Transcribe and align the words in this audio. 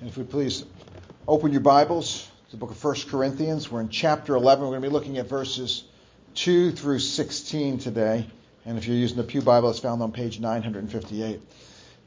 And 0.00 0.08
if 0.08 0.16
we 0.16 0.22
please 0.22 0.64
open 1.26 1.50
your 1.50 1.60
Bibles 1.60 2.28
to 2.46 2.50
the 2.52 2.56
book 2.56 2.70
of 2.70 2.84
1 2.84 2.94
Corinthians, 3.08 3.68
we're 3.68 3.80
in 3.80 3.88
chapter 3.88 4.36
11. 4.36 4.62
We're 4.62 4.70
going 4.70 4.82
to 4.82 4.88
be 4.88 4.92
looking 4.92 5.18
at 5.18 5.26
verses 5.26 5.82
2 6.36 6.70
through 6.70 7.00
16 7.00 7.78
today. 7.78 8.24
And 8.64 8.78
if 8.78 8.86
you're 8.86 8.96
using 8.96 9.16
the 9.16 9.24
Pew 9.24 9.42
Bible, 9.42 9.70
it's 9.70 9.80
found 9.80 10.00
on 10.00 10.12
page 10.12 10.38
958. 10.38 11.40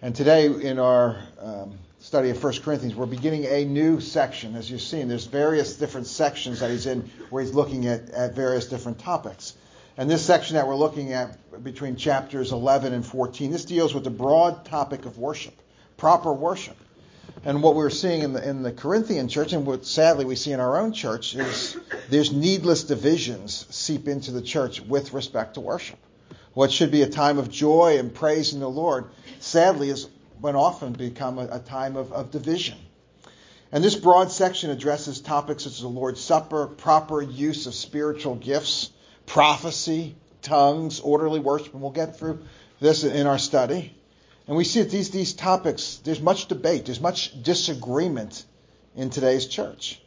And 0.02 0.16
today, 0.16 0.46
in 0.46 0.80
our 0.80 1.18
um, 1.42 1.78
study 2.00 2.30
of 2.30 2.42
1 2.42 2.62
Corinthians, 2.62 2.96
we're 2.96 3.08
beginning 3.08 3.44
a 3.44 3.66
new 3.66 4.00
section. 4.00 4.56
As 4.56 4.72
you've 4.72 4.82
seen, 4.82 5.10
there's 5.10 5.26
various 5.26 5.76
different 5.76 6.08
sections 6.08 6.62
that 6.62 6.72
he's 6.72 6.86
in 6.86 7.12
where 7.30 7.44
he's 7.44 7.54
looking 7.54 7.88
at, 7.88 8.10
at 8.12 8.36
various 8.36 8.68
different 8.68 9.00
topics. 9.00 9.54
And 9.98 10.10
this 10.10 10.26
section 10.26 10.56
that 10.56 10.66
we're 10.66 10.76
looking 10.76 11.12
at 11.12 11.62
between 11.62 11.98
chapters 11.98 12.54
11 12.54 12.94
and 12.94 13.06
14, 13.06 13.52
this 13.52 13.66
deals 13.66 13.94
with 13.94 14.06
the 14.06 14.10
broad 14.10 14.64
topic 14.64 15.06
of 15.06 15.18
worship, 15.18 15.60
proper 15.98 16.32
worship. 16.32 16.78
And 17.44 17.64
what 17.64 17.74
we're 17.74 17.90
seeing 17.90 18.22
in 18.22 18.34
the, 18.34 18.48
in 18.48 18.62
the 18.62 18.72
Corinthian 18.72 19.28
church, 19.28 19.54
and 19.54 19.66
what 19.66 19.86
sadly 19.86 20.26
we 20.26 20.36
see 20.36 20.52
in 20.52 20.60
our 20.60 20.78
own 20.78 20.94
church, 20.94 21.36
is 21.36 21.76
there's 22.10 22.32
needless 22.32 22.84
divisions 22.84 23.66
seep 23.70 24.08
into 24.08 24.32
the 24.32 24.42
church 24.42 24.80
with 24.82 25.14
respect 25.14 25.56
to 25.56 25.60
worship. 25.60 25.98
What 26.54 26.72
should 26.72 26.92
be 26.92 27.02
a 27.02 27.10
time 27.10 27.40
of 27.40 27.50
joy 27.50 27.98
and 27.98 28.14
praise 28.14 28.54
in 28.54 28.60
the 28.60 28.70
Lord, 28.70 29.06
sadly, 29.40 29.88
has 29.88 30.08
often 30.44 30.94
become 30.94 31.40
a, 31.40 31.48
a 31.52 31.60
time 31.60 31.96
of, 31.96 32.12
of 32.12 32.30
division. 32.30 32.78
And 33.72 33.84
this 33.84 33.96
broad 33.96 34.32
section 34.32 34.70
addresses 34.70 35.22
topics 35.22 35.64
such 35.64 35.74
as 35.74 35.82
the 35.82 35.88
Lord's 35.88 36.20
Supper, 36.20 36.68
proper 36.68 37.22
use 37.22 37.68
of 37.68 37.74
spiritual 37.74 38.36
gifts, 38.36 38.92
prophecy, 39.26 40.16
tongues, 40.42 41.00
orderly 41.00 41.40
worship, 41.40 41.74
and 41.74 41.82
we'll 41.82 41.92
get 41.92 42.18
through 42.18 42.44
this 42.80 43.04
in 43.04 43.28
our 43.28 43.40
study. 43.40 43.96
And 44.48 44.58
we 44.58 44.64
see 44.64 44.82
that 44.82 44.92
these, 44.92 45.12
these 45.12 45.34
topics, 45.34 45.98
there's 46.04 46.22
much 46.22 46.48
debate, 46.48 46.86
there's 46.86 47.00
much 47.00 47.42
disagreement 47.44 48.44
in 48.96 49.10
today's 49.10 49.46
church. 49.46 50.02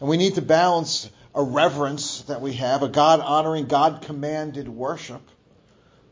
And 0.00 0.08
we 0.08 0.16
need 0.16 0.34
to 0.36 0.42
balance 0.42 1.10
a 1.34 1.42
reverence 1.42 2.22
that 2.22 2.40
we 2.40 2.54
have, 2.54 2.82
a 2.82 2.88
God 2.88 3.20
honoring, 3.20 3.66
God 3.66 4.02
commanded 4.02 4.68
worship, 4.68 5.22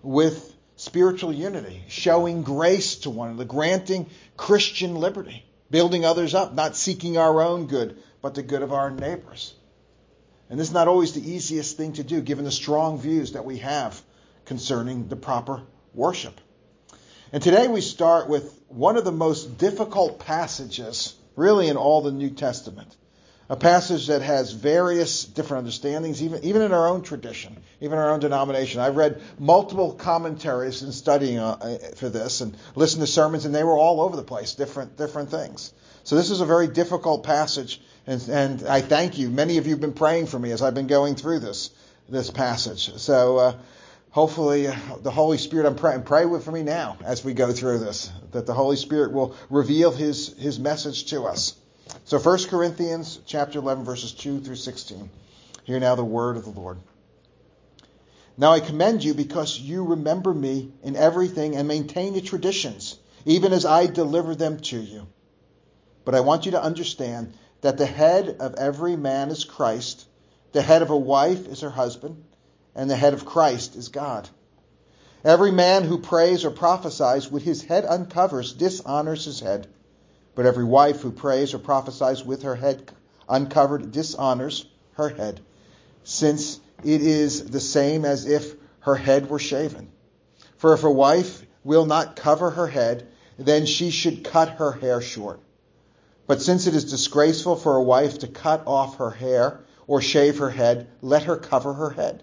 with 0.02 0.54
spiritual 0.76 1.32
unity, 1.32 1.82
showing 1.88 2.42
grace 2.42 2.96
to 2.96 3.10
one 3.10 3.28
another, 3.28 3.44
granting 3.44 4.08
Christian 4.36 4.94
liberty, 4.94 5.44
building 5.70 6.04
others 6.04 6.34
up, 6.34 6.54
not 6.54 6.76
seeking 6.76 7.18
our 7.18 7.42
own 7.42 7.66
good, 7.66 7.98
but 8.22 8.34
the 8.34 8.42
good 8.42 8.62
of 8.62 8.72
our 8.72 8.90
neighbors. 8.90 9.54
And 10.48 10.58
this 10.58 10.68
is 10.68 10.74
not 10.74 10.88
always 10.88 11.12
the 11.12 11.30
easiest 11.30 11.76
thing 11.76 11.92
to 11.94 12.02
do, 12.02 12.20
given 12.20 12.44
the 12.44 12.50
strong 12.50 12.98
views 12.98 13.32
that 13.32 13.44
we 13.44 13.58
have 13.58 14.00
concerning 14.46 15.08
the 15.08 15.16
proper 15.16 15.62
worship. 15.94 16.40
And 17.32 17.40
today 17.40 17.68
we 17.68 17.80
start 17.80 18.28
with 18.28 18.60
one 18.66 18.96
of 18.96 19.04
the 19.04 19.12
most 19.12 19.56
difficult 19.56 20.18
passages, 20.18 21.14
really, 21.36 21.68
in 21.68 21.76
all 21.76 22.02
the 22.02 22.10
New 22.10 22.30
Testament. 22.30 22.96
A 23.48 23.54
passage 23.54 24.08
that 24.08 24.22
has 24.22 24.52
various 24.52 25.24
different 25.24 25.58
understandings, 25.58 26.24
even, 26.24 26.42
even 26.42 26.62
in 26.62 26.72
our 26.72 26.88
own 26.88 27.02
tradition, 27.02 27.56
even 27.80 27.98
in 27.98 28.04
our 28.04 28.10
own 28.10 28.18
denomination. 28.18 28.80
I've 28.80 28.96
read 28.96 29.22
multiple 29.38 29.92
commentaries 29.92 30.82
in 30.82 30.90
studying 30.90 31.38
uh, 31.38 31.78
for 31.94 32.08
this 32.08 32.40
and 32.40 32.56
listened 32.74 33.02
to 33.02 33.06
sermons, 33.06 33.44
and 33.44 33.54
they 33.54 33.64
were 33.64 33.78
all 33.78 34.00
over 34.00 34.16
the 34.16 34.24
place, 34.24 34.54
different, 34.54 34.96
different 34.96 35.30
things. 35.30 35.72
So 36.02 36.16
this 36.16 36.30
is 36.30 36.40
a 36.40 36.46
very 36.46 36.66
difficult 36.66 37.22
passage, 37.22 37.80
and, 38.08 38.20
and 38.28 38.66
I 38.66 38.80
thank 38.80 39.18
you. 39.18 39.30
Many 39.30 39.58
of 39.58 39.66
you 39.66 39.72
have 39.74 39.80
been 39.80 39.92
praying 39.92 40.26
for 40.26 40.38
me 40.38 40.50
as 40.50 40.62
I've 40.62 40.74
been 40.74 40.88
going 40.88 41.14
through 41.14 41.40
this, 41.40 41.70
this 42.08 42.30
passage. 42.30 42.92
So, 42.96 43.36
uh, 43.38 43.54
hopefully 44.10 44.66
uh, 44.66 44.76
the 45.02 45.10
Holy 45.10 45.38
Spirit, 45.38 45.66
I'm 45.66 45.76
praying, 45.76 46.02
pray 46.02 46.24
with 46.26 46.44
for 46.44 46.52
me 46.52 46.62
now 46.62 46.98
as 47.04 47.24
we 47.24 47.34
go 47.34 47.52
through 47.52 47.78
this, 47.78 48.10
that 48.32 48.46
the 48.46 48.54
Holy 48.54 48.76
Spirit 48.76 49.12
will 49.12 49.34
reveal 49.48 49.90
his, 49.90 50.36
his 50.38 50.58
message 50.58 51.06
to 51.06 51.24
us. 51.24 51.56
So 52.04 52.18
1 52.18 52.44
Corinthians 52.48 53.20
chapter 53.26 53.58
11 53.58 53.84
verses 53.84 54.12
2 54.12 54.40
through 54.40 54.56
16. 54.56 55.10
Hear 55.64 55.80
now 55.80 55.94
the 55.94 56.04
word 56.04 56.36
of 56.36 56.44
the 56.44 56.50
Lord. 56.50 56.78
Now 58.36 58.52
I 58.52 58.60
commend 58.60 59.04
you 59.04 59.14
because 59.14 59.58
you 59.58 59.84
remember 59.84 60.32
me 60.32 60.72
in 60.82 60.96
everything 60.96 61.56
and 61.56 61.68
maintain 61.68 62.14
the 62.14 62.20
traditions, 62.20 62.98
even 63.24 63.52
as 63.52 63.66
I 63.66 63.86
deliver 63.86 64.34
them 64.34 64.60
to 64.60 64.80
you. 64.80 65.06
But 66.04 66.14
I 66.14 66.20
want 66.20 66.46
you 66.46 66.52
to 66.52 66.62
understand 66.62 67.34
that 67.60 67.76
the 67.76 67.86
head 67.86 68.36
of 68.40 68.54
every 68.54 68.96
man 68.96 69.28
is 69.28 69.44
Christ, 69.44 70.06
the 70.52 70.62
head 70.62 70.80
of 70.80 70.90
a 70.90 70.96
wife 70.96 71.46
is 71.46 71.60
her 71.60 71.70
husband, 71.70 72.24
and 72.74 72.90
the 72.90 72.96
head 72.96 73.14
of 73.14 73.24
Christ 73.24 73.76
is 73.76 73.88
God. 73.88 74.28
Every 75.24 75.50
man 75.50 75.84
who 75.84 75.98
prays 75.98 76.44
or 76.44 76.50
prophesies 76.50 77.30
with 77.30 77.42
his 77.42 77.62
head 77.62 77.84
uncovers 77.84 78.52
dishonors 78.52 79.24
his 79.24 79.40
head, 79.40 79.66
but 80.34 80.46
every 80.46 80.64
wife 80.64 81.02
who 81.02 81.12
prays 81.12 81.52
or 81.52 81.58
prophesies 81.58 82.24
with 82.24 82.42
her 82.42 82.54
head 82.54 82.90
uncovered 83.28 83.92
dishonors 83.92 84.66
her 84.92 85.10
head, 85.10 85.40
since 86.04 86.58
it 86.82 87.02
is 87.02 87.50
the 87.50 87.60
same 87.60 88.04
as 88.04 88.26
if 88.26 88.54
her 88.80 88.94
head 88.94 89.28
were 89.28 89.38
shaven. 89.38 89.90
For 90.56 90.72
if 90.72 90.84
a 90.84 90.90
wife 90.90 91.44
will 91.64 91.86
not 91.86 92.16
cover 92.16 92.50
her 92.50 92.66
head, 92.66 93.06
then 93.38 93.66
she 93.66 93.90
should 93.90 94.24
cut 94.24 94.50
her 94.50 94.72
hair 94.72 95.00
short. 95.00 95.40
But 96.26 96.40
since 96.40 96.66
it 96.66 96.74
is 96.74 96.90
disgraceful 96.90 97.56
for 97.56 97.76
a 97.76 97.82
wife 97.82 98.20
to 98.20 98.28
cut 98.28 98.62
off 98.66 98.96
her 98.96 99.10
hair 99.10 99.60
or 99.86 100.00
shave 100.00 100.38
her 100.38 100.50
head, 100.50 100.88
let 101.02 101.24
her 101.24 101.36
cover 101.36 101.74
her 101.74 101.90
head. 101.90 102.22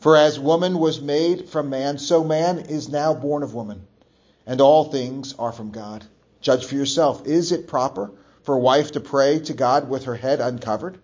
For 0.00 0.16
as 0.16 0.40
woman 0.40 0.78
was 0.78 1.00
made 1.00 1.50
from 1.50 1.68
man, 1.68 1.98
so 1.98 2.24
man 2.24 2.58
is 2.58 2.88
now 2.88 3.12
born 3.12 3.42
of 3.42 3.54
woman. 3.54 3.86
And 4.46 4.60
all 4.60 4.84
things 4.84 5.34
are 5.38 5.52
from 5.52 5.70
God. 5.70 6.04
Judge 6.40 6.64
for 6.64 6.74
yourself. 6.74 7.26
Is 7.26 7.52
it 7.52 7.68
proper 7.68 8.10
for 8.42 8.54
a 8.54 8.60
wife 8.60 8.92
to 8.92 9.00
pray 9.00 9.40
to 9.40 9.52
God 9.52 9.90
with 9.90 10.04
her 10.04 10.14
head 10.14 10.40
uncovered? 10.40 10.98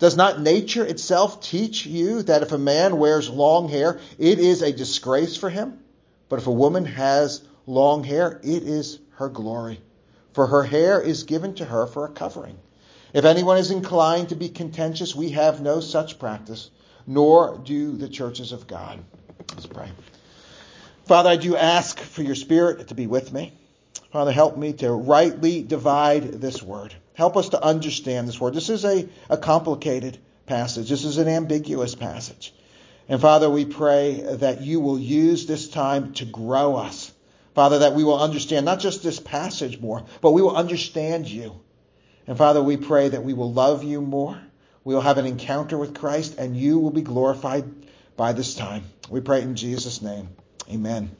Does 0.00 0.16
not 0.16 0.40
nature 0.40 0.84
itself 0.84 1.40
teach 1.40 1.86
you 1.86 2.22
that 2.22 2.42
if 2.42 2.50
a 2.50 2.58
man 2.58 2.98
wears 2.98 3.30
long 3.30 3.68
hair, 3.68 4.00
it 4.18 4.40
is 4.40 4.62
a 4.62 4.72
disgrace 4.72 5.36
for 5.36 5.48
him? 5.48 5.78
But 6.28 6.40
if 6.40 6.48
a 6.48 6.52
woman 6.52 6.86
has 6.86 7.42
long 7.66 8.02
hair, 8.02 8.40
it 8.42 8.64
is 8.64 8.98
her 9.12 9.28
glory. 9.28 9.80
For 10.32 10.48
her 10.48 10.64
hair 10.64 11.00
is 11.00 11.22
given 11.22 11.54
to 11.54 11.64
her 11.64 11.86
for 11.86 12.04
a 12.04 12.10
covering. 12.10 12.58
If 13.12 13.24
anyone 13.24 13.58
is 13.58 13.70
inclined 13.70 14.28
to 14.28 14.36
be 14.36 14.48
contentious, 14.48 15.14
we 15.14 15.30
have 15.30 15.60
no 15.60 15.80
such 15.80 16.18
practice 16.18 16.70
nor 17.06 17.58
do 17.58 17.96
the 17.96 18.08
churches 18.08 18.52
of 18.52 18.66
God. 18.66 19.00
Let's 19.52 19.66
pray. 19.66 19.88
Father, 21.06 21.30
I 21.30 21.36
do 21.36 21.56
ask 21.56 21.98
for 21.98 22.22
your 22.22 22.36
Spirit 22.36 22.88
to 22.88 22.94
be 22.94 23.06
with 23.06 23.32
me. 23.32 23.52
Father, 24.12 24.32
help 24.32 24.56
me 24.56 24.72
to 24.74 24.92
rightly 24.92 25.62
divide 25.62 26.22
this 26.40 26.62
word. 26.62 26.94
Help 27.14 27.36
us 27.36 27.50
to 27.50 27.62
understand 27.62 28.28
this 28.28 28.40
word. 28.40 28.54
This 28.54 28.68
is 28.68 28.84
a, 28.84 29.08
a 29.28 29.36
complicated 29.36 30.18
passage. 30.46 30.88
This 30.88 31.04
is 31.04 31.18
an 31.18 31.28
ambiguous 31.28 31.94
passage. 31.94 32.54
And 33.08 33.20
Father, 33.20 33.50
we 33.50 33.64
pray 33.64 34.20
that 34.36 34.60
you 34.62 34.78
will 34.80 34.98
use 34.98 35.46
this 35.46 35.68
time 35.68 36.12
to 36.14 36.24
grow 36.24 36.76
us. 36.76 37.12
Father, 37.54 37.80
that 37.80 37.94
we 37.94 38.04
will 38.04 38.20
understand 38.20 38.64
not 38.64 38.78
just 38.78 39.02
this 39.02 39.18
passage 39.18 39.80
more, 39.80 40.04
but 40.20 40.30
we 40.30 40.42
will 40.42 40.56
understand 40.56 41.28
you. 41.28 41.60
And 42.26 42.36
Father, 42.38 42.62
we 42.62 42.76
pray 42.76 43.08
that 43.08 43.24
we 43.24 43.34
will 43.34 43.52
love 43.52 43.82
you 43.84 44.00
more 44.00 44.40
we 44.84 44.94
will 44.94 45.02
have 45.02 45.18
an 45.18 45.26
encounter 45.26 45.76
with 45.76 45.94
Christ, 45.94 46.36
and 46.38 46.56
you 46.56 46.78
will 46.78 46.90
be 46.90 47.02
glorified 47.02 47.64
by 48.16 48.32
this 48.32 48.54
time. 48.54 48.84
We 49.10 49.20
pray 49.20 49.42
in 49.42 49.54
Jesus' 49.54 50.00
name. 50.00 50.30
Amen. 50.70 51.10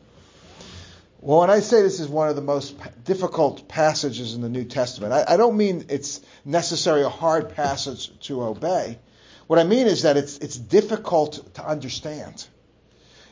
Well, 1.21 1.41
when 1.41 1.51
I 1.51 1.61
say 1.61 1.83
this 1.83 2.01
is 2.01 2.09
one 2.09 2.31
of 2.31 2.37
the 2.37 2.43
most 2.43 2.75
difficult 3.05 3.69
passages 3.69 4.35
in 4.35 4.41
the 4.41 4.49
New 4.49 4.65
Testament, 4.65 5.13
I, 5.13 5.35
I 5.35 5.37
don't 5.37 5.59
mean 5.59 5.87
it's 5.91 6.23
necessarily 6.47 7.05
a 7.05 7.11
hard 7.11 7.55
passage 7.55 8.19
to 8.21 8.43
obey. 8.43 8.99
What 9.47 9.59
I 9.59 9.65
mean 9.65 9.87
is 9.87 10.03
that 10.03 10.17
it's, 10.17 10.39
it's 10.39 10.57
difficult 10.57 11.55
to 11.55 11.67
understand. 11.67 12.47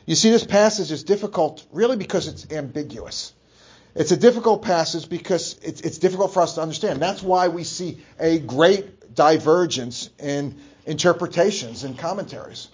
You 0.05 0.13
see, 0.13 0.29
this 0.29 0.43
passage 0.43 0.91
is 0.91 1.03
difficult 1.03 1.65
really 1.71 1.97
because 1.97 2.27
it's 2.27 2.51
ambiguous. 2.51 3.33
It's 3.99 4.13
a 4.13 4.17
difficult 4.17 4.61
passage 4.61 5.09
because 5.09 5.59
it's, 5.61 5.81
it's 5.81 5.97
difficult 5.97 6.33
for 6.33 6.41
us 6.41 6.55
to 6.55 6.61
understand. 6.61 7.01
That's 7.01 7.21
why 7.21 7.49
we 7.49 7.65
see 7.65 7.97
a 8.17 8.39
great 8.39 9.13
divergence 9.13 10.09
in 10.17 10.55
interpretations 10.85 11.83
and 11.83 11.99
commentaries. 11.99 12.69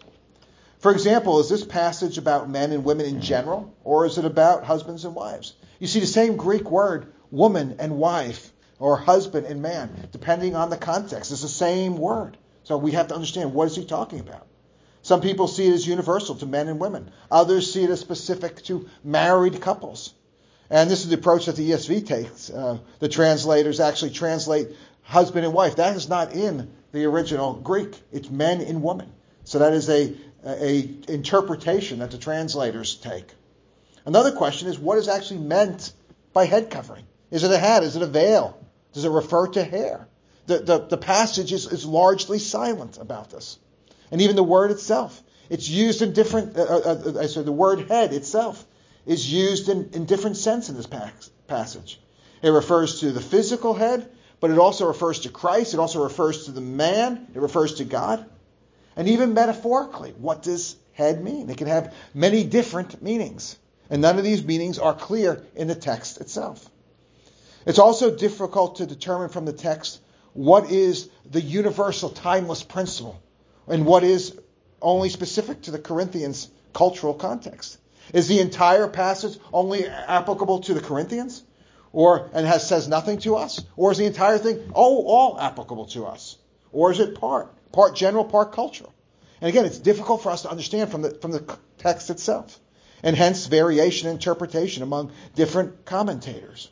For 0.77 0.91
example, 0.91 1.39
is 1.39 1.49
this 1.49 1.65
passage 1.65 2.19
about 2.19 2.47
men 2.47 2.71
and 2.71 2.85
women 2.85 3.07
in 3.07 3.21
general, 3.21 3.73
or 3.83 4.05
is 4.05 4.19
it 4.19 4.25
about 4.25 4.65
husbands 4.65 5.03
and 5.03 5.15
wives? 5.15 5.55
You 5.79 5.87
see 5.87 5.99
the 5.99 6.05
same 6.05 6.35
Greek 6.35 6.69
word, 6.69 7.11
woman 7.31 7.77
and 7.79 7.97
wife, 7.97 8.51
or 8.77 8.95
husband 8.95 9.47
and 9.47 9.63
man, 9.63 10.07
depending 10.11 10.55
on 10.55 10.69
the 10.69 10.77
context. 10.77 11.31
It's 11.31 11.41
the 11.41 11.47
same 11.47 11.97
word. 11.97 12.37
So 12.65 12.77
we 12.77 12.91
have 12.91 13.07
to 13.07 13.15
understand 13.15 13.51
what 13.51 13.65
is 13.65 13.75
he 13.75 13.83
talking 13.83 14.19
about. 14.19 14.45
Some 15.01 15.21
people 15.21 15.47
see 15.47 15.69
it 15.69 15.73
as 15.73 15.87
universal 15.87 16.35
to 16.35 16.45
men 16.45 16.67
and 16.67 16.79
women. 16.79 17.09
Others 17.31 17.73
see 17.73 17.83
it 17.83 17.89
as 17.89 17.99
specific 17.99 18.61
to 18.65 18.87
married 19.03 19.59
couples. 19.59 20.13
And 20.69 20.89
this 20.89 21.03
is 21.03 21.09
the 21.09 21.15
approach 21.15 21.45
that 21.45 21.55
the 21.55 21.71
ESV 21.71 22.07
takes. 22.07 22.49
Uh, 22.49 22.79
the 22.99 23.09
translators 23.09 23.79
actually 23.79 24.11
translate 24.11 24.69
husband 25.03 25.45
and 25.45 25.53
wife. 25.53 25.75
That 25.75 25.95
is 25.95 26.09
not 26.09 26.33
in 26.33 26.71
the 26.91 27.05
original 27.05 27.53
Greek. 27.53 27.95
It's 28.11 28.29
men 28.29 28.61
and 28.61 28.81
women. 28.81 29.11
So 29.43 29.59
that 29.59 29.73
is 29.73 29.89
a, 29.89 30.15
a 30.43 30.89
interpretation 31.07 31.99
that 31.99 32.11
the 32.11 32.17
translators 32.17 32.95
take. 32.95 33.27
Another 34.05 34.31
question 34.31 34.67
is 34.67 34.79
what 34.79 34.97
is 34.97 35.07
actually 35.07 35.41
meant 35.41 35.93
by 36.33 36.45
head 36.45 36.69
covering? 36.69 37.05
Is 37.31 37.43
it 37.43 37.51
a 37.51 37.57
hat? 37.57 37.83
Is 37.83 37.95
it 37.95 38.01
a 38.01 38.07
veil? 38.07 38.57
Does 38.93 39.05
it 39.05 39.09
refer 39.09 39.47
to 39.47 39.63
hair? 39.63 40.07
The, 40.47 40.59
the, 40.59 40.77
the 40.79 40.97
passage 40.97 41.51
is, 41.51 41.71
is 41.71 41.85
largely 41.85 42.39
silent 42.39 42.97
about 42.97 43.29
this. 43.29 43.59
And 44.11 44.21
even 44.21 44.35
the 44.35 44.43
word 44.43 44.71
itself, 44.71 45.21
it's 45.49 45.67
used 45.67 46.01
in 46.01 46.13
different, 46.13 46.55
uh, 46.57 46.61
uh, 46.61 47.23
uh, 47.23 47.41
the 47.41 47.51
word 47.51 47.89
head 47.89 48.13
itself 48.13 48.63
is 49.05 49.31
used 49.31 49.69
in, 49.69 49.89
in 49.93 50.05
different 50.05 50.37
sense 50.37 50.69
in 50.69 50.75
this 50.75 50.87
passage. 51.47 51.99
It 52.41 52.49
refers 52.49 52.99
to 53.01 53.11
the 53.11 53.21
physical 53.21 53.73
head, 53.73 54.09
but 54.39 54.51
it 54.51 54.57
also 54.57 54.87
refers 54.87 55.21
to 55.21 55.29
Christ. 55.29 55.73
It 55.73 55.79
also 55.79 56.03
refers 56.03 56.45
to 56.45 56.51
the 56.51 56.61
man. 56.61 57.27
It 57.33 57.41
refers 57.41 57.75
to 57.75 57.85
God. 57.85 58.25
And 58.95 59.07
even 59.07 59.33
metaphorically, 59.33 60.11
what 60.17 60.43
does 60.43 60.75
head 60.93 61.23
mean? 61.23 61.49
It 61.49 61.57
can 61.57 61.67
have 61.67 61.93
many 62.13 62.43
different 62.43 63.01
meanings. 63.01 63.57
And 63.89 64.01
none 64.01 64.17
of 64.17 64.23
these 64.23 64.43
meanings 64.43 64.79
are 64.79 64.93
clear 64.93 65.43
in 65.55 65.67
the 65.67 65.75
text 65.75 66.19
itself. 66.21 66.69
It's 67.65 67.79
also 67.79 68.15
difficult 68.15 68.77
to 68.77 68.85
determine 68.85 69.29
from 69.29 69.45
the 69.45 69.53
text 69.53 69.99
what 70.33 70.69
is 70.71 71.09
the 71.29 71.41
universal 71.41 72.09
timeless 72.09 72.63
principle 72.63 73.21
and 73.67 73.85
what 73.85 74.03
is 74.03 74.37
only 74.81 75.09
specific 75.09 75.63
to 75.63 75.71
the 75.71 75.79
Corinthians 75.79 76.49
cultural 76.73 77.13
context. 77.13 77.77
Is 78.13 78.27
the 78.27 78.39
entire 78.39 78.87
passage 78.87 79.37
only 79.51 79.87
applicable 79.87 80.59
to 80.61 80.73
the 80.73 80.81
Corinthians? 80.81 81.43
Or 81.91 82.29
and 82.33 82.45
has 82.45 82.67
says 82.67 82.87
nothing 82.87 83.19
to 83.19 83.35
us? 83.37 83.63
Or 83.77 83.91
is 83.91 83.97
the 83.97 84.05
entire 84.05 84.37
thing 84.37 84.71
oh 84.75 85.05
all 85.05 85.39
applicable 85.39 85.85
to 85.87 86.05
us? 86.05 86.37
Or 86.71 86.91
is 86.91 86.99
it 86.99 87.19
part? 87.19 87.53
Part 87.71 87.95
general, 87.95 88.25
part 88.25 88.51
cultural. 88.51 88.93
And 89.39 89.49
again, 89.49 89.65
it's 89.65 89.79
difficult 89.79 90.21
for 90.21 90.31
us 90.31 90.41
to 90.43 90.49
understand 90.49 90.91
from 90.91 91.01
the 91.03 91.11
from 91.11 91.31
the 91.31 91.57
text 91.77 92.09
itself. 92.09 92.59
And 93.01 93.15
hence 93.15 93.45
variation 93.45 94.09
in 94.09 94.15
interpretation 94.15 94.83
among 94.83 95.11
different 95.35 95.85
commentators. 95.85 96.69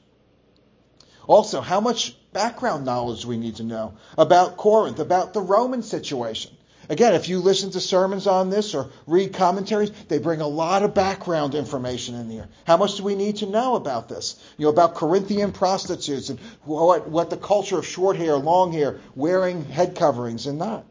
Also, 1.27 1.62
how 1.62 1.80
much 1.80 2.18
background 2.33 2.85
knowledge 2.85 3.21
do 3.21 3.30
we 3.30 3.38
need 3.38 3.57
to 3.57 3.63
know 3.63 3.94
about 4.18 4.57
Corinth, 4.57 5.00
about 5.00 5.33
the 5.33 5.41
Roman 5.41 5.83
situation? 5.83 6.51
Again, 6.89 7.13
if 7.13 7.30
you 7.30 7.39
listen 7.39 7.71
to 7.71 7.80
sermons 7.80 8.27
on 8.27 8.50
this 8.50 8.75
or 8.75 8.89
read 9.07 9.33
commentaries, 9.33 9.91
they 10.09 10.18
bring 10.18 10.41
a 10.41 10.47
lot 10.47 10.83
of 10.83 10.94
background 10.94 11.56
information 11.56 12.15
in 12.15 12.30
here. 12.30 12.50
How 12.65 12.77
much 12.77 12.97
do 12.97 13.03
we 13.03 13.15
need 13.15 13.38
to 13.38 13.45
know 13.45 13.75
about 13.75 14.09
this? 14.09 14.41
You 14.57 14.65
know, 14.65 14.69
about 14.69 14.95
Corinthian 14.95 15.53
prostitutes 15.53 16.30
and 16.30 16.39
what, 16.63 17.07
what 17.07 17.30
the 17.30 17.38
culture 17.38 17.77
of 17.77 17.88
short 17.88 18.18
hair, 18.18 18.35
long 18.35 18.74
hair, 18.74 19.00
wearing 19.15 19.63
head 19.65 19.95
coverings 19.95 20.45
and 20.45 20.59
not. 20.59 20.85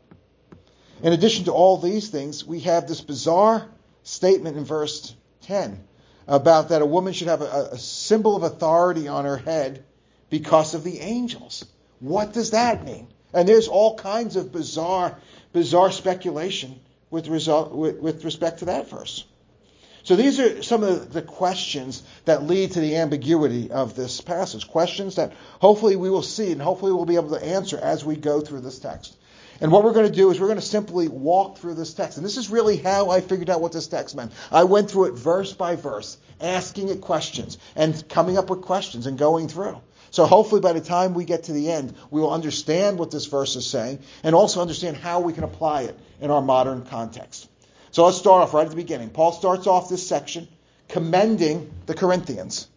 In 1.02 1.12
addition 1.12 1.44
to 1.46 1.52
all 1.52 1.78
these 1.78 2.08
things, 2.08 2.44
we 2.44 2.60
have 2.60 2.86
this 2.86 3.00
bizarre 3.00 3.68
statement 4.02 4.56
in 4.56 4.64
verse 4.64 5.14
10 5.42 5.84
about 6.26 6.68
that 6.68 6.82
a 6.82 6.86
woman 6.86 7.12
should 7.12 7.28
have 7.28 7.42
a, 7.42 7.70
a 7.72 7.78
symbol 7.78 8.36
of 8.36 8.44
authority 8.44 9.08
on 9.08 9.24
her 9.24 9.36
head 9.36 9.84
because 10.30 10.74
of 10.74 10.84
the 10.84 11.00
angels. 11.00 11.64
What 12.00 12.32
does 12.32 12.52
that 12.52 12.84
mean? 12.84 13.08
And 13.34 13.48
there's 13.48 13.68
all 13.68 13.96
kinds 13.96 14.36
of 14.36 14.52
bizarre 14.52 15.18
bizarre 15.52 15.90
speculation 15.90 16.80
with, 17.10 17.28
result, 17.28 17.72
with, 17.72 17.98
with 17.98 18.24
respect 18.24 18.60
to 18.60 18.64
that 18.66 18.88
verse. 18.88 19.24
So 20.04 20.16
these 20.16 20.40
are 20.40 20.62
some 20.62 20.82
of 20.82 21.12
the 21.12 21.22
questions 21.22 22.02
that 22.24 22.42
lead 22.42 22.72
to 22.72 22.80
the 22.80 22.96
ambiguity 22.96 23.70
of 23.70 23.94
this 23.94 24.20
passage. 24.20 24.66
Questions 24.66 25.14
that 25.14 25.32
hopefully 25.60 25.94
we 25.94 26.10
will 26.10 26.22
see 26.22 26.50
and 26.50 26.60
hopefully 26.60 26.92
we'll 26.92 27.04
be 27.04 27.16
able 27.16 27.38
to 27.38 27.44
answer 27.44 27.78
as 27.78 28.04
we 28.04 28.16
go 28.16 28.40
through 28.40 28.60
this 28.60 28.80
text. 28.80 29.16
And 29.60 29.70
what 29.70 29.84
we're 29.84 29.92
going 29.92 30.08
to 30.08 30.12
do 30.12 30.30
is 30.30 30.40
we're 30.40 30.48
going 30.48 30.58
to 30.58 30.64
simply 30.64 31.06
walk 31.06 31.58
through 31.58 31.74
this 31.74 31.94
text. 31.94 32.16
And 32.16 32.26
this 32.26 32.36
is 32.36 32.50
really 32.50 32.78
how 32.78 33.10
I 33.10 33.20
figured 33.20 33.48
out 33.48 33.60
what 33.60 33.70
this 33.70 33.86
text 33.86 34.16
meant. 34.16 34.32
I 34.50 34.64
went 34.64 34.90
through 34.90 35.04
it 35.04 35.14
verse 35.14 35.52
by 35.52 35.76
verse, 35.76 36.16
asking 36.40 36.88
it 36.88 37.00
questions 37.00 37.58
and 37.76 38.08
coming 38.08 38.36
up 38.36 38.50
with 38.50 38.62
questions 38.62 39.06
and 39.06 39.16
going 39.16 39.46
through. 39.46 39.80
So 40.12 40.26
hopefully 40.26 40.60
by 40.60 40.74
the 40.74 40.80
time 40.80 41.14
we 41.14 41.24
get 41.24 41.44
to 41.44 41.52
the 41.52 41.72
end, 41.72 41.94
we 42.10 42.20
will 42.20 42.32
understand 42.32 42.98
what 42.98 43.10
this 43.10 43.26
verse 43.26 43.56
is 43.56 43.66
saying 43.66 43.98
and 44.22 44.34
also 44.34 44.60
understand 44.60 44.98
how 44.98 45.20
we 45.20 45.32
can 45.32 45.42
apply 45.42 45.82
it 45.82 45.98
in 46.20 46.30
our 46.30 46.42
modern 46.42 46.84
context. 46.84 47.48
So 47.92 48.04
let's 48.04 48.18
start 48.18 48.42
off 48.42 48.52
right 48.52 48.64
at 48.64 48.70
the 48.70 48.76
beginning. 48.76 49.08
Paul 49.08 49.32
starts 49.32 49.66
off 49.66 49.88
this 49.88 50.06
section 50.06 50.48
commending 50.88 51.72
the 51.86 51.94
Corinthians. 51.94 52.68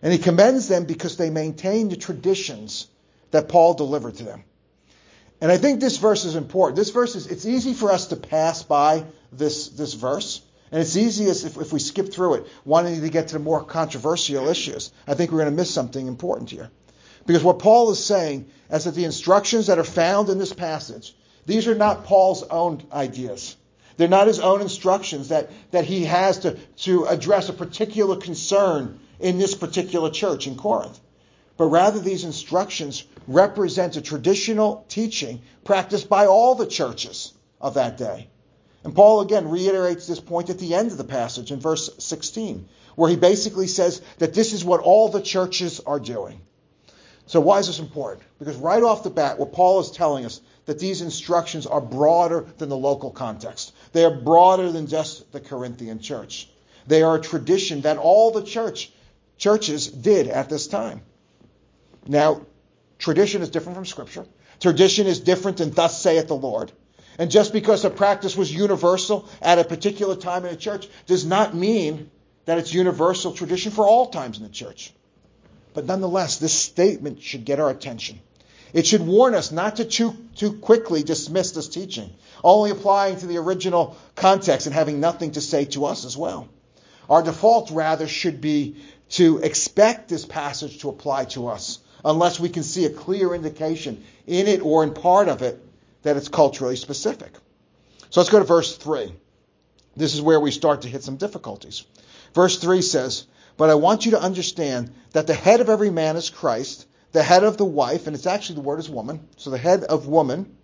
And 0.00 0.12
he 0.12 0.18
commends 0.20 0.68
them 0.68 0.84
because 0.84 1.16
they 1.16 1.28
maintain 1.28 1.88
the 1.88 1.96
traditions 1.96 2.86
that 3.32 3.48
Paul 3.48 3.74
delivered 3.74 4.14
to 4.16 4.24
them. 4.24 4.44
And 5.40 5.50
I 5.50 5.58
think 5.58 5.80
this 5.80 5.96
verse 5.98 6.24
is 6.24 6.36
important. 6.36 6.76
This 6.76 6.90
verse 6.90 7.16
is, 7.16 7.26
it's 7.26 7.44
easy 7.44 7.74
for 7.74 7.90
us 7.90 8.06
to 8.06 8.16
pass 8.16 8.62
by 8.62 9.04
this, 9.32 9.68
this 9.70 9.94
verse. 9.94 10.40
And 10.72 10.80
it's 10.80 10.96
easy 10.96 11.26
as 11.26 11.44
if, 11.44 11.56
if 11.56 11.72
we 11.72 11.78
skip 11.78 12.12
through 12.12 12.34
it, 12.34 12.46
wanting 12.64 13.00
to 13.00 13.08
get 13.08 13.28
to 13.28 13.34
the 13.34 13.38
more 13.38 13.62
controversial 13.64 14.48
issues. 14.48 14.90
I 15.06 15.14
think 15.14 15.30
we're 15.30 15.38
going 15.38 15.50
to 15.50 15.56
miss 15.56 15.72
something 15.72 16.06
important 16.06 16.50
here. 16.50 16.70
Because 17.26 17.44
what 17.44 17.58
Paul 17.58 17.90
is 17.90 18.04
saying 18.04 18.48
is 18.70 18.84
that 18.84 18.94
the 18.94 19.04
instructions 19.04 19.66
that 19.66 19.78
are 19.78 19.84
found 19.84 20.28
in 20.28 20.38
this 20.38 20.52
passage, 20.52 21.14
these 21.44 21.68
are 21.68 21.74
not 21.74 22.04
Paul's 22.04 22.42
own 22.44 22.82
ideas. 22.92 23.56
They're 23.96 24.08
not 24.08 24.26
his 24.26 24.40
own 24.40 24.60
instructions 24.60 25.28
that, 25.28 25.50
that 25.70 25.84
he 25.84 26.04
has 26.04 26.40
to, 26.40 26.54
to 26.78 27.04
address 27.06 27.48
a 27.48 27.52
particular 27.52 28.16
concern 28.16 29.00
in 29.18 29.38
this 29.38 29.54
particular 29.54 30.10
church 30.10 30.46
in 30.46 30.56
Corinth. 30.56 31.00
But 31.56 31.66
rather, 31.66 31.98
these 31.98 32.24
instructions 32.24 33.04
represent 33.26 33.96
a 33.96 34.02
traditional 34.02 34.84
teaching 34.88 35.40
practiced 35.64 36.08
by 36.08 36.26
all 36.26 36.54
the 36.54 36.66
churches 36.66 37.32
of 37.60 37.74
that 37.74 37.96
day. 37.96 38.28
And 38.84 38.94
Paul 38.94 39.20
again 39.20 39.48
reiterates 39.48 40.06
this 40.06 40.20
point 40.20 40.50
at 40.50 40.58
the 40.58 40.74
end 40.74 40.92
of 40.92 40.98
the 40.98 41.04
passage 41.04 41.50
in 41.50 41.60
verse 41.60 41.90
16, 41.98 42.68
where 42.94 43.10
he 43.10 43.16
basically 43.16 43.66
says 43.66 44.00
that 44.18 44.34
this 44.34 44.52
is 44.52 44.64
what 44.64 44.80
all 44.80 45.08
the 45.08 45.22
churches 45.22 45.80
are 45.80 46.00
doing. 46.00 46.40
So 47.26 47.40
why 47.40 47.58
is 47.58 47.66
this 47.66 47.80
important? 47.80 48.24
Because 48.38 48.56
right 48.56 48.82
off 48.82 49.02
the 49.02 49.10
bat, 49.10 49.38
what 49.38 49.52
Paul 49.52 49.80
is 49.80 49.90
telling 49.90 50.24
us 50.24 50.40
that 50.66 50.78
these 50.78 51.02
instructions 51.02 51.66
are 51.66 51.80
broader 51.80 52.46
than 52.58 52.68
the 52.68 52.76
local 52.76 53.10
context. 53.10 53.72
They 53.92 54.04
are 54.04 54.14
broader 54.14 54.70
than 54.70 54.86
just 54.86 55.32
the 55.32 55.40
Corinthian 55.40 55.98
church. 55.98 56.48
They 56.86 57.02
are 57.02 57.16
a 57.16 57.20
tradition 57.20 57.80
that 57.82 57.98
all 57.98 58.30
the 58.30 58.42
church 58.42 58.92
churches 59.38 59.88
did 59.88 60.28
at 60.28 60.48
this 60.48 60.66
time. 60.66 61.02
Now, 62.06 62.42
tradition 62.98 63.42
is 63.42 63.50
different 63.50 63.76
from 63.76 63.86
scripture. 63.86 64.24
Tradition 64.60 65.06
is 65.06 65.20
different 65.20 65.58
than 65.58 65.70
thus 65.72 66.00
saith 66.00 66.28
the 66.28 66.36
Lord. 66.36 66.72
And 67.18 67.30
just 67.30 67.52
because 67.52 67.84
a 67.84 67.90
practice 67.90 68.36
was 68.36 68.52
universal 68.52 69.28
at 69.40 69.58
a 69.58 69.64
particular 69.64 70.16
time 70.16 70.44
in 70.44 70.52
a 70.52 70.56
church 70.56 70.88
does 71.06 71.24
not 71.24 71.54
mean 71.54 72.10
that 72.44 72.58
it's 72.58 72.72
universal 72.72 73.32
tradition 73.32 73.72
for 73.72 73.86
all 73.86 74.08
times 74.08 74.38
in 74.38 74.44
the 74.44 74.50
church. 74.50 74.92
But 75.74 75.86
nonetheless, 75.86 76.38
this 76.38 76.52
statement 76.52 77.22
should 77.22 77.44
get 77.44 77.60
our 77.60 77.70
attention. 77.70 78.20
It 78.72 78.86
should 78.86 79.06
warn 79.06 79.34
us 79.34 79.52
not 79.52 79.76
to 79.76 79.84
too, 79.84 80.16
too 80.34 80.54
quickly 80.54 81.02
dismiss 81.02 81.52
this 81.52 81.68
teaching, 81.68 82.12
only 82.44 82.70
applying 82.70 83.16
to 83.18 83.26
the 83.26 83.38
original 83.38 83.96
context 84.14 84.66
and 84.66 84.74
having 84.74 85.00
nothing 85.00 85.32
to 85.32 85.40
say 85.40 85.64
to 85.66 85.86
us 85.86 86.04
as 86.04 86.16
well. 86.16 86.48
Our 87.08 87.22
default, 87.22 87.70
rather, 87.70 88.08
should 88.08 88.40
be 88.40 88.76
to 89.10 89.38
expect 89.38 90.08
this 90.08 90.26
passage 90.26 90.80
to 90.80 90.88
apply 90.88 91.26
to 91.26 91.48
us, 91.48 91.78
unless 92.04 92.40
we 92.40 92.48
can 92.48 92.64
see 92.64 92.84
a 92.84 92.90
clear 92.90 93.34
indication 93.34 94.04
in 94.26 94.48
it 94.48 94.60
or 94.60 94.82
in 94.82 94.92
part 94.92 95.28
of 95.28 95.42
it 95.42 95.62
that 96.06 96.16
it's 96.16 96.28
culturally 96.28 96.76
specific. 96.76 97.32
So 98.10 98.20
let's 98.20 98.30
go 98.30 98.38
to 98.38 98.44
verse 98.44 98.76
3. 98.76 99.12
This 99.96 100.14
is 100.14 100.22
where 100.22 100.38
we 100.38 100.52
start 100.52 100.82
to 100.82 100.88
hit 100.88 101.02
some 101.02 101.16
difficulties. 101.16 101.84
Verse 102.32 102.58
3 102.58 102.80
says, 102.82 103.26
But 103.56 103.70
I 103.70 103.74
want 103.74 104.04
you 104.04 104.12
to 104.12 104.20
understand 104.20 104.94
that 105.12 105.26
the 105.26 105.34
head 105.34 105.60
of 105.60 105.68
every 105.68 105.90
man 105.90 106.16
is 106.16 106.30
Christ, 106.30 106.86
the 107.12 107.22
head 107.22 107.42
of 107.42 107.56
the 107.56 107.64
wife, 107.64 108.06
and 108.06 108.14
it's 108.14 108.26
actually 108.26 108.56
the 108.56 108.62
word 108.62 108.78
is 108.78 108.88
woman. 108.88 109.26
So 109.36 109.50
the 109.50 109.58
head 109.58 109.82
of 109.82 110.06
woman 110.06 110.56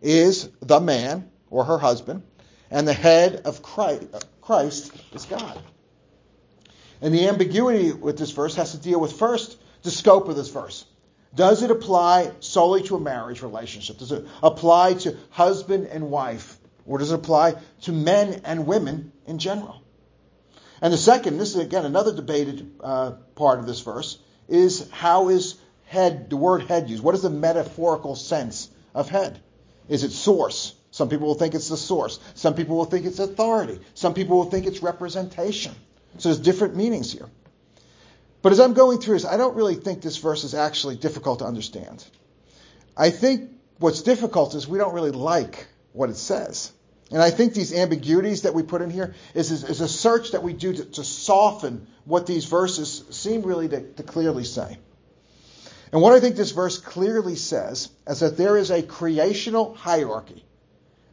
is 0.00 0.48
the 0.60 0.80
man 0.80 1.30
or 1.50 1.64
her 1.64 1.78
husband, 1.78 2.22
and 2.70 2.88
the 2.88 2.94
head 2.94 3.42
of 3.44 3.62
Christ 3.62 4.92
is 5.12 5.26
God. 5.26 5.60
And 7.02 7.12
the 7.12 7.28
ambiguity 7.28 7.92
with 7.92 8.16
this 8.16 8.30
verse 8.30 8.54
has 8.54 8.72
to 8.72 8.78
deal 8.78 9.00
with 9.00 9.12
first 9.12 9.58
the 9.82 9.90
scope 9.90 10.28
of 10.28 10.36
this 10.36 10.48
verse. 10.48 10.86
Does 11.36 11.62
it 11.62 11.70
apply 11.70 12.32
solely 12.40 12.82
to 12.84 12.96
a 12.96 13.00
marriage 13.00 13.42
relationship? 13.42 13.98
Does 13.98 14.10
it 14.10 14.26
apply 14.42 14.94
to 14.94 15.16
husband 15.30 15.86
and 15.86 16.10
wife? 16.10 16.58
Or 16.86 16.98
does 16.98 17.12
it 17.12 17.16
apply 17.16 17.56
to 17.82 17.92
men 17.92 18.40
and 18.44 18.66
women 18.66 19.12
in 19.26 19.38
general? 19.38 19.82
And 20.80 20.92
the 20.92 20.98
second, 20.98 21.38
this 21.38 21.50
is 21.54 21.60
again 21.60 21.84
another 21.84 22.14
debated 22.14 22.70
uh, 22.80 23.12
part 23.34 23.58
of 23.58 23.66
this 23.66 23.80
verse, 23.80 24.18
is 24.48 24.88
how 24.90 25.28
is 25.28 25.56
head, 25.84 26.30
the 26.30 26.36
word 26.36 26.62
head 26.62 26.88
used? 26.88 27.02
What 27.02 27.14
is 27.14 27.22
the 27.22 27.30
metaphorical 27.30 28.16
sense 28.16 28.70
of 28.94 29.08
head? 29.10 29.40
Is 29.88 30.04
it 30.04 30.12
source? 30.12 30.74
Some 30.90 31.10
people 31.10 31.26
will 31.26 31.34
think 31.34 31.54
it's 31.54 31.68
the 31.68 31.76
source. 31.76 32.18
Some 32.34 32.54
people 32.54 32.76
will 32.76 32.86
think 32.86 33.04
it's 33.04 33.18
authority. 33.18 33.78
Some 33.92 34.14
people 34.14 34.38
will 34.38 34.50
think 34.50 34.66
it's 34.66 34.82
representation. 34.82 35.74
So 36.18 36.30
there's 36.30 36.40
different 36.40 36.76
meanings 36.76 37.12
here. 37.12 37.28
But 38.46 38.52
as 38.52 38.60
I'm 38.60 38.74
going 38.74 39.00
through 39.00 39.16
this, 39.16 39.24
I 39.24 39.38
don't 39.38 39.56
really 39.56 39.74
think 39.74 40.02
this 40.02 40.18
verse 40.18 40.44
is 40.44 40.54
actually 40.54 40.94
difficult 40.94 41.40
to 41.40 41.46
understand. 41.46 42.04
I 42.96 43.10
think 43.10 43.50
what's 43.80 44.02
difficult 44.02 44.54
is 44.54 44.68
we 44.68 44.78
don't 44.78 44.94
really 44.94 45.10
like 45.10 45.66
what 45.92 46.10
it 46.10 46.16
says. 46.16 46.70
And 47.10 47.20
I 47.20 47.30
think 47.30 47.54
these 47.54 47.74
ambiguities 47.74 48.42
that 48.42 48.54
we 48.54 48.62
put 48.62 48.82
in 48.82 48.90
here 48.90 49.16
is, 49.34 49.50
is, 49.50 49.64
is 49.64 49.80
a 49.80 49.88
search 49.88 50.30
that 50.30 50.44
we 50.44 50.52
do 50.52 50.72
to, 50.72 50.84
to, 50.84 51.02
soften 51.02 51.88
what 52.04 52.28
these 52.28 52.44
verses 52.44 53.02
seem 53.10 53.42
really 53.42 53.68
to, 53.68 53.80
to 53.94 54.04
clearly 54.04 54.44
say. 54.44 54.78
And 55.90 56.00
what 56.00 56.12
I 56.12 56.20
think 56.20 56.36
this 56.36 56.52
verse 56.52 56.78
clearly 56.78 57.34
says 57.34 57.88
is 58.06 58.20
that 58.20 58.36
there 58.36 58.56
is 58.56 58.70
a 58.70 58.80
creational 58.80 59.74
hierarchy, 59.74 60.44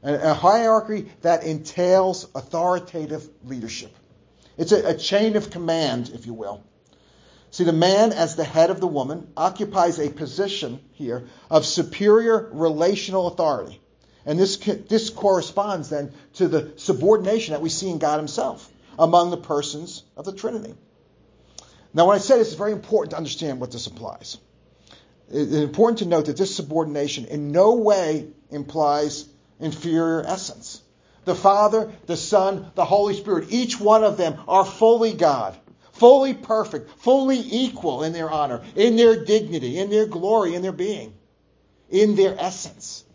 a 0.03 0.35
hierarchy 0.35 1.09
that 1.23 1.45
entails 1.45 2.27
authoritative 2.35 3.27
leadership. 3.43 3.91
It's 4.55 4.71
a, 4.71 4.89
a 4.89 4.95
chain 4.95 5.35
of 5.35 5.49
command, 5.49 6.11
if 6.13 6.27
you 6.27 6.35
will. 6.35 6.63
See, 7.53 7.65
the 7.65 7.71
man, 7.71 8.13
as 8.13 8.35
the 8.35 8.43
head 8.43 8.71
of 8.71 8.79
the 8.79 8.87
woman, 8.87 9.27
occupies 9.37 9.99
a 9.99 10.09
position 10.09 10.79
here 10.93 11.27
of 11.51 11.67
superior 11.67 12.49
relational 12.51 13.27
authority. 13.27 13.79
And 14.25 14.39
this, 14.39 14.57
this 14.57 15.11
corresponds 15.11 15.89
then 15.89 16.13
to 16.33 16.47
the 16.47 16.73
subordination 16.77 17.51
that 17.51 17.61
we 17.61 17.69
see 17.69 17.91
in 17.91 17.99
God 17.99 18.17
Himself 18.17 18.67
among 18.97 19.29
the 19.29 19.37
persons 19.37 20.01
of 20.17 20.25
the 20.25 20.33
Trinity. 20.33 20.73
Now, 21.93 22.07
when 22.07 22.15
I 22.15 22.19
say 22.21 22.39
this, 22.39 22.47
it's 22.47 22.57
very 22.57 22.71
important 22.71 23.11
to 23.11 23.17
understand 23.17 23.61
what 23.61 23.71
this 23.71 23.85
implies. 23.85 24.39
It's 25.29 25.53
important 25.53 25.99
to 25.99 26.05
note 26.05 26.25
that 26.25 26.37
this 26.37 26.55
subordination 26.55 27.25
in 27.25 27.51
no 27.51 27.75
way 27.75 28.29
implies 28.49 29.29
inferior 29.59 30.23
essence. 30.25 30.81
The 31.25 31.35
Father, 31.35 31.91
the 32.07 32.17
Son, 32.17 32.71
the 32.73 32.83
Holy 32.83 33.13
Spirit, 33.13 33.51
each 33.51 33.79
one 33.79 34.03
of 34.03 34.17
them 34.17 34.39
are 34.47 34.65
fully 34.65 35.13
God, 35.13 35.55
fully 36.03 36.33
perfect, 36.33 36.99
fully 36.99 37.39
equal 37.39 38.03
in 38.03 38.11
their 38.11 38.29
honor, 38.29 38.61
in 38.75 38.97
their 38.97 39.23
dignity, 39.23 39.79
in 39.79 39.89
their 39.89 40.05
glory, 40.05 40.53
in 40.53 40.61
their 40.61 40.73
being, 40.73 41.13
in 41.89 42.17
their 42.17 42.35
essence. 42.37 43.05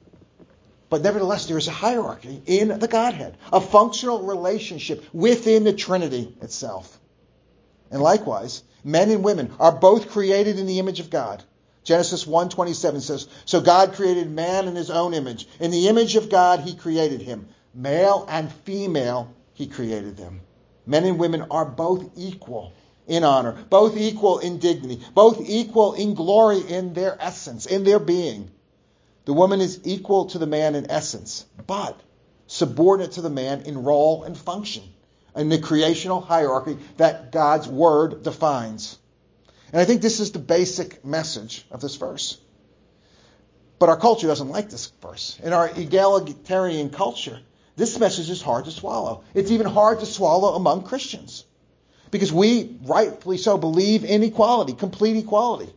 But 0.88 1.02
nevertheless, 1.02 1.44
there 1.44 1.58
is 1.58 1.68
a 1.68 1.70
hierarchy 1.70 2.40
in 2.46 2.78
the 2.78 2.88
Godhead, 2.88 3.36
a 3.52 3.60
functional 3.60 4.22
relationship 4.22 5.04
within 5.12 5.64
the 5.64 5.74
Trinity 5.74 6.34
itself. 6.40 6.98
And 7.90 8.00
likewise, 8.00 8.62
men 8.82 9.10
and 9.10 9.22
women 9.22 9.52
are 9.60 9.72
both 9.72 10.08
created 10.08 10.58
in 10.58 10.64
the 10.64 10.78
image 10.78 10.98
of 10.98 11.10
God. 11.10 11.44
Genesis 11.84 12.26
1:27 12.26 13.02
says, 13.02 13.26
"So 13.44 13.60
God 13.60 13.92
created 13.92 14.30
man 14.30 14.66
in 14.66 14.76
his 14.76 14.88
own 14.88 15.12
image. 15.12 15.46
In 15.60 15.72
the 15.72 15.88
image 15.88 16.16
of 16.16 16.30
God 16.30 16.60
he 16.60 16.74
created 16.74 17.20
him. 17.20 17.48
Male 17.74 18.24
and 18.30 18.50
female 18.50 19.28
he 19.52 19.66
created 19.66 20.16
them." 20.16 20.40
Men 20.86 21.04
and 21.04 21.18
women 21.18 21.44
are 21.50 21.66
both 21.66 22.02
equal 22.16 22.72
in 23.08 23.24
honor, 23.24 23.52
both 23.70 23.96
equal 23.96 24.38
in 24.38 24.58
dignity, 24.58 25.02
both 25.14 25.40
equal 25.48 25.94
in 25.94 26.14
glory 26.14 26.60
in 26.60 26.92
their 26.92 27.16
essence, 27.20 27.66
in 27.66 27.84
their 27.84 27.98
being. 27.98 28.50
The 29.24 29.32
woman 29.32 29.60
is 29.60 29.80
equal 29.84 30.26
to 30.26 30.38
the 30.38 30.46
man 30.46 30.74
in 30.74 30.90
essence, 30.90 31.44
but 31.66 31.98
subordinate 32.46 33.12
to 33.12 33.22
the 33.22 33.30
man 33.30 33.62
in 33.62 33.82
role 33.82 34.24
and 34.24 34.36
function 34.36 34.82
in 35.34 35.48
the 35.48 35.58
creational 35.58 36.20
hierarchy 36.20 36.78
that 36.96 37.32
God's 37.32 37.68
word 37.68 38.22
defines. 38.22 38.98
And 39.72 39.80
I 39.80 39.84
think 39.84 40.00
this 40.00 40.20
is 40.20 40.32
the 40.32 40.38
basic 40.38 41.04
message 41.04 41.66
of 41.70 41.80
this 41.80 41.96
verse. 41.96 42.38
But 43.78 43.88
our 43.88 43.98
culture 43.98 44.26
doesn't 44.26 44.48
like 44.48 44.70
this 44.70 44.92
verse. 45.00 45.38
In 45.42 45.52
our 45.52 45.68
egalitarian 45.68 46.90
culture, 46.90 47.38
this 47.76 47.98
message 47.98 48.28
is 48.28 48.42
hard 48.42 48.64
to 48.64 48.70
swallow. 48.70 49.22
It's 49.34 49.50
even 49.50 49.66
hard 49.66 50.00
to 50.00 50.06
swallow 50.06 50.54
among 50.54 50.82
Christians. 50.82 51.44
Because 52.10 52.32
we, 52.32 52.76
rightfully 52.84 53.38
so, 53.38 53.58
believe 53.58 54.04
in 54.04 54.22
equality, 54.22 54.72
complete 54.72 55.16
equality. 55.16 55.72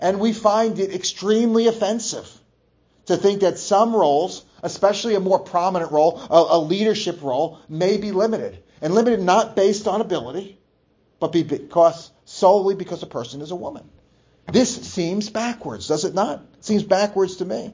And 0.00 0.20
we 0.20 0.32
find 0.32 0.78
it 0.78 0.94
extremely 0.94 1.66
offensive 1.66 2.28
to 3.06 3.16
think 3.16 3.40
that 3.40 3.58
some 3.58 3.94
roles, 3.94 4.44
especially 4.62 5.14
a 5.14 5.20
more 5.20 5.38
prominent 5.38 5.92
role, 5.92 6.20
a, 6.30 6.56
a 6.56 6.58
leadership 6.58 7.22
role, 7.22 7.58
may 7.68 7.96
be 7.96 8.12
limited. 8.12 8.62
And 8.80 8.94
limited 8.94 9.20
not 9.20 9.56
based 9.56 9.88
on 9.88 10.00
ability, 10.00 10.58
but 11.20 11.32
because 11.32 12.10
solely 12.24 12.74
because 12.74 13.02
a 13.02 13.06
person 13.06 13.40
is 13.40 13.50
a 13.50 13.56
woman. 13.56 13.88
This 14.52 14.74
seems 14.74 15.30
backwards, 15.30 15.88
does 15.88 16.04
it 16.04 16.14
not? 16.14 16.42
It 16.58 16.64
seems 16.64 16.82
backwards 16.82 17.36
to 17.36 17.44
me. 17.44 17.72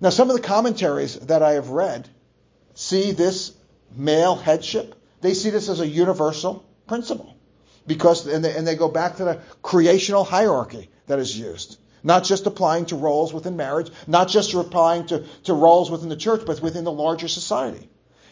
Now, 0.00 0.10
some 0.10 0.28
of 0.28 0.36
the 0.36 0.42
commentaries 0.42 1.18
that 1.20 1.42
I 1.42 1.52
have 1.52 1.70
read 1.70 2.08
see 2.74 3.12
this 3.12 3.52
male 3.96 4.34
headship, 4.36 4.94
they 5.20 5.34
see 5.34 5.50
this 5.50 5.68
as 5.68 5.80
a 5.80 5.86
universal 5.86 6.63
principle. 6.86 7.36
Because, 7.86 8.26
and 8.26 8.44
they, 8.44 8.56
and 8.56 8.66
they 8.66 8.76
go 8.76 8.88
back 8.88 9.16
to 9.16 9.24
the 9.24 9.40
creational 9.62 10.24
hierarchy 10.24 10.90
that 11.06 11.18
is 11.18 11.38
used 11.38 11.78
not 12.04 12.22
just 12.22 12.46
applying 12.46 12.84
to 12.84 12.96
roles 12.96 13.32
within 13.32 13.56
marriage, 13.56 13.90
not 14.06 14.28
just 14.28 14.52
applying 14.52 15.06
to, 15.06 15.24
to 15.44 15.54
roles 15.54 15.90
within 15.90 16.10
the 16.10 16.16
church, 16.16 16.42
but 16.46 16.60
within 16.60 16.84
the 16.84 16.92
larger 16.92 17.28
society. 17.28 17.88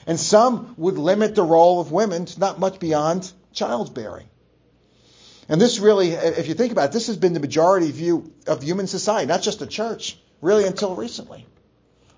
And 0.06 0.20
some 0.20 0.74
would 0.76 0.98
limit 0.98 1.34
the 1.34 1.42
role 1.42 1.80
of 1.80 1.90
women 1.90 2.26
to 2.26 2.38
not 2.38 2.60
much 2.60 2.78
beyond 2.78 3.32
childbearing. 3.52 4.28
And 5.48 5.60
this 5.60 5.78
really, 5.78 6.10
if 6.10 6.48
you 6.48 6.54
think 6.54 6.70
about 6.70 6.90
it, 6.90 6.92
this 6.92 7.06
has 7.06 7.16
been 7.16 7.32
the 7.32 7.40
majority 7.40 7.90
view 7.90 8.32
of 8.46 8.62
human 8.62 8.86
society, 8.86 9.26
not 9.26 9.42
just 9.42 9.58
the 9.58 9.66
church, 9.66 10.18
really 10.40 10.66
until 10.66 10.94
recently. 10.94 11.46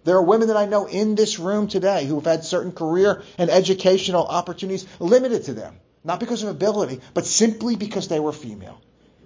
There 0.03 0.17
are 0.17 0.23
women 0.23 0.49
that 0.49 0.57
I 0.57 0.67
know 0.67 0.87
in 0.87 1.15
this 1.15 1.39
room 1.39 1.69
today 1.69 2.05
who 2.05 2.17
have 2.17 2.27
had 2.27 2.45
certain 2.45 2.73
career 2.73 3.23
and 3.39 3.49
educational 3.49 4.27
opportunities 4.27 4.87
limited 4.99 5.45
to 5.45 5.55
them, 5.55 5.81
not 6.05 6.21
because 6.21 6.43
of 6.43 6.51
ability, 6.51 7.01
but 7.15 7.25
simply 7.25 7.77
because 7.77 8.09
they 8.09 8.21
were 8.21 8.33
female. 8.33 8.81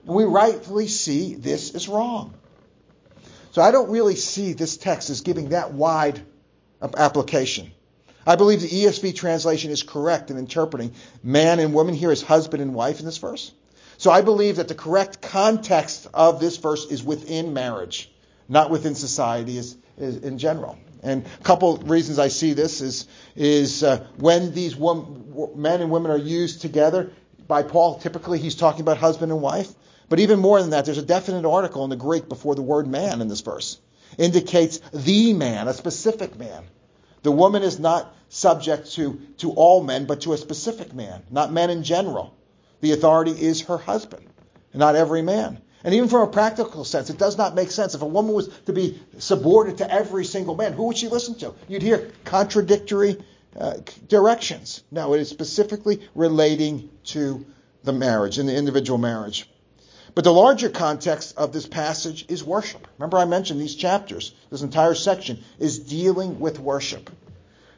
And 0.07 0.15
we 0.15 0.25
rightfully 0.25 0.89
see 0.89 1.35
this 1.35 1.75
is 1.75 1.89
wrong. 1.89 2.35
So 3.53 3.63
I 3.63 3.73
don't 3.73 3.91
really 3.91 4.15
see 4.15 4.53
this 4.53 4.77
text 4.77 5.11
as 5.11 5.21
giving 5.21 5.51
that 5.51 5.73
wide 5.73 6.21
application. 6.81 7.73
I 8.27 8.37
believe 8.37 8.61
the 8.61 8.69
ESV 8.69 9.17
translation 9.17 9.71
is 9.71 9.83
correct 9.83 10.31
in 10.31 10.39
interpreting 10.39 10.93
man 11.23 11.59
and 11.59 11.75
woman 11.75 11.95
here 11.95 12.13
as 12.13 12.23
husband 12.23 12.63
and 12.63 12.75
wife 12.75 13.01
in 13.01 13.07
this 13.07 13.19
verse. 13.19 13.53
So 13.97 14.11
I 14.11 14.21
believe 14.21 14.57
that 14.57 14.69
the 14.69 14.75
correct 14.75 15.21
context 15.21 16.07
of 16.15 16.39
this 16.39 16.57
verse 16.59 16.87
is 16.87 17.03
within 17.03 17.53
marriage, 17.53 18.11
not 18.49 18.71
within 18.71 18.95
society 18.95 19.59
as, 19.59 19.77
as 19.99 20.19
in 20.19 20.39
general. 20.39 20.79
And 21.03 21.25
a 21.25 21.45
couple 21.45 21.77
reasons 21.79 22.19
I 22.19 22.29
see 22.29 22.53
this 22.53 22.81
is 22.81 23.07
is 23.37 23.83
uh, 23.83 24.07
when 24.17 24.53
these 24.53 24.75
wom- 24.75 25.53
men 25.55 25.81
and 25.81 25.91
women 25.91 26.11
are 26.11 26.19
used 26.19 26.61
together 26.61 27.11
by 27.47 27.63
Paul. 27.63 27.99
Typically, 27.99 28.39
he's 28.39 28.57
talking 28.57 28.81
about 28.81 28.99
husband 28.99 29.33
and 29.33 29.41
wife. 29.41 29.73
But 30.09 30.21
even 30.21 30.39
more 30.39 30.61
than 30.61 30.71
that, 30.71 30.87
there's 30.87 30.99
a 30.99 31.03
definite 31.03 31.47
article 31.47 31.85
in 31.85 31.91
the 31.91 31.97
Greek 31.97 32.29
before 32.29 32.55
the 32.55 32.63
word 32.63 32.87
man 32.87 33.21
in 33.21 33.29
this 33.29 33.43
verse. 33.43 33.79
Indicates 34.17 34.81
the 34.93 35.35
man, 35.35 35.69
a 35.69 35.75
specific 35.75 36.39
man. 36.39 36.65
The 37.23 37.33
woman 37.33 37.63
is 37.63 37.79
not 37.79 38.15
subject 38.29 38.93
to, 38.93 39.21
to 39.39 39.53
all 39.53 39.83
men, 39.83 40.07
but 40.07 40.23
to 40.23 40.33
a 40.33 40.39
specific 40.39 40.95
man, 40.95 41.23
not 41.31 41.53
men 41.53 41.71
in 41.71 41.83
general. 41.83 42.35
The 42.81 42.93
authority 42.93 43.33
is 43.33 43.63
her 43.63 43.77
husband, 43.77 44.27
not 44.73 44.97
every 44.97 45.23
man. 45.23 45.61
And 45.85 45.95
even 45.95 46.09
from 46.09 46.23
a 46.23 46.33
practical 46.33 46.85
sense, 46.85 47.09
it 47.09 47.19
does 47.19 47.39
not 47.39 47.55
make 47.55 47.71
sense. 47.71 47.95
If 47.95 48.03
a 48.03 48.07
woman 48.07 48.35
was 48.35 48.49
to 48.67 48.73
be 48.73 49.01
subordinate 49.19 49.79
to 49.79 49.93
every 49.93 50.25
single 50.25 50.57
man, 50.57 50.73
who 50.73 50.85
would 50.85 50.99
she 50.99 51.09
listen 51.09 51.37
to? 51.37 51.55
You'd 51.69 51.83
hear 51.83 52.11
contradictory 52.25 53.17
uh, 53.59 53.79
directions. 54.09 54.83
No, 54.91 55.15
it 55.15 55.21
is 55.21 55.29
specifically 55.29 56.09
relating 56.15 56.91
to 57.05 57.47
the 57.85 57.93
marriage, 57.93 58.39
in 58.39 58.47
the 58.47 58.57
individual 58.57 58.99
marriage. 58.99 59.49
But 60.15 60.25
the 60.25 60.33
larger 60.33 60.69
context 60.69 61.37
of 61.37 61.53
this 61.53 61.67
passage 61.67 62.25
is 62.29 62.43
worship. 62.43 62.89
Remember, 62.99 63.19
I 63.19 63.25
mentioned 63.25 63.61
these 63.61 63.77
chapters, 63.77 64.35
this 64.51 64.63
entire 64.63 64.95
section 64.95 65.45
is 65.61 65.79
dealing 65.79 66.41
with 66.41 66.59
worship. 66.59 67.11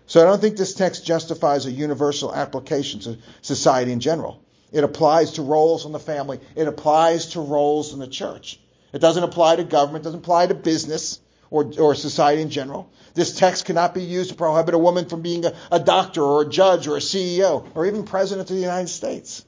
So 0.07 0.23
I 0.23 0.25
don't 0.25 0.41
think 0.41 0.57
this 0.57 0.75
text 0.75 1.05
justifies 1.05 1.67
a 1.67 1.71
universal 1.71 2.35
application 2.35 3.01
to 3.01 3.19
society 3.43 3.93
in 3.93 4.01
general. 4.01 4.43
It 4.73 4.85
applies 4.85 5.33
to 5.33 5.43
roles 5.43 5.87
in 5.87 5.93
the 5.93 5.99
family, 5.99 6.41
it 6.55 6.69
applies 6.69 7.27
to 7.31 7.41
roles 7.41 7.93
in 7.93 7.99
the 7.99 8.07
church. 8.07 8.61
It 8.93 9.01
doesn't 9.01 9.23
apply 9.23 9.57
to 9.57 9.65
government, 9.65 10.03
it 10.03 10.07
doesn't 10.07 10.21
apply 10.21 10.47
to 10.49 10.55
business 10.55 11.21
or, 11.51 11.73
or 11.79 11.95
society 11.95 12.43
in 12.43 12.51
general. 12.51 12.91
This 13.15 13.37
text 13.37 13.65
cannot 13.65 13.95
be 13.95 14.03
used 14.03 14.31
to 14.31 14.37
prohibit 14.37 14.75
a 14.75 14.79
woman 14.79 15.09
from 15.09 15.23
being 15.23 15.45
a, 15.45 15.55
a 15.73 15.81
doctor 15.81 16.23
or 16.23 16.43
a 16.43 16.49
judge 16.49 16.87
or 16.87 16.97
a 16.97 17.01
CEO 17.01 17.67
or 17.75 17.87
even 17.87 18.05
president 18.05 18.49
of 18.49 18.55
the 18.55 18.63
United 18.63 18.89
States. 18.89 19.45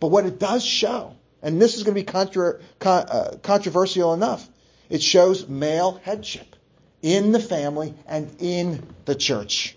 But 0.00 0.08
what 0.08 0.24
it 0.26 0.38
does 0.38 0.64
show 0.64 1.16
and 1.44 1.60
this 1.60 1.76
is 1.76 1.82
going 1.82 1.94
to 1.94 2.00
be 2.00 2.06
contra, 2.06 2.58
con, 2.78 3.04
uh, 3.06 3.36
controversial 3.42 4.14
enough. 4.14 4.48
It 4.88 5.02
shows 5.02 5.46
male 5.46 6.00
headship 6.02 6.56
in 7.02 7.32
the 7.32 7.38
family 7.38 7.94
and 8.06 8.34
in 8.40 8.82
the 9.04 9.14
church. 9.14 9.73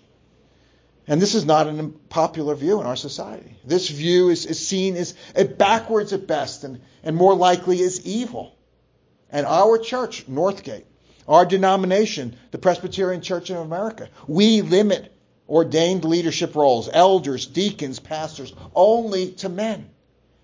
And 1.08 1.22
this 1.22 1.36
is 1.36 1.46
not 1.46 1.68
an 1.68 1.80
unpopular 1.80 2.54
view 2.56 2.82
in 2.82 2.86
our 2.86 2.98
society. 2.98 3.56
This 3.64 3.90
view 3.90 4.30
is, 4.30 4.46
is 4.46 4.66
seen 4.66 4.96
as 4.98 5.14
backwards 5.58 6.12
at 6.12 6.28
best 6.28 6.64
and, 6.66 6.82
and 7.04 7.16
more 7.16 7.34
likely 7.36 7.82
as 7.82 8.06
evil 8.06 8.58
And 9.30 9.46
our 9.46 9.78
church, 9.78 10.28
Northgate, 10.28 10.86
our 11.28 11.46
denomination, 11.46 12.36
the 12.52 12.58
Presbyterian 12.58 13.22
Church 13.22 13.50
of 13.50 13.58
America, 13.58 14.10
we 14.28 14.62
limit 14.62 15.14
ordained 15.48 16.04
leadership 16.04 16.56
roles, 16.56 16.90
elders, 16.92 17.46
deacons, 17.46 18.00
pastors, 18.00 18.54
only 18.76 19.32
to 19.34 19.50
men. 19.50 19.90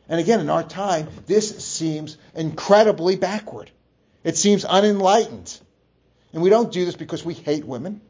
And 0.08 0.20
again, 0.20 0.40
in 0.40 0.50
our 0.50 0.64
time, 0.64 1.08
this 1.26 1.66
seems 1.66 2.18
incredibly 2.36 3.16
backward. 3.16 3.72
It 4.24 4.38
seems 4.38 4.66
unenlightened. 4.66 5.60
And 6.34 6.42
we 6.42 6.50
don't 6.50 6.72
do 6.72 6.86
this 6.86 6.96
because 6.96 7.24
we 7.24 7.34
hate 7.34 7.66
women. 7.66 8.02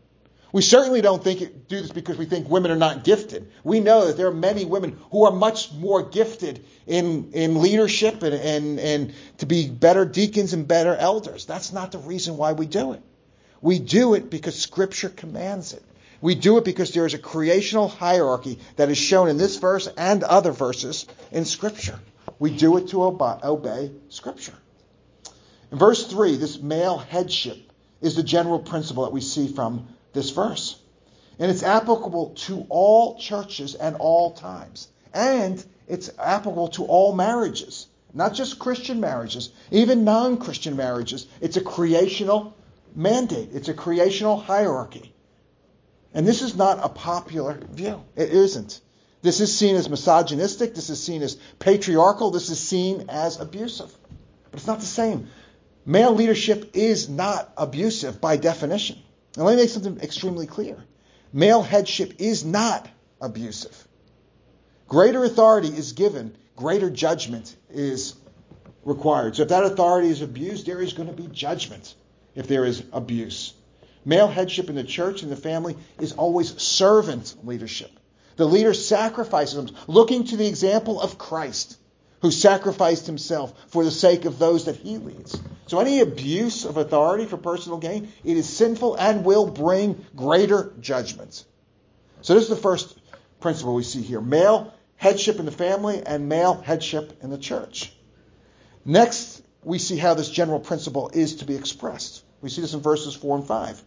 We 0.53 0.61
certainly 0.61 1.01
don't 1.01 1.23
think 1.23 1.41
it, 1.41 1.67
do 1.67 1.81
this 1.81 1.91
because 1.91 2.15
we 2.15 2.25
think 2.25 2.47
women 2.47 2.69
are 2.69 2.77
not 2.77 3.03
gifted. 3.03 3.51
We 3.63 3.79
know 3.79 4.05
that 4.05 4.17
there 4.17 4.27
are 4.27 4.33
many 4.33 4.65
women 4.65 4.99
who 5.11 5.25
are 5.25 5.31
much 5.31 5.73
more 5.73 6.03
gifted 6.03 6.63
in, 6.85 7.31
in 7.33 7.59
leadership 7.59 8.21
and, 8.21 8.35
and, 8.35 8.79
and 8.79 9.13
to 9.39 9.47
be 9.47 9.67
better 9.67 10.05
deacons 10.05 10.53
and 10.53 10.67
better 10.67 10.95
elders. 10.95 11.47
That's 11.47 11.73
not 11.73 11.91
the 11.91 11.97
reason 11.97 12.37
why 12.37 12.53
we 12.53 12.67
do 12.67 12.93
it. 12.93 13.01
We 13.61 13.79
do 13.79 14.13
it 14.13 14.29
because 14.29 14.57
Scripture 14.59 15.09
commands 15.09 15.73
it. 15.73 15.81
We 16.21 16.35
do 16.35 16.59
it 16.59 16.65
because 16.65 16.93
there 16.93 17.07
is 17.07 17.15
a 17.15 17.19
creational 17.19 17.87
hierarchy 17.87 18.59
that 18.75 18.91
is 18.91 18.97
shown 18.99 19.29
in 19.29 19.37
this 19.37 19.57
verse 19.57 19.87
and 19.97 20.23
other 20.23 20.51
verses 20.51 21.07
in 21.31 21.45
Scripture. 21.45 21.99
We 22.37 22.55
do 22.55 22.77
it 22.77 22.89
to 22.89 23.03
obey, 23.03 23.39
obey 23.43 23.91
Scripture. 24.09 24.53
In 25.71 25.79
verse 25.79 26.05
3, 26.05 26.35
this 26.35 26.61
male 26.61 26.99
headship 26.99 27.57
is 28.01 28.15
the 28.15 28.21
general 28.21 28.59
principle 28.59 29.05
that 29.05 29.13
we 29.13 29.21
see 29.21 29.47
from 29.47 29.87
this 30.13 30.29
verse. 30.29 30.79
And 31.39 31.49
it's 31.49 31.63
applicable 31.63 32.35
to 32.47 32.65
all 32.69 33.17
churches 33.17 33.75
and 33.75 33.95
all 33.95 34.31
times. 34.31 34.87
And 35.13 35.63
it's 35.87 36.09
applicable 36.17 36.69
to 36.69 36.85
all 36.85 37.13
marriages, 37.13 37.87
not 38.13 38.33
just 38.33 38.59
Christian 38.59 38.99
marriages, 38.99 39.49
even 39.71 40.03
non 40.03 40.37
Christian 40.37 40.75
marriages. 40.75 41.27
It's 41.41 41.57
a 41.57 41.61
creational 41.61 42.55
mandate, 42.95 43.49
it's 43.53 43.69
a 43.69 43.73
creational 43.73 44.37
hierarchy. 44.37 45.13
And 46.13 46.27
this 46.27 46.43
is 46.43 46.55
not 46.55 46.79
a 46.83 46.89
popular 46.89 47.59
view. 47.71 48.03
It 48.15 48.29
isn't. 48.29 48.79
This 49.23 49.39
is 49.39 49.57
seen 49.57 49.75
as 49.75 49.89
misogynistic, 49.89 50.75
this 50.75 50.89
is 50.89 51.01
seen 51.01 51.23
as 51.23 51.37
patriarchal, 51.57 52.29
this 52.29 52.49
is 52.49 52.59
seen 52.59 53.05
as 53.09 53.39
abusive. 53.39 53.91
But 54.51 54.59
it's 54.59 54.67
not 54.67 54.79
the 54.79 54.85
same. 54.85 55.27
Male 55.85 56.13
leadership 56.13 56.71
is 56.75 57.09
not 57.09 57.51
abusive 57.57 58.21
by 58.21 58.37
definition. 58.37 58.99
And 59.35 59.45
let 59.45 59.55
me 59.55 59.63
make 59.63 59.69
something 59.69 59.99
extremely 59.99 60.47
clear. 60.47 60.83
Male 61.31 61.63
headship 61.63 62.15
is 62.19 62.45
not 62.45 62.87
abusive. 63.19 63.87
Greater 64.87 65.23
authority 65.23 65.69
is 65.69 65.93
given, 65.93 66.35
greater 66.55 66.89
judgment 66.89 67.55
is 67.69 68.15
required. 68.83 69.35
So 69.35 69.43
if 69.43 69.49
that 69.49 69.63
authority 69.63 70.09
is 70.09 70.21
abused, 70.21 70.65
there 70.65 70.81
is 70.81 70.93
going 70.93 71.07
to 71.07 71.15
be 71.15 71.27
judgment 71.27 71.95
if 72.35 72.47
there 72.47 72.65
is 72.65 72.83
abuse. 72.91 73.53
Male 74.05 74.27
headship 74.27 74.69
in 74.69 74.75
the 74.75 74.83
church 74.83 75.23
and 75.23 75.31
the 75.31 75.35
family 75.35 75.77
is 75.99 76.13
always 76.13 76.61
servant 76.61 77.35
leadership. 77.43 77.91
The 78.35 78.45
leader 78.45 78.73
sacrifices 78.73 79.71
looking 79.87 80.25
to 80.25 80.37
the 80.37 80.47
example 80.47 80.99
of 80.99 81.17
Christ, 81.17 81.77
who 82.23 82.31
sacrificed 82.31 83.05
himself 83.05 83.53
for 83.67 83.83
the 83.83 83.91
sake 83.91 84.23
of 84.23 84.39
those 84.39 84.65
that 84.65 84.77
he 84.77 84.97
leads. 84.97 85.37
So 85.67 85.79
any 85.79 85.99
abuse 85.99 86.63
of 86.63 86.77
authority 86.77 87.25
for 87.25 87.35
personal 87.35 87.77
gain, 87.77 88.13
it 88.23 88.37
is 88.37 88.47
sinful 88.47 88.95
and 88.95 89.25
will 89.25 89.45
bring 89.45 90.05
greater 90.15 90.71
judgments. 90.79 91.45
So 92.21 92.33
this 92.33 92.43
is 92.43 92.49
the 92.49 92.55
first 92.55 92.97
principle 93.41 93.75
we 93.75 93.83
see 93.83 94.01
here. 94.01 94.21
Male 94.21 94.73
headship 94.95 95.37
in 95.37 95.45
the 95.45 95.51
family 95.51 96.01
and 96.05 96.29
male 96.29 96.53
headship 96.53 97.21
in 97.21 97.29
the 97.29 97.37
church. 97.37 97.91
Next, 98.85 99.41
we 99.61 99.77
see 99.77 99.97
how 99.97 100.13
this 100.13 100.29
general 100.29 100.61
principle 100.61 101.11
is 101.13 101.35
to 101.37 101.45
be 101.45 101.55
expressed. 101.55 102.23
We 102.41 102.49
see 102.49 102.61
this 102.61 102.73
in 102.73 102.79
verses 102.79 103.13
4 103.15 103.39
and 103.39 103.45
5. 103.45 103.83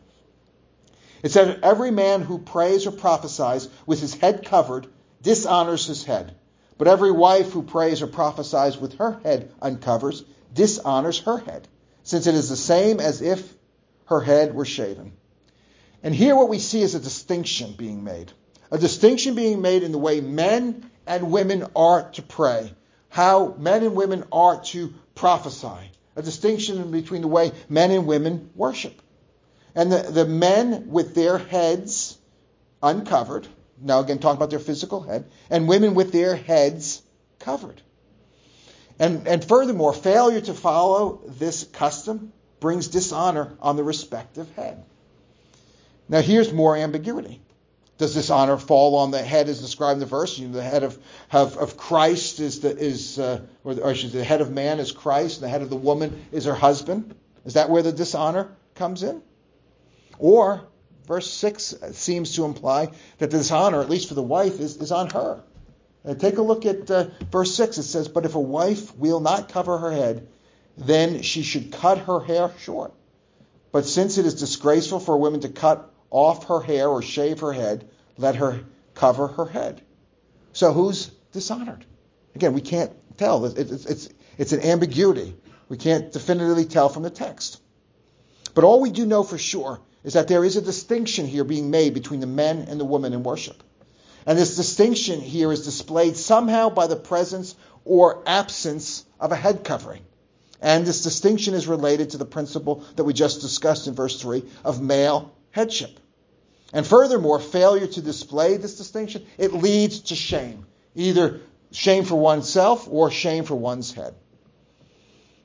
It 1.23 1.31
says, 1.31 1.59
Every 1.63 1.91
man 1.91 2.21
who 2.21 2.39
prays 2.39 2.87
or 2.87 2.93
prophesies 2.93 3.71
with 3.87 4.03
his 4.03 4.13
head 4.13 4.45
covered 4.45 4.89
dishonors 5.23 5.87
his 5.87 6.05
head. 6.05 6.37
But 6.79 6.89
every 6.89 7.11
wife 7.11 7.53
who 7.53 7.63
prays 7.63 8.03
or 8.03 8.07
prophesies 8.07 8.77
with 8.77 8.95
her 8.95 9.19
head 9.23 9.53
uncovers 9.63 10.25
dishonors 10.53 11.21
her 11.21 11.39
head, 11.39 11.69
since 12.03 12.27
it 12.27 12.35
is 12.35 12.49
the 12.49 12.57
same 12.57 13.01
as 13.01 13.23
if 13.23 13.55
her 14.07 14.21
head 14.21 14.55
were 14.55 14.65
shaven. 14.65 15.13
And 16.03 16.15
here 16.15 16.37
what 16.37 16.49
we 16.49 16.59
see 16.59 16.83
is 16.83 16.95
a 16.95 17.01
distinction 17.01 17.75
being 17.77 18.05
made. 18.05 18.33
A 18.71 18.79
distinction 18.79 19.35
being 19.35 19.63
made 19.63 19.83
in 19.83 19.93
the 19.93 19.99
way 19.99 20.21
men 20.21 20.91
and 21.07 21.31
women 21.31 21.67
are 21.75 22.11
to 22.13 22.23
pray, 22.23 22.73
how 23.09 23.55
men 23.59 23.83
and 23.83 23.95
women 23.95 24.25
are 24.33 24.61
to 24.65 24.93
prophesy. 25.15 25.91
A 26.17 26.23
distinction 26.23 26.91
between 26.91 27.23
the 27.23 27.29
way 27.29 27.53
men 27.69 27.91
and 27.91 28.07
women 28.07 28.51
worship. 28.55 29.01
And 29.75 29.93
the, 29.93 29.99
the 29.99 30.25
men 30.25 30.89
with 30.89 31.15
their 31.15 31.39
heads 31.39 32.17
uncovered, 32.83 33.47
now 33.81 34.01
again 34.01 34.19
talking 34.19 34.37
about 34.37 34.51
their 34.51 34.59
physical 34.59 35.03
head, 35.03 35.31
and 35.51 35.69
women 35.69 35.95
with 35.95 36.13
their 36.13 36.37
heads 36.37 37.03
covered. 37.39 37.81
And, 38.99 39.29
and 39.29 39.45
furthermore, 39.45 39.93
failure 39.93 40.41
to 40.41 40.55
follow 40.55 41.21
this 41.27 41.65
custom 41.65 42.33
brings 42.61 42.89
dishonor 42.89 43.57
on 43.61 43.77
the 43.77 43.85
respective 43.85 44.51
head. 44.57 44.85
Now 46.09 46.21
here's 46.21 46.53
more 46.53 46.77
ambiguity. 46.77 47.43
Does 47.99 48.15
this 48.15 48.29
honor 48.29 48.59
fall 48.59 48.97
on 48.97 49.11
the 49.11 49.23
head 49.23 49.49
as 49.49 49.61
described 49.61 49.95
in 49.95 50.01
the 50.01 50.07
verse? 50.07 50.39
You 50.39 50.49
know, 50.49 50.55
the 50.55 50.63
head 50.63 50.83
of, 50.83 50.99
of, 51.33 51.57
of 51.57 51.77
Christ 51.79 52.41
is 52.41 52.61
the 52.61 52.77
is 52.77 53.19
uh, 53.19 53.41
or, 53.65 53.73
or 53.73 53.95
the 53.95 54.23
head 54.23 54.43
of 54.43 54.51
man 54.51 54.81
is 54.81 54.93
Christ, 54.93 55.39
and 55.39 55.45
the 55.45 55.49
head 55.49 55.63
of 55.63 55.71
the 55.71 55.77
woman 55.77 56.27
is 56.31 56.45
her 56.45 56.55
husband. 56.55 57.15
Is 57.47 57.55
that 57.55 57.71
where 57.71 57.83
the 57.83 57.93
dishonor 57.93 58.49
comes 58.75 59.03
in? 59.03 59.23
Or, 60.19 60.67
verse 61.07 61.31
6 61.31 61.75
seems 61.93 62.35
to 62.35 62.45
imply 62.45 62.87
that 63.19 63.31
the 63.31 63.39
dishonor, 63.39 63.81
at 63.81 63.89
least 63.89 64.09
for 64.09 64.15
the 64.15 64.23
wife, 64.23 64.61
is, 64.61 64.77
is 64.77 64.93
on 64.93 65.11
her. 65.11 65.43
Uh, 66.05 66.15
take 66.15 66.39
a 66.39 66.43
look 66.43 66.67
at 66.67 66.91
uh, 66.91 67.09
verse 67.31 67.55
6. 67.55 67.79
It 67.79 67.83
says, 67.85 68.09
But 68.09 68.25
if 68.25 68.35
a 68.35 68.41
wife 68.41 68.97
will 68.97 69.21
not 69.21 69.49
cover 69.49 69.79
her 69.79 69.93
head, 69.93 70.29
then 70.77 71.23
she 71.23 71.43
should 71.43 71.73
cut 71.73 71.99
her 71.99 72.21
hair 72.21 72.51
short. 72.59 72.93
But 73.73 73.87
since 73.87 74.19
it 74.19 74.27
is 74.27 74.35
disgraceful 74.35 75.01
for 75.01 75.15
a 75.15 75.19
woman 75.19 75.41
to 75.41 75.49
cut 75.49 75.91
off 76.11 76.47
her 76.47 76.61
hair 76.61 76.89
or 76.89 77.03
shave 77.03 77.41
her 77.41 77.53
head, 77.53 77.89
let 78.17 78.37
her 78.37 78.61
cover 78.95 79.27
her 79.27 79.47
head. 79.47 79.83
So 80.53 80.73
who's 80.73 81.07
dishonored? 81.33 81.85
Again, 82.35 82.53
we 82.53 82.61
can't 82.61 82.93
tell. 83.17 83.45
It's, 83.45 83.87
it's, 83.87 84.09
it's 84.39 84.53
an 84.53 84.61
ambiguity. 84.61 85.37
We 85.69 85.77
can't 85.77 86.13
definitively 86.13 86.65
tell 86.65 86.89
from 86.89 87.03
the 87.03 87.11
text. 87.11 87.61
But 88.55 88.65
all 88.65 88.81
we 88.81 88.91
do 88.91 89.05
know 89.05 89.23
for 89.23 89.39
sure 89.39 89.81
is 90.07 90.13
that 90.13 90.29
there 90.29 90.45
is 90.45 90.57
a 90.57 90.63
distinction 90.63 91.27
here 91.27 91.43
being 91.43 91.69
made 91.69 91.93
between 91.93 92.21
the 92.21 92.29
men 92.29 92.67
and 92.69 92.79
the 92.79 92.85
women 92.85 93.13
in 93.13 93.25
worship. 93.25 93.61
And 94.25 94.39
this 94.39 94.55
distinction 94.55 95.21
here 95.21 95.51
is 95.51 95.65
displayed 95.65 96.17
somehow 96.17 96.71
by 96.71 96.87
the 96.87 96.95
presence 96.97 97.57
or 97.85 98.23
absence 98.25 99.05
of 99.19 99.33
a 99.33 99.37
head 99.37 99.65
covering. 99.65 100.03
And 100.63 100.87
this 100.87 101.03
distinction 101.03 101.55
is 101.55 101.67
related 101.67 102.11
to 102.11 102.19
the 102.19 102.25
principle 102.25 102.85
that 102.95 103.03
we 103.03 103.13
just 103.15 103.41
discussed 103.41 103.89
in 103.89 103.95
verse 103.95 104.23
3 104.23 104.45
of 104.65 104.81
male 104.81 105.35
headship. 105.51 105.99
And 106.73 106.87
furthermore, 106.87 107.41
failure 107.41 107.89
to 107.89 108.01
display 108.01 108.59
this 108.59 108.79
distinction, 108.79 109.27
it 109.39 109.53
leads 109.53 110.01
to 110.03 110.15
shame. 110.15 110.67
Either 110.95 111.41
shame 111.73 112.05
for 112.05 112.17
oneself 112.17 112.87
or 112.89 113.11
shame 113.11 113.45
for 113.45 113.57
one's 113.57 113.93
head. 113.93 114.15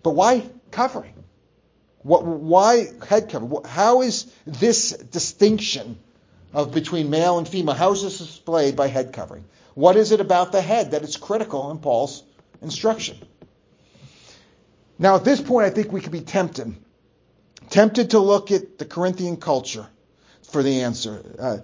But 0.03 0.11
why 0.11 0.47
covering? 0.69 1.13
What, 2.03 2.25
why 2.25 2.87
head 3.07 3.29
cover? 3.29 3.67
How 3.67 4.01
is 4.01 4.31
this 4.45 4.91
distinction 4.91 5.97
of 6.53 6.73
between 6.73 7.09
male 7.09 7.37
and 7.37 7.47
female, 7.47 7.75
how 7.75 7.91
is 7.93 8.03
this 8.03 8.17
displayed 8.17 8.75
by 8.75 8.87
head 8.87 9.13
covering? 9.13 9.45
What 9.73 9.95
is 9.95 10.11
it 10.11 10.19
about 10.19 10.51
the 10.51 10.61
head 10.61 10.91
that 10.91 11.03
is 11.03 11.15
critical 11.17 11.71
in 11.71 11.79
Paul's 11.79 12.23
instruction? 12.61 13.17
Now, 14.99 15.15
at 15.15 15.23
this 15.23 15.41
point, 15.41 15.65
I 15.65 15.69
think 15.69 15.91
we 15.91 16.01
could 16.01 16.11
be 16.11 16.21
tempted. 16.21 16.75
Tempted 17.69 18.11
to 18.11 18.19
look 18.19 18.51
at 18.51 18.77
the 18.77 18.85
Corinthian 18.85 19.37
culture 19.37 19.87
for 20.51 20.61
the 20.61 20.81
answer. 20.81 21.23
Uh, 21.39 21.57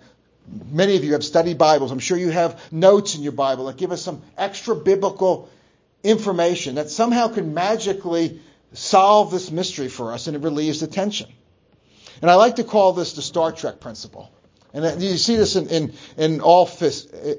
many 0.72 0.96
of 0.96 1.04
you 1.04 1.14
have 1.14 1.24
studied 1.26 1.58
Bibles. 1.58 1.92
I'm 1.92 2.00
sure 2.00 2.18
you 2.18 2.30
have 2.30 2.72
notes 2.72 3.16
in 3.16 3.24
your 3.24 3.34
Bible 3.34 3.66
that 3.66 3.76
give 3.76 3.92
us 3.92 4.02
some 4.02 4.22
extra 4.38 4.74
biblical 4.76 5.50
information 6.04 6.76
that 6.76 6.90
somehow 6.90 7.28
can 7.28 7.54
magically 7.54 8.40
solve 8.74 9.32
this 9.32 9.52
mystery 9.52 9.88
for 9.88 10.14
us 10.14 10.28
and 10.28 10.36
it 10.36 10.44
relieves 10.44 10.80
the 10.80 10.88
tension. 10.88 11.28
And 12.22 12.32
I 12.32 12.36
like 12.36 12.56
to 12.58 12.64
call 12.64 12.94
this 12.94 13.14
the 13.14 13.22
Star 13.22 13.52
Trek 13.52 13.80
principle. 13.80 14.32
And 14.74 15.02
you 15.02 15.18
see 15.18 15.36
this 15.36 15.56
in, 15.56 15.68
in, 15.70 15.94
in, 16.18 16.42
all, 16.42 16.70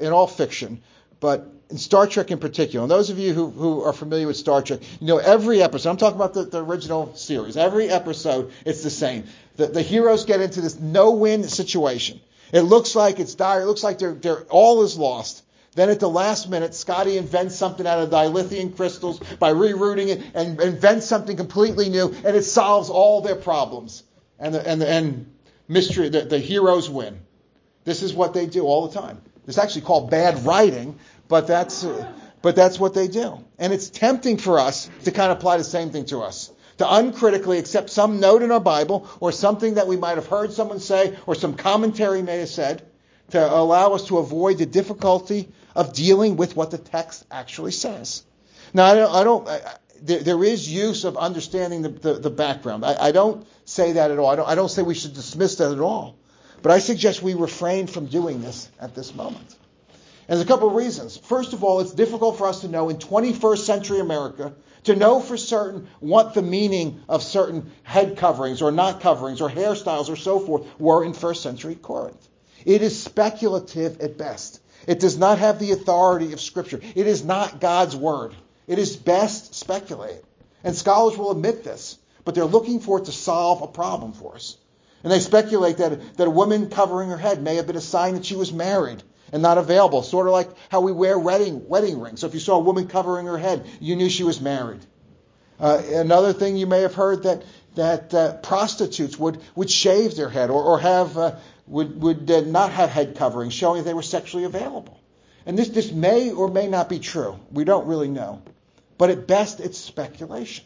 in 0.00 0.12
all 0.12 0.26
fiction, 0.26 0.80
but 1.20 1.46
in 1.70 1.78
Star 1.78 2.06
Trek 2.06 2.30
in 2.30 2.38
particular. 2.38 2.82
And 2.82 2.90
those 2.90 3.10
of 3.10 3.18
you 3.18 3.34
who, 3.34 3.50
who 3.50 3.82
are 3.82 3.92
familiar 3.92 4.26
with 4.26 4.36
Star 4.36 4.62
Trek, 4.62 4.80
you 5.00 5.06
know 5.06 5.18
every 5.18 5.62
episode, 5.62 5.90
I'm 5.90 5.96
talking 5.96 6.16
about 6.16 6.34
the, 6.34 6.44
the 6.44 6.64
original 6.64 7.14
series, 7.14 7.56
every 7.56 7.88
episode, 7.88 8.52
it's 8.64 8.82
the 8.82 8.90
same. 8.90 9.24
The, 9.56 9.66
the 9.66 9.82
heroes 9.82 10.24
get 10.24 10.40
into 10.40 10.60
this 10.60 10.78
no 10.78 11.12
win 11.12 11.44
situation. 11.44 12.20
It 12.52 12.62
looks 12.62 12.94
like 12.96 13.20
it's 13.20 13.34
dire, 13.34 13.62
it 13.62 13.66
looks 13.66 13.82
like 13.82 13.98
they're, 13.98 14.14
they're, 14.14 14.42
all 14.44 14.82
is 14.82 14.96
lost. 14.96 15.42
Then 15.74 15.90
at 15.90 16.00
the 16.00 16.08
last 16.08 16.48
minute, 16.48 16.74
Scotty 16.74 17.18
invents 17.18 17.54
something 17.54 17.86
out 17.86 18.00
of 18.00 18.10
dilithium 18.10 18.74
crystals 18.74 19.20
by 19.38 19.52
rerouting 19.52 20.08
it 20.08 20.22
and 20.34 20.60
invents 20.60 21.06
something 21.06 21.36
completely 21.36 21.88
new, 21.88 22.08
and 22.24 22.36
it 22.36 22.42
solves 22.42 22.90
all 22.90 23.20
their 23.20 23.36
problems. 23.36 24.02
And 24.38 24.54
the, 24.54 24.66
and 24.66 24.80
the, 24.80 24.88
and 24.88 25.32
mystery, 25.68 26.08
the, 26.08 26.22
the 26.22 26.38
heroes 26.38 26.88
win. 26.88 27.20
This 27.84 28.02
is 28.02 28.14
what 28.14 28.34
they 28.34 28.46
do 28.46 28.64
all 28.64 28.88
the 28.88 29.00
time. 29.00 29.20
It's 29.46 29.58
actually 29.58 29.82
called 29.82 30.10
bad 30.10 30.44
writing, 30.44 30.98
but 31.26 31.46
that's 31.46 31.86
but 32.42 32.54
that's 32.54 32.78
what 32.78 32.94
they 32.94 33.08
do. 33.08 33.44
And 33.58 33.72
it's 33.72 33.90
tempting 33.90 34.36
for 34.36 34.58
us 34.58 34.90
to 35.04 35.10
kind 35.10 35.32
of 35.32 35.38
apply 35.38 35.56
the 35.56 35.64
same 35.64 35.90
thing 35.90 36.04
to 36.06 36.20
us. 36.20 36.52
To 36.78 36.94
uncritically 36.94 37.58
accept 37.58 37.90
some 37.90 38.20
note 38.20 38.42
in 38.42 38.52
our 38.52 38.60
Bible 38.60 39.08
or 39.18 39.32
something 39.32 39.74
that 39.74 39.88
we 39.88 39.96
might 39.96 40.16
have 40.16 40.28
heard 40.28 40.52
someone 40.52 40.78
say 40.78 41.16
or 41.26 41.34
some 41.34 41.54
commentary 41.54 42.22
may 42.22 42.38
have 42.38 42.48
said 42.48 42.87
to 43.30 43.54
allow 43.54 43.92
us 43.92 44.06
to 44.08 44.18
avoid 44.18 44.58
the 44.58 44.66
difficulty 44.66 45.48
of 45.74 45.92
dealing 45.92 46.36
with 46.36 46.56
what 46.56 46.70
the 46.70 46.78
text 46.78 47.24
actually 47.30 47.72
says. 47.72 48.24
Now, 48.74 48.86
I 48.86 48.94
don't, 48.94 49.14
I 49.14 49.24
don't 49.24 49.48
I, 49.48 49.60
there, 50.02 50.44
is 50.44 50.68
use 50.68 51.04
of 51.04 51.16
understanding 51.16 51.82
the, 51.82 51.88
the, 51.88 52.14
the 52.14 52.30
background. 52.30 52.84
I, 52.84 53.08
I, 53.08 53.12
don't 53.12 53.46
say 53.64 53.92
that 53.92 54.10
at 54.10 54.18
all. 54.18 54.28
I 54.28 54.36
don't, 54.36 54.48
I 54.48 54.54
don't 54.54 54.68
say 54.68 54.82
we 54.82 54.94
should 54.94 55.14
dismiss 55.14 55.56
that 55.56 55.72
at 55.72 55.80
all. 55.80 56.16
But 56.62 56.72
I 56.72 56.78
suggest 56.78 57.22
we 57.22 57.34
refrain 57.34 57.86
from 57.86 58.06
doing 58.06 58.42
this 58.42 58.68
at 58.80 58.94
this 58.94 59.14
moment. 59.14 59.54
And 60.28 60.36
there's 60.36 60.42
a 60.42 60.48
couple 60.48 60.68
of 60.68 60.74
reasons. 60.74 61.16
First 61.16 61.52
of 61.52 61.64
all, 61.64 61.80
it's 61.80 61.92
difficult 61.92 62.36
for 62.36 62.46
us 62.46 62.60
to 62.60 62.68
know 62.68 62.88
in 62.88 62.98
21st 62.98 63.58
century 63.58 64.00
America 64.00 64.52
to 64.84 64.94
know 64.94 65.20
for 65.20 65.36
certain 65.36 65.88
what 66.00 66.34
the 66.34 66.42
meaning 66.42 67.02
of 67.08 67.22
certain 67.22 67.70
head 67.82 68.16
coverings 68.16 68.60
or 68.60 68.70
not 68.70 69.00
coverings 69.00 69.40
or 69.40 69.48
hairstyles 69.48 70.08
or 70.08 70.16
so 70.16 70.38
forth 70.38 70.66
were 70.78 71.04
in 71.04 71.14
first 71.14 71.42
century 71.42 71.74
Corinth. 71.74 72.27
It 72.64 72.82
is 72.82 73.00
speculative 73.00 74.00
at 74.00 74.18
best. 74.18 74.60
It 74.86 75.00
does 75.00 75.18
not 75.18 75.38
have 75.38 75.58
the 75.58 75.72
authority 75.72 76.32
of 76.32 76.40
Scripture. 76.40 76.80
It 76.94 77.06
is 77.06 77.24
not 77.24 77.60
God's 77.60 77.94
word. 77.94 78.34
It 78.66 78.78
is 78.78 78.96
best 78.96 79.54
speculated. 79.54 80.22
And 80.64 80.74
scholars 80.74 81.16
will 81.16 81.30
admit 81.30 81.64
this, 81.64 81.98
but 82.24 82.34
they're 82.34 82.44
looking 82.44 82.80
for 82.80 82.98
it 82.98 83.06
to 83.06 83.12
solve 83.12 83.62
a 83.62 83.66
problem 83.66 84.12
for 84.12 84.34
us. 84.34 84.56
And 85.02 85.12
they 85.12 85.20
speculate 85.20 85.76
that, 85.78 86.16
that 86.16 86.26
a 86.26 86.30
woman 86.30 86.70
covering 86.70 87.10
her 87.10 87.16
head 87.16 87.42
may 87.42 87.56
have 87.56 87.66
been 87.66 87.76
a 87.76 87.80
sign 87.80 88.14
that 88.14 88.24
she 88.24 88.36
was 88.36 88.52
married 88.52 89.02
and 89.32 89.42
not 89.42 89.58
available, 89.58 90.02
sort 90.02 90.26
of 90.26 90.32
like 90.32 90.48
how 90.70 90.80
we 90.80 90.92
wear 90.92 91.18
wedding, 91.18 91.68
wedding 91.68 92.00
rings. 92.00 92.20
So 92.20 92.26
if 92.26 92.34
you 92.34 92.40
saw 92.40 92.56
a 92.56 92.62
woman 92.62 92.88
covering 92.88 93.26
her 93.26 93.38
head, 93.38 93.66
you 93.80 93.94
knew 93.94 94.08
she 94.08 94.24
was 94.24 94.40
married. 94.40 94.80
Uh, 95.60 95.82
another 95.92 96.32
thing 96.32 96.56
you 96.56 96.66
may 96.66 96.82
have 96.82 96.94
heard 96.94 97.24
that 97.24 97.42
that 97.78 98.12
uh, 98.12 98.34
prostitutes 98.34 99.18
would, 99.18 99.40
would 99.54 99.70
shave 99.70 100.16
their 100.16 100.28
head 100.28 100.50
or, 100.50 100.62
or 100.62 100.78
have 100.80 101.16
uh, 101.16 101.36
would, 101.66 102.00
would 102.00 102.30
uh, 102.30 102.40
not 102.40 102.72
have 102.72 102.90
head 102.90 103.16
coverings, 103.16 103.54
showing 103.54 103.84
they 103.84 103.94
were 103.94 104.02
sexually 104.02 104.44
available. 104.44 105.00
And 105.46 105.58
this, 105.58 105.68
this 105.68 105.92
may 105.92 106.32
or 106.32 106.48
may 106.48 106.66
not 106.66 106.88
be 106.88 106.98
true. 106.98 107.38
We 107.50 107.64
don't 107.64 107.86
really 107.86 108.08
know. 108.08 108.42
But 108.98 109.10
at 109.10 109.26
best, 109.26 109.60
it's 109.60 109.78
speculation. 109.78 110.64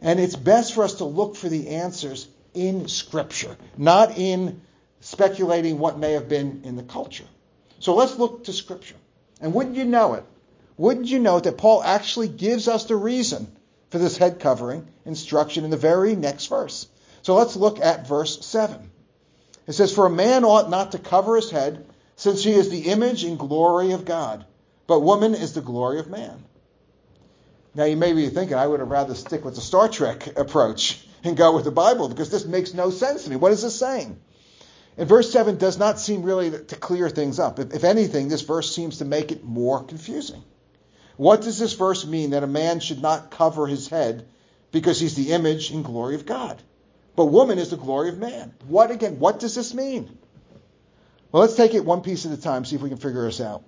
And 0.00 0.20
it's 0.20 0.36
best 0.36 0.74
for 0.74 0.84
us 0.84 0.94
to 0.94 1.04
look 1.04 1.36
for 1.36 1.48
the 1.48 1.68
answers 1.68 2.28
in 2.54 2.88
Scripture, 2.88 3.56
not 3.76 4.16
in 4.16 4.60
speculating 5.00 5.78
what 5.78 5.98
may 5.98 6.12
have 6.12 6.28
been 6.28 6.62
in 6.64 6.76
the 6.76 6.82
culture. 6.82 7.26
So 7.80 7.94
let's 7.94 8.16
look 8.16 8.44
to 8.44 8.52
Scripture. 8.52 8.96
And 9.40 9.52
wouldn't 9.52 9.76
you 9.76 9.84
know 9.84 10.14
it? 10.14 10.24
Wouldn't 10.76 11.08
you 11.08 11.18
know 11.18 11.40
that 11.40 11.58
Paul 11.58 11.82
actually 11.82 12.28
gives 12.28 12.68
us 12.68 12.84
the 12.84 12.96
reason 12.96 13.48
for 13.92 13.98
this 13.98 14.16
head 14.16 14.40
covering 14.40 14.88
instruction 15.04 15.64
in 15.64 15.70
the 15.70 15.76
very 15.76 16.16
next 16.16 16.46
verse? 16.46 16.88
So 17.20 17.36
let's 17.36 17.56
look 17.56 17.78
at 17.78 18.08
verse 18.08 18.44
7. 18.44 18.90
It 19.66 19.74
says, 19.74 19.94
For 19.94 20.06
a 20.06 20.10
man 20.10 20.44
ought 20.44 20.70
not 20.70 20.92
to 20.92 20.98
cover 20.98 21.36
his 21.36 21.50
head, 21.50 21.84
since 22.16 22.42
he 22.42 22.52
is 22.52 22.70
the 22.70 22.90
image 22.90 23.22
and 23.22 23.38
glory 23.38 23.92
of 23.92 24.06
God, 24.06 24.46
but 24.86 25.00
woman 25.00 25.34
is 25.34 25.52
the 25.52 25.60
glory 25.60 26.00
of 26.00 26.08
man. 26.08 26.42
Now 27.74 27.84
you 27.84 27.96
may 27.96 28.14
be 28.14 28.28
thinking, 28.28 28.56
I 28.56 28.66
would 28.66 28.80
have 28.80 28.90
rather 28.90 29.14
stick 29.14 29.44
with 29.44 29.54
the 29.54 29.60
Star 29.60 29.88
Trek 29.88 30.38
approach 30.38 31.06
and 31.22 31.36
go 31.36 31.54
with 31.54 31.64
the 31.64 31.70
Bible 31.70 32.08
because 32.08 32.30
this 32.30 32.46
makes 32.46 32.74
no 32.74 32.90
sense 32.90 33.24
to 33.24 33.30
me. 33.30 33.36
What 33.36 33.52
is 33.52 33.62
this 33.62 33.78
saying? 33.78 34.18
And 34.96 35.08
verse 35.08 35.30
7 35.30 35.56
does 35.58 35.78
not 35.78 36.00
seem 36.00 36.22
really 36.22 36.50
to 36.50 36.76
clear 36.76 37.10
things 37.10 37.38
up. 37.38 37.58
If, 37.58 37.74
if 37.74 37.84
anything, 37.84 38.28
this 38.28 38.42
verse 38.42 38.74
seems 38.74 38.98
to 38.98 39.04
make 39.04 39.32
it 39.32 39.44
more 39.44 39.84
confusing. 39.84 40.42
What 41.16 41.42
does 41.42 41.58
this 41.58 41.74
verse 41.74 42.06
mean 42.06 42.30
that 42.30 42.42
a 42.42 42.48
man 42.48 42.80
should 42.80 43.02
not 43.02 43.30
cover 43.30 43.66
his 43.66 43.88
head 43.88 44.26
because 44.70 44.98
he's 44.98 45.14
the 45.14 45.32
image 45.32 45.70
and 45.70 45.84
glory 45.84 46.14
of 46.14 46.26
God? 46.26 46.62
But 47.14 47.26
woman 47.26 47.58
is 47.58 47.70
the 47.70 47.76
glory 47.76 48.08
of 48.08 48.18
man. 48.18 48.54
What 48.66 48.90
again? 48.90 49.18
What 49.18 49.40
does 49.40 49.54
this 49.54 49.74
mean? 49.74 50.18
Well, 51.30 51.42
let's 51.42 51.56
take 51.56 51.74
it 51.74 51.84
one 51.84 52.02
piece 52.02 52.26
at 52.26 52.32
a 52.32 52.40
time, 52.40 52.64
see 52.64 52.76
if 52.76 52.82
we 52.82 52.88
can 52.88 52.98
figure 52.98 53.24
this 53.24 53.40
out. 53.40 53.64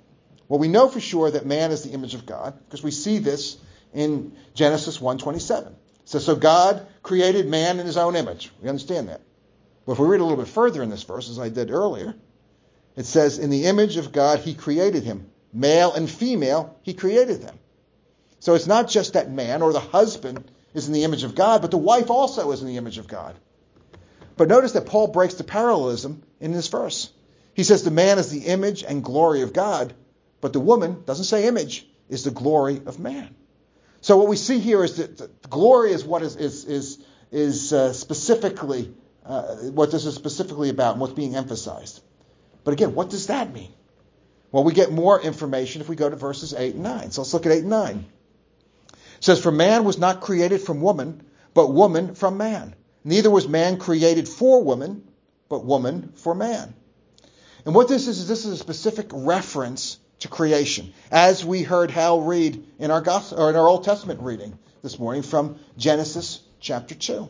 Well, 0.49 0.59
we 0.59 0.69
know 0.69 0.89
for 0.89 1.01
sure 1.01 1.31
that 1.31 1.47
man 1.47 1.71
is 1.71 1.83
the 1.83 1.91
image 1.91 2.15
of 2.15 2.27
God 2.27 2.59
because 2.67 2.83
we 2.83 2.91
see 2.91 3.19
this 3.19 3.57
in 3.93 4.33
Genesis 4.55 5.01
1:27. 5.01 5.69
It 5.69 5.77
says, 6.05 6.25
"So 6.25 6.37
God 6.37 6.87
created 7.03 7.49
man 7.49 7.81
in 7.81 7.87
His 7.87 7.97
own 7.97 8.17
image." 8.17 8.53
We 8.63 8.69
understand 8.69 9.09
that. 9.09 9.23
But 9.87 9.93
if 9.93 9.99
we 9.99 10.07
read 10.07 10.21
a 10.21 10.25
little 10.25 10.43
bit 10.43 10.49
further 10.49 10.83
in 10.83 10.91
this 10.91 11.03
verse, 11.03 11.31
as 11.31 11.39
I 11.39 11.49
did 11.49 11.71
earlier, 11.71 12.15
it 12.97 13.07
says, 13.07 13.39
"In 13.39 13.51
the 13.51 13.65
image 13.65 13.97
of 13.97 14.13
God 14.13 14.41
He 14.41 14.55
created 14.55 15.05
him, 15.05 15.31
male 15.55 15.95
and 15.95 16.11
female 16.11 16.79
He 16.83 16.93
created 16.93 17.41
them." 17.41 17.59
So 18.41 18.55
it's 18.55 18.67
not 18.67 18.89
just 18.89 19.15
that 19.15 19.31
man 19.31 19.63
or 19.63 19.73
the 19.73 19.81
husband 19.81 20.51
is 20.75 20.87
in 20.87 20.93
the 20.93 21.05
image 21.05 21.25
of 21.25 21.35
God, 21.35 21.63
but 21.63 21.71
the 21.71 21.79
wife 21.79 22.11
also 22.11 22.51
is 22.53 22.61
in 22.61 22.67
the 22.67 22.77
image 22.77 22.99
of 22.99 23.09
God. 23.09 23.35
But 24.37 24.49
notice 24.49 24.73
that 24.73 24.87
Paul 24.87 25.09
breaks 25.09 25.35
the 25.35 25.45
parallelism 25.45 26.23
in 26.41 26.53
this 26.53 26.69
verse. 26.69 27.11
He 27.55 27.63
says 27.63 27.85
the 27.85 27.91
man 27.91 28.19
is 28.19 28.31
the 28.31 28.47
image 28.47 28.83
and 28.83 29.03
glory 29.03 29.43
of 29.43 29.53
God, 29.53 29.95
but 30.41 30.53
the 30.53 30.61
woman, 30.61 31.05
doesn't 31.07 31.25
say 31.25 31.47
image, 31.47 31.87
is 32.09 32.25
the 32.25 32.31
glory 32.31 32.83
of 32.85 32.99
man. 32.99 33.35
So 34.01 34.19
what 34.19 34.29
we 34.29 34.37
see 34.37 34.59
here 34.59 34.85
is 34.85 34.97
that 34.97 35.49
glory 35.49 35.93
is 35.93 36.05
what 36.05 36.23
is, 36.23 36.37
is, 36.37 36.65
is, 36.65 36.99
is 37.31 37.73
uh, 37.73 37.93
specifically, 37.93 38.93
uh, 39.25 39.55
what 39.73 39.91
this 39.91 40.05
is 40.05 40.15
specifically 40.15 40.69
about 40.69 40.93
and 40.93 41.01
what's 41.01 41.15
being 41.15 41.37
emphasized. 41.37 42.03
But 42.65 42.73
again, 42.73 42.95
what 42.95 43.09
does 43.09 43.29
that 43.29 43.53
mean? 43.53 43.73
Well, 44.55 44.63
we 44.63 44.73
get 44.73 44.93
more 44.93 45.21
information 45.21 45.81
if 45.81 45.89
we 45.89 45.97
go 45.97 46.09
to 46.09 46.15
verses 46.15 46.55
8 46.55 46.75
and 46.75 46.85
9. 46.85 47.11
So 47.11 47.23
let's 47.23 47.35
look 47.35 47.45
at 47.45 47.51
8 47.51 47.63
and 47.63 47.71
9 47.71 48.05
It 48.93 48.97
says, 49.19 49.41
For 49.41 49.51
man 49.51 49.83
was 49.83 49.99
not 49.99 50.21
created 50.21 50.61
from 50.61 50.81
woman, 50.81 51.25
but 51.55 51.73
woman 51.73 52.15
from 52.15 52.37
man. 52.37 52.77
Neither 53.03 53.31
was 53.31 53.49
man 53.49 53.79
created 53.79 54.29
for 54.29 54.63
woman, 54.63 55.09
but 55.49 55.65
woman 55.65 56.13
for 56.15 56.37
man. 56.37 56.73
And 57.67 57.75
what 57.75 57.89
this 57.89 58.07
is, 58.07 58.21
is 58.21 58.29
this 58.29 58.45
is 58.45 58.53
a 58.53 58.57
specific 58.57 59.09
reference 59.13 59.99
to 60.21 60.29
creation, 60.29 60.95
as 61.11 61.45
we 61.45 61.65
heard 61.65 61.91
Hal 61.91 62.21
read 62.21 62.65
in 62.79 62.93
our, 62.93 63.01
gospel, 63.01 63.41
or 63.41 63.51
in 63.51 63.57
our 63.57 63.67
Old 63.67 63.83
Testament 63.83 64.21
reading 64.21 64.57
this 64.85 65.01
morning 65.01 65.23
from 65.23 65.59
Genesis 65.77 66.39
chapter 66.61 66.95
2. 66.95 67.29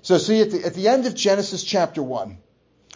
So, 0.00 0.16
see, 0.16 0.40
at 0.40 0.50
the, 0.50 0.64
at 0.64 0.72
the 0.72 0.88
end 0.88 1.04
of 1.04 1.14
Genesis 1.14 1.62
chapter 1.62 2.02
1, 2.02 2.38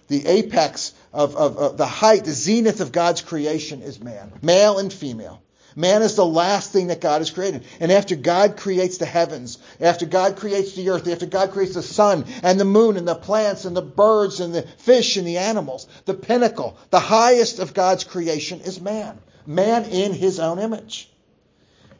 the 0.08 0.26
apex 0.26 0.94
of, 1.16 1.34
of, 1.34 1.56
of 1.56 1.76
the 1.78 1.86
height, 1.86 2.24
the 2.24 2.32
zenith 2.32 2.82
of 2.82 2.92
God's 2.92 3.22
creation 3.22 3.80
is 3.80 3.98
man, 3.98 4.32
male 4.42 4.78
and 4.78 4.92
female. 4.92 5.42
Man 5.74 6.02
is 6.02 6.14
the 6.14 6.26
last 6.26 6.72
thing 6.72 6.86
that 6.88 7.00
God 7.00 7.18
has 7.18 7.30
created. 7.30 7.64
And 7.80 7.90
after 7.90 8.16
God 8.16 8.56
creates 8.58 8.98
the 8.98 9.06
heavens, 9.06 9.58
after 9.80 10.04
God 10.04 10.36
creates 10.36 10.74
the 10.74 10.90
earth, 10.90 11.08
after 11.08 11.26
God 11.26 11.52
creates 11.52 11.74
the 11.74 11.82
sun 11.82 12.26
and 12.42 12.60
the 12.60 12.64
moon 12.66 12.98
and 12.98 13.08
the 13.08 13.14
plants 13.14 13.64
and 13.64 13.76
the 13.76 13.82
birds 13.82 14.40
and 14.40 14.54
the 14.54 14.62
fish 14.62 15.16
and 15.16 15.26
the 15.26 15.38
animals, 15.38 15.86
the 16.04 16.14
pinnacle, 16.14 16.78
the 16.90 17.00
highest 17.00 17.60
of 17.60 17.74
God's 17.74 18.04
creation 18.04 18.60
is 18.60 18.80
man. 18.80 19.18
Man 19.46 19.84
in 19.84 20.12
his 20.12 20.38
own 20.38 20.58
image. 20.58 21.10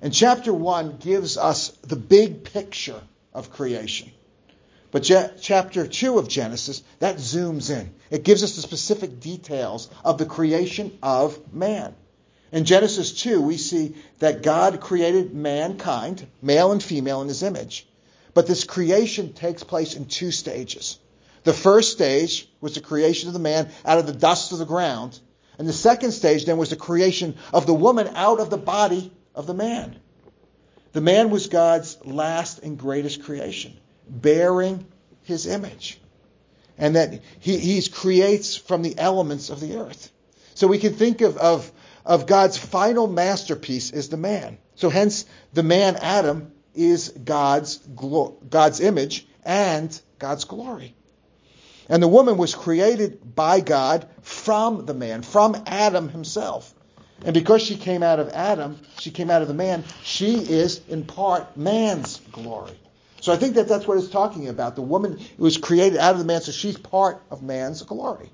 And 0.02 0.12
chapter 0.12 0.52
1 0.52 0.98
gives 0.98 1.38
us 1.38 1.70
the 1.82 1.96
big 1.96 2.44
picture 2.44 3.00
of 3.32 3.50
creation. 3.50 4.10
But 4.96 5.02
chapter 5.42 5.86
2 5.86 6.18
of 6.18 6.26
Genesis, 6.26 6.82
that 7.00 7.16
zooms 7.16 7.68
in. 7.68 7.92
It 8.10 8.24
gives 8.24 8.42
us 8.42 8.56
the 8.56 8.62
specific 8.62 9.20
details 9.20 9.90
of 10.02 10.16
the 10.16 10.24
creation 10.24 10.96
of 11.02 11.52
man. 11.52 11.94
In 12.50 12.64
Genesis 12.64 13.12
2, 13.12 13.42
we 13.42 13.58
see 13.58 13.94
that 14.20 14.42
God 14.42 14.80
created 14.80 15.34
mankind, 15.34 16.26
male 16.40 16.72
and 16.72 16.82
female, 16.82 17.20
in 17.20 17.28
his 17.28 17.42
image. 17.42 17.86
But 18.32 18.46
this 18.46 18.64
creation 18.64 19.34
takes 19.34 19.62
place 19.62 19.92
in 19.92 20.06
two 20.06 20.30
stages. 20.30 20.98
The 21.44 21.52
first 21.52 21.92
stage 21.92 22.48
was 22.62 22.74
the 22.74 22.80
creation 22.80 23.28
of 23.28 23.34
the 23.34 23.38
man 23.38 23.68
out 23.84 23.98
of 23.98 24.06
the 24.06 24.14
dust 24.14 24.52
of 24.52 24.58
the 24.58 24.64
ground. 24.64 25.20
And 25.58 25.68
the 25.68 25.74
second 25.74 26.12
stage 26.12 26.46
then 26.46 26.56
was 26.56 26.70
the 26.70 26.76
creation 26.76 27.36
of 27.52 27.66
the 27.66 27.74
woman 27.74 28.08
out 28.14 28.40
of 28.40 28.48
the 28.48 28.56
body 28.56 29.12
of 29.34 29.46
the 29.46 29.52
man. 29.52 29.96
The 30.94 31.02
man 31.02 31.28
was 31.28 31.48
God's 31.48 31.98
last 32.02 32.60
and 32.60 32.78
greatest 32.78 33.22
creation, 33.24 33.76
bearing 34.08 34.86
his 35.22 35.46
image. 35.46 36.00
And 36.78 36.96
that 36.96 37.22
he, 37.40 37.58
he 37.58 37.88
creates 37.88 38.56
from 38.56 38.82
the 38.82 38.98
elements 38.98 39.50
of 39.50 39.60
the 39.60 39.78
earth. 39.78 40.10
So 40.54 40.66
we 40.66 40.78
can 40.78 40.94
think 40.94 41.20
of, 41.22 41.36
of 41.38 41.70
of 42.06 42.26
God's 42.26 42.56
final 42.56 43.08
masterpiece 43.08 43.90
is 43.90 44.08
the 44.08 44.16
man. 44.16 44.58
So 44.76 44.88
hence 44.88 45.26
the 45.52 45.64
man 45.64 45.96
Adam 45.96 46.52
is 46.74 47.08
God's 47.08 47.78
God's 47.78 48.80
image 48.80 49.26
and 49.44 50.00
God's 50.18 50.44
glory. 50.44 50.94
And 51.88 52.02
the 52.02 52.08
woman 52.08 52.36
was 52.36 52.54
created 52.54 53.34
by 53.34 53.60
God 53.60 54.08
from 54.22 54.86
the 54.86 54.94
man, 54.94 55.22
from 55.22 55.56
Adam 55.66 56.08
himself. 56.08 56.72
And 57.24 57.32
because 57.32 57.62
she 57.62 57.76
came 57.76 58.02
out 58.02 58.20
of 58.20 58.28
Adam, 58.28 58.78
she 58.98 59.10
came 59.10 59.30
out 59.30 59.42
of 59.42 59.48
the 59.48 59.54
man, 59.54 59.84
she 60.02 60.34
is 60.34 60.80
in 60.88 61.04
part 61.04 61.56
man's 61.56 62.20
glory. 62.32 62.78
So 63.26 63.32
I 63.32 63.36
think 63.38 63.56
that 63.56 63.66
that's 63.66 63.88
what 63.88 63.98
it's 63.98 64.06
talking 64.06 64.46
about. 64.46 64.76
The 64.76 64.82
woman 64.82 65.18
was 65.36 65.58
created 65.58 65.98
out 65.98 66.12
of 66.12 66.20
the 66.20 66.24
man, 66.24 66.42
so 66.42 66.52
she's 66.52 66.78
part 66.78 67.20
of 67.28 67.42
man's 67.42 67.82
glory. 67.82 68.30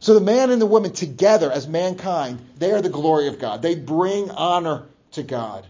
So 0.00 0.14
the 0.14 0.22
man 0.22 0.50
and 0.50 0.58
the 0.58 0.64
woman 0.64 0.92
together 0.92 1.52
as 1.52 1.68
mankind, 1.68 2.40
they 2.56 2.72
are 2.72 2.80
the 2.80 2.88
glory 2.88 3.28
of 3.28 3.38
God. 3.38 3.60
They 3.60 3.74
bring 3.74 4.30
honor 4.30 4.86
to 5.12 5.22
God. 5.22 5.66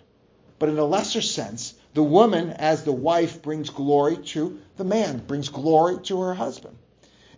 But 0.60 0.68
in 0.68 0.78
a 0.78 0.84
lesser 0.84 1.22
sense, 1.22 1.74
the 1.94 2.04
woman 2.04 2.50
as 2.50 2.84
the 2.84 2.92
wife 2.92 3.42
brings 3.42 3.70
glory 3.70 4.18
to 4.18 4.60
the 4.76 4.84
man, 4.84 5.18
brings 5.26 5.48
glory 5.48 5.98
to 6.04 6.20
her 6.20 6.34
husband. 6.34 6.76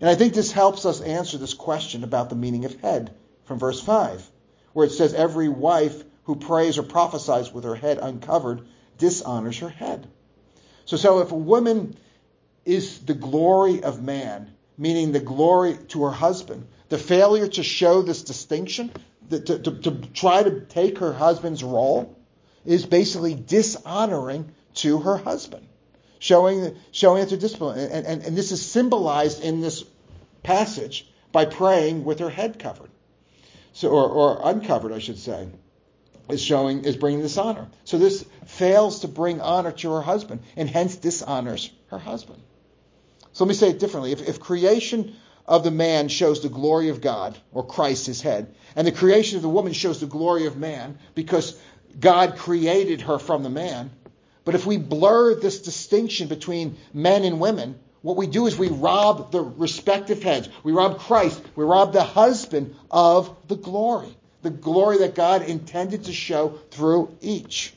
And 0.02 0.10
I 0.10 0.14
think 0.14 0.34
this 0.34 0.52
helps 0.52 0.84
us 0.84 1.00
answer 1.00 1.38
this 1.38 1.54
question 1.54 2.04
about 2.04 2.28
the 2.28 2.36
meaning 2.36 2.66
of 2.66 2.78
head 2.82 3.14
from 3.46 3.58
verse 3.58 3.80
5, 3.80 4.30
where 4.74 4.84
it 4.84 4.92
says, 4.92 5.14
Every 5.14 5.48
wife 5.48 6.04
who 6.24 6.36
prays 6.36 6.76
or 6.76 6.82
prophesies 6.82 7.50
with 7.50 7.64
her 7.64 7.76
head 7.76 7.96
uncovered 7.96 8.60
dishonors 8.98 9.60
her 9.60 9.70
head. 9.70 10.06
So, 10.88 10.96
so 10.96 11.18
if 11.18 11.32
a 11.32 11.36
woman 11.36 11.98
is 12.64 13.00
the 13.00 13.12
glory 13.12 13.82
of 13.82 14.02
man, 14.02 14.50
meaning 14.78 15.12
the 15.12 15.20
glory 15.20 15.76
to 15.88 16.04
her 16.04 16.10
husband, 16.10 16.66
the 16.88 16.96
failure 16.96 17.46
to 17.46 17.62
show 17.62 18.00
this 18.00 18.22
distinction, 18.22 18.90
to, 19.28 19.38
to, 19.38 19.58
to 19.58 19.90
try 20.14 20.42
to 20.42 20.60
take 20.60 20.96
her 21.00 21.12
husband's 21.12 21.62
role, 21.62 22.16
is 22.64 22.86
basically 22.86 23.34
dishonoring 23.34 24.50
to 24.76 25.00
her 25.00 25.18
husband 25.18 25.66
showing 26.20 26.74
showing 26.90 27.22
it 27.22 27.28
to 27.28 27.36
discipline. 27.36 27.78
And, 27.78 28.06
and, 28.06 28.22
and 28.22 28.34
this 28.34 28.50
is 28.50 28.64
symbolized 28.64 29.44
in 29.44 29.60
this 29.60 29.84
passage 30.42 31.06
by 31.32 31.44
praying 31.44 32.02
with 32.06 32.20
her 32.20 32.30
head 32.30 32.58
covered, 32.58 32.88
so 33.74 33.90
or, 33.90 34.08
or 34.08 34.40
uncovered, 34.42 34.92
I 34.92 35.00
should 35.00 35.18
say, 35.18 35.48
is 36.28 36.42
showing 36.42 36.84
is 36.84 36.96
bringing 36.96 37.22
this 37.22 37.38
honor. 37.38 37.68
So 37.84 37.98
this 37.98 38.24
fails 38.46 39.00
to 39.00 39.08
bring 39.08 39.40
honor 39.40 39.72
to 39.72 39.92
her 39.92 40.02
husband, 40.02 40.40
and 40.56 40.68
hence 40.68 40.96
dishonors 40.96 41.70
her 41.88 41.98
husband. 41.98 42.42
So 43.32 43.44
let 43.44 43.48
me 43.48 43.54
say 43.54 43.70
it 43.70 43.78
differently. 43.78 44.12
If, 44.12 44.26
if 44.28 44.40
creation 44.40 45.14
of 45.46 45.64
the 45.64 45.70
man 45.70 46.08
shows 46.08 46.42
the 46.42 46.48
glory 46.48 46.90
of 46.90 47.00
God, 47.00 47.38
or 47.52 47.66
Christ, 47.66 48.06
his 48.06 48.20
head, 48.20 48.54
and 48.76 48.86
the 48.86 48.92
creation 48.92 49.36
of 49.36 49.42
the 49.42 49.48
woman 49.48 49.72
shows 49.72 50.00
the 50.00 50.06
glory 50.06 50.46
of 50.46 50.56
man 50.56 50.98
because 51.14 51.58
God 51.98 52.36
created 52.36 53.02
her 53.02 53.18
from 53.18 53.42
the 53.42 53.50
man, 53.50 53.90
but 54.44 54.54
if 54.54 54.66
we 54.66 54.76
blur 54.76 55.34
this 55.34 55.60
distinction 55.60 56.28
between 56.28 56.76
men 56.92 57.24
and 57.24 57.40
women, 57.40 57.78
what 58.02 58.16
we 58.16 58.26
do 58.26 58.46
is 58.46 58.56
we 58.56 58.68
rob 58.68 59.32
the 59.32 59.42
respective 59.42 60.22
heads. 60.22 60.48
We 60.62 60.72
rob 60.72 60.98
Christ. 60.98 61.42
We 61.56 61.64
rob 61.64 61.92
the 61.92 62.02
husband 62.02 62.74
of 62.90 63.36
the 63.48 63.56
glory, 63.56 64.16
the 64.42 64.50
glory 64.50 64.98
that 64.98 65.14
God 65.14 65.42
intended 65.42 66.04
to 66.04 66.12
show 66.12 66.58
through 66.70 67.16
each. 67.20 67.74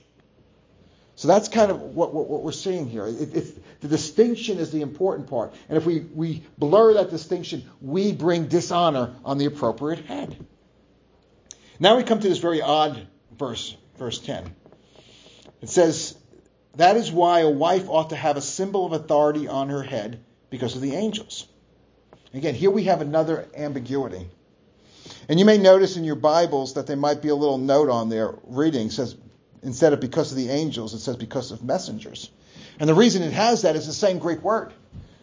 So 1.15 1.27
that's 1.27 1.49
kind 1.49 1.69
of 1.69 1.81
what, 1.81 2.13
what, 2.13 2.27
what 2.27 2.43
we're 2.43 2.51
seeing 2.51 2.89
here. 2.89 3.05
It, 3.07 3.81
the 3.81 3.87
distinction 3.87 4.57
is 4.57 4.71
the 4.71 4.81
important 4.81 5.29
part. 5.29 5.53
And 5.69 5.77
if 5.77 5.85
we, 5.85 5.99
we 5.99 6.43
blur 6.57 6.95
that 6.95 7.09
distinction, 7.09 7.63
we 7.81 8.11
bring 8.11 8.47
dishonor 8.47 9.15
on 9.23 9.37
the 9.37 9.45
appropriate 9.45 10.05
head. 10.05 10.35
Now 11.79 11.97
we 11.97 12.03
come 12.03 12.19
to 12.19 12.29
this 12.29 12.37
very 12.37 12.61
odd 12.61 13.07
verse, 13.37 13.75
verse 13.97 14.19
10. 14.19 14.55
It 15.61 15.69
says, 15.69 16.15
that 16.75 16.95
is 16.95 17.11
why 17.11 17.41
a 17.41 17.49
wife 17.49 17.89
ought 17.89 18.11
to 18.11 18.15
have 18.15 18.37
a 18.37 18.41
symbol 18.41 18.85
of 18.85 18.93
authority 18.93 19.47
on 19.47 19.69
her 19.69 19.83
head 19.83 20.23
because 20.49 20.75
of 20.75 20.81
the 20.81 20.95
angels. 20.95 21.47
Again, 22.33 22.55
here 22.55 22.71
we 22.71 22.85
have 22.85 23.01
another 23.01 23.47
ambiguity. 23.55 24.29
And 25.31 25.39
you 25.39 25.45
may 25.45 25.57
notice 25.57 25.95
in 25.95 26.03
your 26.03 26.17
Bibles 26.17 26.73
that 26.73 26.87
there 26.87 26.97
might 26.97 27.21
be 27.21 27.29
a 27.29 27.35
little 27.35 27.57
note 27.57 27.87
on 27.87 28.09
there 28.09 28.35
reading 28.43 28.89
says 28.89 29.15
instead 29.63 29.93
of 29.93 30.01
because 30.01 30.29
of 30.31 30.37
the 30.37 30.49
angels, 30.49 30.93
it 30.93 30.99
says 30.99 31.15
because 31.15 31.51
of 31.51 31.63
messengers. 31.63 32.29
And 32.81 32.89
the 32.89 32.93
reason 32.93 33.23
it 33.23 33.31
has 33.31 33.61
that 33.61 33.77
is 33.77 33.87
the 33.87 33.93
same 33.93 34.19
Greek 34.19 34.41
word. 34.43 34.73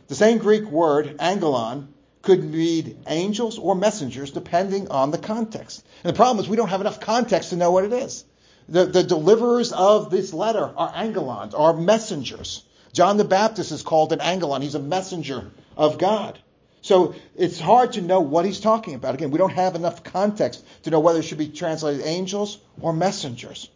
The 0.06 0.14
same 0.14 0.38
Greek 0.38 0.64
word, 0.64 1.18
angelon, 1.18 1.88
could 2.22 2.42
mean 2.42 3.02
angels 3.06 3.58
or 3.58 3.74
messengers 3.74 4.30
depending 4.30 4.88
on 4.88 5.10
the 5.10 5.18
context. 5.18 5.84
And 6.02 6.14
the 6.14 6.16
problem 6.16 6.42
is 6.42 6.48
we 6.48 6.56
don't 6.56 6.70
have 6.70 6.80
enough 6.80 7.00
context 7.00 7.50
to 7.50 7.56
know 7.56 7.70
what 7.70 7.84
it 7.84 7.92
is. 7.92 8.24
The, 8.66 8.86
the 8.86 9.02
deliverers 9.02 9.72
of 9.72 10.08
this 10.10 10.32
letter 10.32 10.72
are 10.74 10.90
angelons, 10.90 11.52
are 11.52 11.74
messengers. 11.74 12.64
John 12.94 13.18
the 13.18 13.24
Baptist 13.24 13.72
is 13.72 13.82
called 13.82 14.14
an 14.14 14.20
angelon. 14.20 14.62
He's 14.62 14.74
a 14.74 14.80
messenger 14.80 15.50
of 15.76 15.98
God. 15.98 16.38
So 16.88 17.14
it's 17.36 17.60
hard 17.60 17.92
to 17.92 18.00
know 18.00 18.20
what 18.20 18.46
he's 18.46 18.60
talking 18.60 18.94
about. 18.94 19.14
Again, 19.14 19.30
we 19.30 19.36
don't 19.36 19.52
have 19.52 19.74
enough 19.74 20.02
context 20.04 20.64
to 20.84 20.90
know 20.90 21.00
whether 21.00 21.18
it 21.18 21.24
should 21.24 21.36
be 21.36 21.48
translated 21.48 22.06
angels 22.06 22.56
or 22.80 22.94
messengers. 22.94 23.68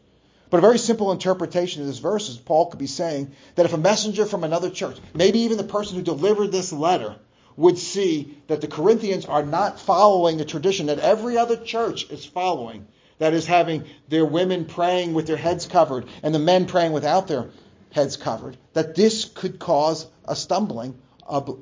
But 0.48 0.56
a 0.56 0.60
very 0.62 0.78
simple 0.78 1.12
interpretation 1.12 1.82
of 1.82 1.88
this 1.88 1.98
verse 1.98 2.30
is 2.30 2.38
Paul 2.38 2.70
could 2.70 2.78
be 2.78 2.86
saying 2.86 3.32
that 3.56 3.66
if 3.66 3.74
a 3.74 3.76
messenger 3.76 4.24
from 4.24 4.44
another 4.44 4.70
church, 4.70 4.96
maybe 5.12 5.40
even 5.40 5.58
the 5.58 5.62
person 5.64 5.96
who 5.96 6.02
delivered 6.02 6.52
this 6.52 6.72
letter, 6.72 7.16
would 7.54 7.76
see 7.76 8.38
that 8.46 8.62
the 8.62 8.66
Corinthians 8.66 9.26
are 9.26 9.44
not 9.44 9.78
following 9.78 10.38
the 10.38 10.46
tradition 10.46 10.86
that 10.86 10.98
every 10.98 11.36
other 11.36 11.58
church 11.58 12.10
is 12.10 12.24
following, 12.24 12.86
that 13.18 13.34
is, 13.34 13.44
having 13.44 13.84
their 14.08 14.24
women 14.24 14.64
praying 14.64 15.12
with 15.12 15.26
their 15.26 15.36
heads 15.36 15.66
covered 15.66 16.06
and 16.22 16.34
the 16.34 16.38
men 16.38 16.64
praying 16.64 16.92
without 16.92 17.28
their 17.28 17.50
heads 17.90 18.16
covered, 18.16 18.56
that 18.72 18.94
this 18.94 19.26
could 19.26 19.58
cause 19.58 20.06
a 20.26 20.34
stumbling, 20.34 20.96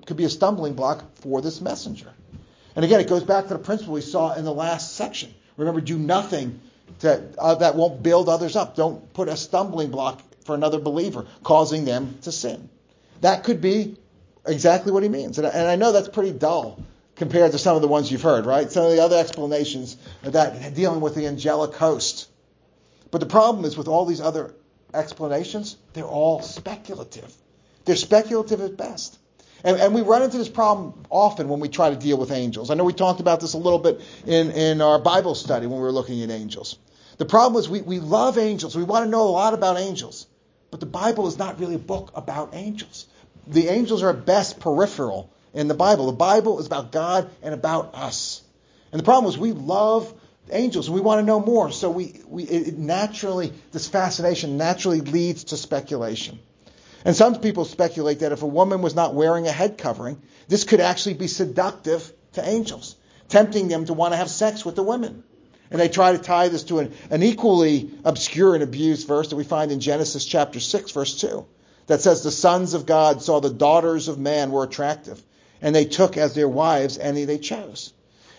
could 0.06 0.16
be 0.16 0.24
a 0.24 0.30
stumbling 0.30 0.74
block 0.74 1.04
for 1.16 1.40
this 1.42 1.60
messenger. 1.60 2.12
And 2.76 2.84
again, 2.84 3.00
it 3.00 3.08
goes 3.08 3.24
back 3.24 3.48
to 3.48 3.54
the 3.54 3.58
principle 3.58 3.94
we 3.94 4.00
saw 4.00 4.34
in 4.34 4.44
the 4.44 4.54
last 4.54 4.94
section. 4.94 5.34
Remember, 5.56 5.80
do 5.80 5.98
nothing 5.98 6.60
to, 7.00 7.22
uh, 7.38 7.56
that 7.56 7.76
won't 7.76 8.02
build 8.02 8.28
others 8.28 8.56
up. 8.56 8.76
Don't 8.76 9.12
put 9.12 9.28
a 9.28 9.36
stumbling 9.36 9.90
block 9.90 10.22
for 10.44 10.54
another 10.54 10.78
believer, 10.78 11.26
causing 11.42 11.84
them 11.84 12.18
to 12.22 12.32
sin. 12.32 12.68
That 13.20 13.44
could 13.44 13.60
be 13.60 13.96
exactly 14.46 14.92
what 14.92 15.02
he 15.02 15.08
means. 15.08 15.38
And 15.38 15.46
I, 15.46 15.50
and 15.50 15.68
I 15.68 15.76
know 15.76 15.92
that's 15.92 16.08
pretty 16.08 16.32
dull 16.32 16.82
compared 17.16 17.52
to 17.52 17.58
some 17.58 17.76
of 17.76 17.82
the 17.82 17.88
ones 17.88 18.10
you've 18.10 18.22
heard, 18.22 18.46
right? 18.46 18.70
Some 18.72 18.86
of 18.86 18.92
the 18.92 19.02
other 19.02 19.18
explanations 19.18 19.96
that 20.22 20.74
dealing 20.74 21.00
with 21.00 21.14
the 21.14 21.26
angelic 21.26 21.74
host. 21.74 22.28
But 23.10 23.20
the 23.20 23.26
problem 23.26 23.64
is 23.64 23.76
with 23.76 23.88
all 23.88 24.06
these 24.06 24.20
other 24.20 24.54
explanations, 24.94 25.76
they're 25.92 26.04
all 26.04 26.40
speculative. 26.40 27.32
They're 27.84 27.96
speculative 27.96 28.60
at 28.60 28.76
best. 28.76 29.18
And, 29.62 29.78
and, 29.78 29.94
we 29.94 30.00
run 30.00 30.22
into 30.22 30.38
this 30.38 30.48
problem 30.48 31.04
often 31.10 31.48
when 31.48 31.60
we 31.60 31.68
try 31.68 31.90
to 31.90 31.96
deal 31.96 32.16
with 32.16 32.30
angels. 32.30 32.70
I 32.70 32.74
know 32.74 32.84
we 32.84 32.92
talked 32.92 33.20
about 33.20 33.40
this 33.40 33.52
a 33.52 33.58
little 33.58 33.78
bit 33.78 34.00
in, 34.26 34.50
in 34.52 34.80
our 34.80 34.98
Bible 34.98 35.34
study 35.34 35.66
when 35.66 35.76
we 35.76 35.82
were 35.82 35.92
looking 35.92 36.22
at 36.22 36.30
angels. 36.30 36.78
The 37.18 37.26
problem 37.26 37.60
is 37.60 37.68
we, 37.68 37.82
we 37.82 38.00
love 38.00 38.38
angels. 38.38 38.74
We 38.76 38.84
want 38.84 39.04
to 39.04 39.10
know 39.10 39.28
a 39.28 39.30
lot 39.30 39.52
about 39.52 39.78
angels. 39.78 40.26
But 40.70 40.80
the 40.80 40.86
Bible 40.86 41.26
is 41.26 41.36
not 41.36 41.60
really 41.60 41.74
a 41.74 41.78
book 41.78 42.12
about 42.14 42.54
angels. 42.54 43.06
The 43.46 43.68
angels 43.68 44.02
are 44.02 44.10
at 44.10 44.24
best 44.24 44.60
peripheral 44.60 45.30
in 45.52 45.68
the 45.68 45.74
Bible. 45.74 46.06
The 46.06 46.12
Bible 46.12 46.60
is 46.60 46.66
about 46.66 46.92
God 46.92 47.30
and 47.42 47.52
about 47.52 47.94
us. 47.94 48.42
And 48.92 48.98
the 48.98 49.04
problem 49.04 49.30
is 49.30 49.36
we 49.36 49.52
love 49.52 50.14
angels 50.50 50.88
and 50.88 50.94
we 50.94 51.00
want 51.00 51.20
to 51.20 51.26
know 51.26 51.40
more. 51.40 51.70
So 51.70 51.90
we, 51.90 52.20
we 52.26 52.44
it 52.44 52.78
naturally, 52.78 53.52
this 53.72 53.88
fascination 53.88 54.56
naturally 54.56 55.00
leads 55.00 55.44
to 55.44 55.56
speculation. 55.56 56.38
And 57.04 57.16
some 57.16 57.40
people 57.40 57.64
speculate 57.64 58.20
that 58.20 58.32
if 58.32 58.42
a 58.42 58.46
woman 58.46 58.82
was 58.82 58.94
not 58.94 59.14
wearing 59.14 59.46
a 59.46 59.52
head 59.52 59.78
covering, 59.78 60.20
this 60.48 60.64
could 60.64 60.80
actually 60.80 61.14
be 61.14 61.28
seductive 61.28 62.12
to 62.32 62.46
angels, 62.46 62.96
tempting 63.28 63.68
them 63.68 63.86
to 63.86 63.94
want 63.94 64.12
to 64.12 64.18
have 64.18 64.30
sex 64.30 64.64
with 64.64 64.76
the 64.76 64.82
women. 64.82 65.22
And 65.70 65.80
they 65.80 65.88
try 65.88 66.12
to 66.12 66.18
tie 66.18 66.48
this 66.48 66.64
to 66.64 66.80
an, 66.80 66.92
an 67.10 67.22
equally 67.22 67.90
obscure 68.04 68.54
and 68.54 68.62
abused 68.62 69.06
verse 69.06 69.28
that 69.28 69.36
we 69.36 69.44
find 69.44 69.70
in 69.70 69.80
Genesis 69.80 70.24
chapter 70.24 70.60
6, 70.60 70.90
verse 70.90 71.20
2, 71.20 71.46
that 71.86 72.00
says, 72.00 72.22
The 72.22 72.30
sons 72.30 72.74
of 72.74 72.86
God 72.86 73.22
saw 73.22 73.40
the 73.40 73.50
daughters 73.50 74.08
of 74.08 74.18
man 74.18 74.50
were 74.50 74.64
attractive, 74.64 75.22
and 75.62 75.74
they 75.74 75.84
took 75.84 76.16
as 76.16 76.34
their 76.34 76.48
wives 76.48 76.98
any 76.98 77.24
they 77.24 77.38
chose. 77.38 77.92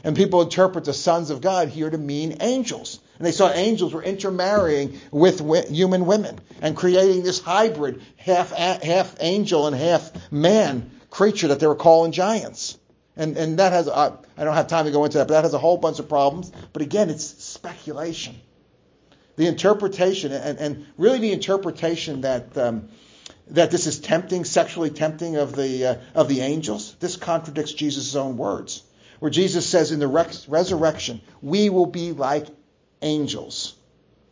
And 0.03 0.15
people 0.15 0.41
interpret 0.41 0.83
the 0.83 0.93
sons 0.93 1.29
of 1.29 1.41
God 1.41 1.69
here 1.69 1.89
to 1.89 1.97
mean 1.97 2.37
angels. 2.41 2.99
And 3.21 3.27
they 3.27 3.33
saw 3.33 3.51
angels 3.51 3.93
were 3.93 4.01
intermarrying 4.01 4.99
with 5.11 5.69
human 5.69 6.07
women 6.07 6.39
and 6.59 6.75
creating 6.75 7.21
this 7.21 7.39
hybrid, 7.39 8.01
half, 8.17 8.49
half 8.49 9.15
angel 9.19 9.67
and 9.67 9.75
half 9.75 10.31
man 10.31 10.89
creature 11.11 11.49
that 11.49 11.59
they 11.59 11.67
were 11.67 11.75
calling 11.75 12.13
giants. 12.13 12.79
And, 13.15 13.37
and 13.37 13.59
that 13.59 13.73
has, 13.73 13.87
uh, 13.87 14.17
I 14.35 14.43
don't 14.43 14.55
have 14.55 14.65
time 14.65 14.85
to 14.85 14.91
go 14.91 15.05
into 15.05 15.19
that, 15.19 15.27
but 15.27 15.35
that 15.35 15.43
has 15.43 15.53
a 15.53 15.59
whole 15.59 15.77
bunch 15.77 15.99
of 15.99 16.09
problems. 16.09 16.51
But 16.73 16.81
again, 16.81 17.11
it's 17.11 17.23
speculation. 17.23 18.41
The 19.35 19.45
interpretation, 19.45 20.31
and, 20.31 20.57
and 20.57 20.87
really 20.97 21.19
the 21.19 21.31
interpretation 21.31 22.21
that 22.21 22.57
um, 22.57 22.89
that 23.51 23.69
this 23.69 23.85
is 23.85 23.99
tempting, 23.99 24.45
sexually 24.45 24.89
tempting 24.89 25.35
of 25.35 25.55
the 25.55 25.85
uh, 25.85 25.95
of 26.15 26.27
the 26.27 26.41
angels. 26.41 26.95
This 26.99 27.17
contradicts 27.17 27.73
Jesus' 27.73 28.15
own 28.15 28.37
words, 28.37 28.81
where 29.19 29.29
Jesus 29.29 29.69
says 29.69 29.91
in 29.91 29.99
the 29.99 30.07
res- 30.07 30.49
resurrection, 30.49 31.21
we 31.39 31.69
will 31.69 31.85
be 31.85 32.13
like 32.13 32.47
angels. 33.01 33.75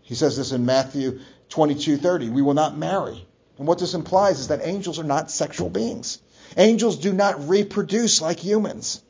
He 0.01 0.15
says 0.15 0.37
this 0.37 0.51
in 0.51 0.65
Matthew 0.65 1.19
22:30. 1.49 2.29
We 2.29 2.41
will 2.41 2.53
not 2.53 2.77
marry. 2.77 3.25
And 3.57 3.67
what 3.67 3.79
this 3.79 3.93
implies 3.93 4.39
is 4.39 4.47
that 4.47 4.61
angels 4.63 4.99
are 4.99 5.03
not 5.03 5.29
sexual 5.29 5.69
beings. 5.69 6.19
Angels 6.57 6.97
do 6.97 7.13
not 7.13 7.49
reproduce 7.49 8.21
like 8.21 8.39
humans. 8.39 9.01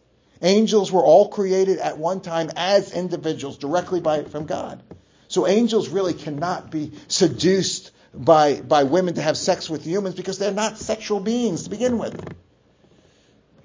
Angels 0.42 0.92
were 0.92 1.04
all 1.04 1.28
created 1.28 1.80
at 1.80 1.98
one 1.98 2.22
time 2.22 2.50
as 2.56 2.92
individuals 2.92 3.58
directly 3.58 4.00
by, 4.00 4.24
from 4.24 4.46
God. 4.46 4.82
So 5.28 5.46
angels 5.46 5.90
really 5.90 6.14
cannot 6.14 6.72
be 6.72 6.92
seduced 7.08 7.92
by, 8.14 8.62
by 8.62 8.84
women 8.84 9.16
to 9.16 9.22
have 9.22 9.38
sex 9.38 9.70
with 9.70 9.86
humans 9.86 10.16
because 10.16 10.40
they're 10.40 10.52
not 10.52 10.78
sexual 10.78 11.20
beings 11.20 11.64
to 11.64 11.70
begin 11.70 11.98
with. 11.98 12.34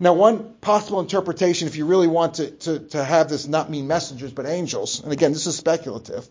Now, 0.05 0.13
one 0.13 0.57
possible 0.61 1.01
interpretation, 1.01 1.67
if 1.67 1.77
you 1.77 1.87
really 1.87 2.09
want 2.09 2.35
to, 2.35 2.51
to, 2.51 2.79
to 2.91 3.03
have 3.03 3.31
this 3.31 3.47
not 3.47 3.71
mean 3.71 3.87
messengers, 3.87 4.33
but 4.33 4.45
angels, 4.45 5.03
and 5.03 5.11
again, 5.11 5.33
this 5.33 5.47
is 5.47 5.57
speculative, 5.57 6.29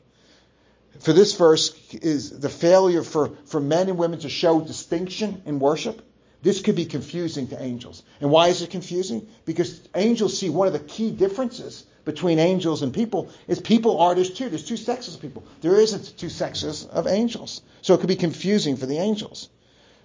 for 1.00 1.12
this 1.12 1.34
verse 1.34 1.76
is 1.92 2.40
the 2.40 2.50
failure 2.50 3.02
for, 3.02 3.32
for 3.46 3.60
men 3.60 3.90
and 3.90 3.98
women 3.98 4.20
to 4.20 4.30
show 4.30 4.62
distinction 4.62 5.42
in 5.48 5.58
worship. 5.58 6.04
This 6.44 6.62
could 6.62 6.76
be 6.76 6.86
confusing 6.86 7.48
to 7.48 7.60
angels. 7.60 8.04
And 8.22 8.30
why 8.30 8.50
is 8.50 8.62
it 8.62 8.70
confusing? 8.70 9.28
Because 9.44 9.82
angels 9.96 10.38
see 10.38 10.52
one 10.52 10.68
of 10.68 10.74
the 10.74 10.80
key 10.80 11.10
differences 11.10 11.84
between 12.06 12.38
angels 12.38 12.84
and 12.84 12.94
people 12.94 13.32
is 13.48 13.60
people 13.60 14.02
are 14.02 14.14
there's 14.14 14.36
two. 14.36 14.50
There's 14.50 14.68
two 14.68 14.78
sexes 14.78 15.16
of 15.16 15.22
people. 15.22 15.44
There 15.62 15.82
isn't 15.82 16.16
two 16.20 16.30
sexes 16.30 16.86
of 16.86 17.08
angels. 17.08 17.64
So 17.82 17.96
it 17.96 18.02
could 18.02 18.10
be 18.10 18.18
confusing 18.18 18.78
for 18.78 18.86
the 18.86 19.00
angels. 19.00 19.50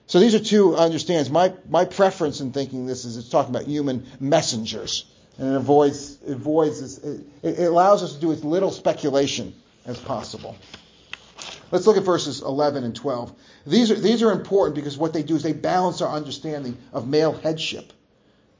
So 0.08 0.20
these 0.20 0.34
are 0.34 0.40
two 0.40 0.74
understands. 0.74 1.30
My 1.30 1.52
my 1.68 1.84
preference 1.84 2.40
in 2.40 2.52
thinking 2.52 2.86
this 2.86 3.04
is 3.04 3.18
it's 3.18 3.28
talking 3.28 3.54
about 3.54 3.68
human 3.68 4.06
messengers. 4.18 5.04
And 5.36 5.52
it 5.52 5.56
avoids 5.56 6.18
avoids 6.26 6.80
this, 6.80 6.98
it, 6.98 7.26
it 7.42 7.66
allows 7.66 8.02
us 8.02 8.14
to 8.14 8.20
do 8.20 8.32
as 8.32 8.42
little 8.42 8.70
speculation 8.72 9.54
as 9.84 9.98
possible. 9.98 10.56
Let's 11.70 11.86
look 11.86 11.98
at 11.98 12.04
verses 12.04 12.40
11 12.40 12.84
and 12.84 12.96
12. 12.96 13.32
These 13.66 13.90
are, 13.90 13.94
these 13.94 14.22
are 14.22 14.32
important 14.32 14.74
because 14.74 14.96
what 14.96 15.12
they 15.12 15.22
do 15.22 15.36
is 15.36 15.42
they 15.42 15.52
balance 15.52 16.00
our 16.00 16.08
understanding 16.10 16.78
of 16.94 17.06
male 17.06 17.32
headship 17.32 17.92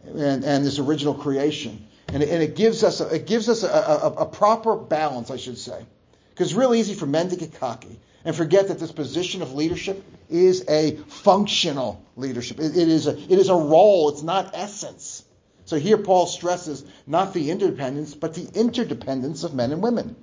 and, 0.05 0.45
and 0.45 0.67
this 0.67 0.79
original 0.79 1.15
creation. 1.15 1.87
And 2.09 2.23
it, 2.23 2.29
and 2.29 2.43
it 2.43 2.55
gives 2.55 2.85
us, 2.85 3.01
a, 3.01 3.15
it 3.15 3.27
gives 3.27 3.49
us 3.49 3.63
a, 3.63 3.69
a, 3.69 4.13
a 4.19 4.27
proper 4.27 4.77
balance, 4.77 5.31
I 5.31 5.39
should 5.39 5.57
say. 5.57 5.87
Because 6.31 6.49
it's 6.49 6.57
real 6.57 6.75
easy 6.75 6.95
for 6.95 7.07
men 7.07 7.31
to 7.31 7.37
get 7.37 7.55
cocky 7.55 7.99
and 8.25 8.37
forget 8.37 8.69
that 8.69 8.79
this 8.79 8.93
position 8.93 9.41
of 9.41 9.55
leadership 9.55 10.05
is 10.29 10.65
a 10.69 10.97
functional 11.09 12.05
leadership. 12.17 12.59
It, 12.59 12.77
it, 12.77 12.89
is 12.89 13.07
a, 13.07 13.19
it 13.19 13.39
is 13.39 13.49
a 13.49 13.55
role, 13.55 14.11
it's 14.11 14.23
not 14.23 14.51
essence. 14.55 15.25
So 15.65 15.77
here 15.77 15.99
Paul 15.99 16.27
stresses 16.27 16.85
not 17.07 17.35
the 17.35 17.51
interdependence, 17.51 18.15
but 18.15 18.35
the 18.35 18.49
interdependence 18.59 19.45
of 19.45 19.55
men 19.55 19.73
and 19.73 19.83
women. 19.83 20.17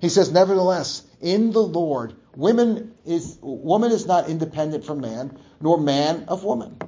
He 0.00 0.08
says, 0.08 0.30
Nevertheless, 0.30 1.02
in 1.20 1.52
the 1.52 1.62
Lord, 1.62 2.14
women 2.36 2.94
is, 3.06 3.38
woman 3.40 3.92
is 3.92 4.06
not 4.06 4.28
independent 4.28 4.84
from 4.84 5.00
man, 5.00 5.38
nor 5.60 5.78
man 5.78 6.24
of 6.28 6.44
woman. 6.44 6.78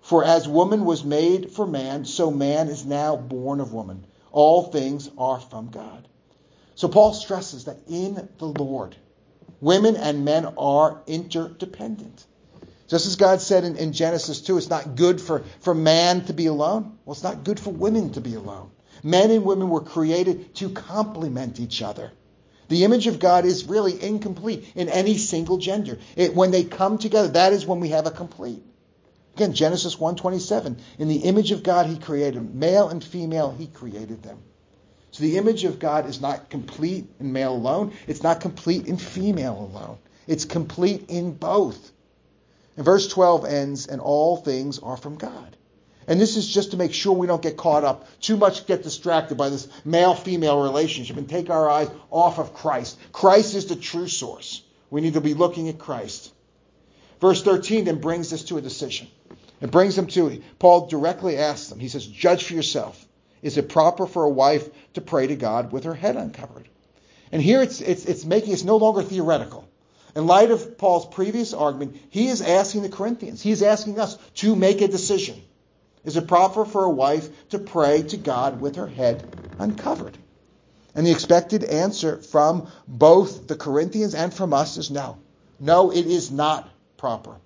For 0.00 0.24
as 0.24 0.48
woman 0.48 0.84
was 0.84 1.04
made 1.04 1.52
for 1.52 1.66
man, 1.66 2.04
so 2.04 2.30
man 2.30 2.68
is 2.68 2.84
now 2.84 3.16
born 3.16 3.60
of 3.60 3.72
woman. 3.72 4.06
All 4.30 4.64
things 4.64 5.10
are 5.18 5.38
from 5.40 5.70
God. 5.70 6.08
So 6.74 6.88
Paul 6.88 7.12
stresses 7.12 7.66
that 7.66 7.78
in 7.86 8.28
the 8.38 8.46
Lord, 8.46 8.96
women 9.60 9.96
and 9.96 10.24
men 10.24 10.46
are 10.58 11.02
interdependent. 11.06 12.26
Just 12.88 13.06
as 13.06 13.16
God 13.16 13.40
said 13.40 13.64
in, 13.64 13.76
in, 13.76 13.92
Genesis 13.92 14.40
2, 14.42 14.58
it's 14.58 14.68
not 14.68 14.96
good 14.96 15.20
for, 15.20 15.44
for 15.60 15.74
man 15.74 16.24
to 16.26 16.34
be 16.34 16.46
alone. 16.46 16.98
Well, 17.04 17.14
it's 17.14 17.22
not 17.22 17.44
good 17.44 17.58
for 17.58 17.70
women 17.70 18.12
to 18.12 18.20
be 18.20 18.34
alone. 18.34 18.70
Men 19.02 19.30
and 19.30 19.44
women 19.44 19.70
were 19.70 19.80
created 19.80 20.54
to 20.56 20.68
complement 20.68 21.58
each 21.58 21.80
other. 21.80 22.12
The 22.68 22.84
image 22.84 23.06
of 23.06 23.18
God 23.18 23.44
is 23.44 23.64
really 23.64 24.02
incomplete 24.02 24.72
in 24.74 24.88
any 24.88 25.16
single 25.16 25.58
gender. 25.58 25.98
It, 26.16 26.34
when 26.34 26.50
they 26.50 26.64
come 26.64 26.98
together, 26.98 27.28
that 27.28 27.52
is 27.52 27.66
when 27.66 27.80
we 27.80 27.88
have 27.88 28.06
a 28.06 28.10
complete. 28.10 28.62
Again, 29.34 29.54
Genesis 29.54 29.96
1:27. 29.96 30.78
In 30.98 31.08
the 31.08 31.20
image 31.20 31.52
of 31.52 31.62
God 31.62 31.86
he 31.86 31.96
created. 31.96 32.54
Male 32.54 32.88
and 32.88 33.02
female 33.02 33.54
he 33.56 33.66
created 33.66 34.22
them. 34.22 34.38
So 35.12 35.22
the 35.22 35.36
image 35.36 35.64
of 35.64 35.78
God 35.78 36.06
is 36.06 36.22
not 36.22 36.48
complete 36.48 37.06
in 37.20 37.32
male 37.34 37.52
alone. 37.52 37.92
It's 38.06 38.22
not 38.22 38.40
complete 38.40 38.86
in 38.86 38.96
female 38.96 39.70
alone. 39.70 39.98
It's 40.26 40.46
complete 40.46 41.04
in 41.08 41.32
both. 41.34 41.92
And 42.76 42.84
verse 42.84 43.08
12 43.08 43.44
ends, 43.44 43.86
and 43.86 44.00
all 44.00 44.38
things 44.38 44.78
are 44.78 44.96
from 44.96 45.16
God. 45.16 45.56
And 46.08 46.18
this 46.18 46.36
is 46.36 46.48
just 46.48 46.70
to 46.70 46.78
make 46.78 46.94
sure 46.94 47.12
we 47.12 47.26
don't 47.26 47.42
get 47.42 47.58
caught 47.58 47.84
up, 47.84 48.08
too 48.20 48.38
much 48.38 48.66
get 48.66 48.82
distracted 48.82 49.36
by 49.36 49.50
this 49.50 49.68
male 49.84 50.14
female 50.14 50.62
relationship 50.62 51.18
and 51.18 51.28
take 51.28 51.50
our 51.50 51.68
eyes 51.68 51.90
off 52.10 52.38
of 52.38 52.54
Christ. 52.54 52.98
Christ 53.12 53.54
is 53.54 53.66
the 53.66 53.76
true 53.76 54.08
source. 54.08 54.62
We 54.90 55.02
need 55.02 55.14
to 55.14 55.20
be 55.20 55.34
looking 55.34 55.68
at 55.68 55.78
Christ. 55.78 56.32
Verse 57.20 57.42
13 57.42 57.84
then 57.84 58.00
brings 58.00 58.32
us 58.32 58.44
to 58.44 58.56
a 58.56 58.62
decision. 58.62 59.08
It 59.60 59.70
brings 59.70 59.94
them 59.94 60.06
to, 60.08 60.42
Paul 60.58 60.86
directly 60.86 61.36
asks 61.36 61.68
them, 61.68 61.78
he 61.78 61.88
says, 61.88 62.06
Judge 62.06 62.44
for 62.44 62.54
yourself. 62.54 63.06
Is 63.42 63.58
it 63.58 63.68
proper 63.68 64.06
for 64.06 64.24
a 64.24 64.30
wife 64.30 64.68
to 64.94 65.00
pray 65.00 65.26
to 65.26 65.34
God 65.34 65.72
with 65.72 65.84
her 65.84 65.94
head 65.94 66.16
uncovered? 66.16 66.68
And 67.32 67.42
here 67.42 67.60
it's, 67.62 67.80
it's, 67.80 68.04
it's 68.04 68.24
making 68.24 68.52
it's 68.52 68.64
no 68.64 68.76
longer 68.76 69.02
theoretical. 69.02 69.68
In 70.14 70.26
light 70.26 70.50
of 70.50 70.78
Paul's 70.78 71.06
previous 71.06 71.52
argument, 71.54 71.96
he 72.10 72.28
is 72.28 72.42
asking 72.42 72.82
the 72.82 72.88
Corinthians, 72.88 73.42
he 73.42 73.50
is 73.50 73.62
asking 73.62 73.98
us 73.98 74.16
to 74.34 74.54
make 74.54 74.80
a 74.80 74.88
decision. 74.88 75.42
Is 76.04 76.16
it 76.16 76.28
proper 76.28 76.64
for 76.64 76.84
a 76.84 76.90
wife 76.90 77.48
to 77.50 77.58
pray 77.58 78.02
to 78.02 78.16
God 78.16 78.60
with 78.60 78.76
her 78.76 78.86
head 78.86 79.26
uncovered? 79.58 80.18
And 80.94 81.06
the 81.06 81.12
expected 81.12 81.64
answer 81.64 82.18
from 82.18 82.68
both 82.86 83.46
the 83.48 83.56
Corinthians 83.56 84.14
and 84.14 84.32
from 84.32 84.52
us 84.52 84.76
is 84.76 84.90
no. 84.90 85.18
No, 85.58 85.90
it 85.90 86.06
is 86.06 86.30
not 86.30 86.68
proper. 86.98 87.36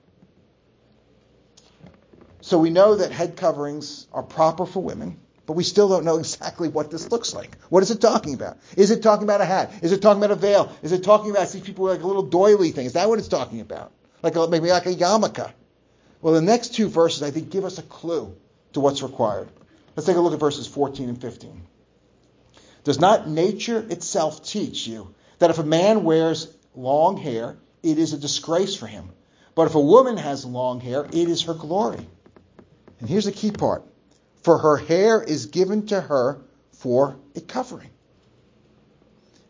So 2.40 2.58
we 2.58 2.70
know 2.70 2.96
that 2.96 3.12
head 3.12 3.36
coverings 3.36 4.06
are 4.12 4.22
proper 4.22 4.66
for 4.66 4.82
women, 4.82 5.18
but 5.46 5.54
we 5.54 5.64
still 5.64 5.88
don't 5.88 6.04
know 6.04 6.18
exactly 6.24 6.68
what 6.68 6.90
this 6.90 7.10
looks 7.10 7.34
like. 7.34 7.56
What 7.68 7.82
is 7.82 7.90
it 7.90 8.00
talking 8.00 8.34
about? 8.34 8.58
Is 8.76 8.90
it 8.90 9.02
talking 9.02 9.24
about 9.24 9.40
a 9.40 9.44
hat? 9.44 9.72
Is 9.82 9.92
it 9.92 10.02
talking 10.02 10.22
about 10.22 10.36
a 10.36 10.40
veil? 10.40 10.72
Is 10.82 10.92
it 10.92 11.04
talking 11.04 11.30
about 11.30 11.48
these 11.50 11.62
people 11.62 11.86
like 11.86 12.02
a 12.02 12.06
little 12.06 12.24
doily 12.24 12.72
thing? 12.72 12.86
Is 12.86 12.94
that 12.94 13.08
what 13.08 13.18
it's 13.18 13.28
talking 13.28 13.60
about? 13.60 13.92
Like 14.22 14.36
a, 14.36 14.48
maybe 14.48 14.70
like 14.70 14.86
a 14.86 14.94
yarmulke? 14.94 15.52
Well, 16.20 16.34
the 16.34 16.42
next 16.42 16.74
two 16.74 16.88
verses 16.88 17.22
I 17.22 17.30
think 17.30 17.50
give 17.50 17.64
us 17.64 17.78
a 17.78 17.82
clue 17.82 18.34
to 18.72 18.80
what's 18.80 19.02
required. 19.02 19.48
Let's 19.94 20.06
take 20.06 20.16
a 20.16 20.20
look 20.20 20.34
at 20.34 20.40
verses 20.40 20.66
14 20.66 21.08
and 21.08 21.20
15. 21.20 21.62
Does 22.84 23.00
not 23.00 23.28
nature 23.28 23.84
itself 23.90 24.44
teach 24.44 24.86
you 24.86 25.14
that 25.38 25.50
if 25.50 25.58
a 25.58 25.64
man 25.64 26.04
wears 26.04 26.52
long 26.74 27.16
hair, 27.16 27.56
it 27.82 27.98
is 27.98 28.12
a 28.12 28.18
disgrace 28.18 28.74
for 28.74 28.86
him? 28.86 29.10
But 29.54 29.68
if 29.68 29.74
a 29.74 29.80
woman 29.80 30.18
has 30.18 30.44
long 30.44 30.80
hair, 30.80 31.04
it 31.04 31.14
is 31.28 31.42
her 31.42 31.54
glory. 31.54 32.06
And 33.00 33.08
here's 33.08 33.24
the 33.24 33.32
key 33.32 33.50
part 33.50 33.84
for 34.46 34.58
her 34.58 34.76
hair 34.76 35.20
is 35.20 35.46
given 35.46 35.86
to 35.86 36.00
her 36.00 36.38
for 36.70 37.16
a 37.34 37.40
covering. 37.40 37.90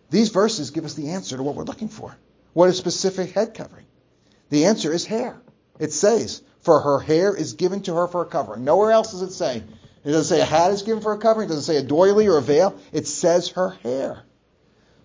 These 0.08 0.30
verses 0.30 0.70
give 0.70 0.86
us 0.86 0.94
the 0.94 1.10
answer 1.10 1.36
to 1.36 1.42
what 1.42 1.54
we're 1.54 1.64
looking 1.64 1.90
for. 1.90 2.16
What 2.54 2.70
is 2.70 2.78
specific 2.78 3.32
head 3.32 3.52
covering? 3.52 3.84
The 4.48 4.64
answer 4.64 4.90
is 4.90 5.04
hair. 5.04 5.36
It 5.78 5.92
says, 5.92 6.40
for 6.62 6.80
her 6.80 6.98
hair 6.98 7.36
is 7.36 7.52
given 7.52 7.82
to 7.82 7.94
her 7.94 8.08
for 8.08 8.22
a 8.22 8.24
covering. 8.24 8.64
Nowhere 8.64 8.90
else 8.90 9.10
does 9.10 9.20
it 9.20 9.32
say. 9.32 9.58
It 10.02 10.12
doesn't 10.12 10.34
say 10.34 10.40
a 10.40 10.46
hat 10.46 10.70
is 10.70 10.80
given 10.80 11.02
for 11.02 11.12
a 11.12 11.18
covering. 11.18 11.44
It 11.44 11.52
doesn't 11.52 11.64
say 11.64 11.76
a 11.76 11.82
doily 11.82 12.28
or 12.28 12.38
a 12.38 12.42
veil. 12.42 12.80
It 12.90 13.06
says 13.06 13.50
her 13.50 13.76
hair. 13.82 14.22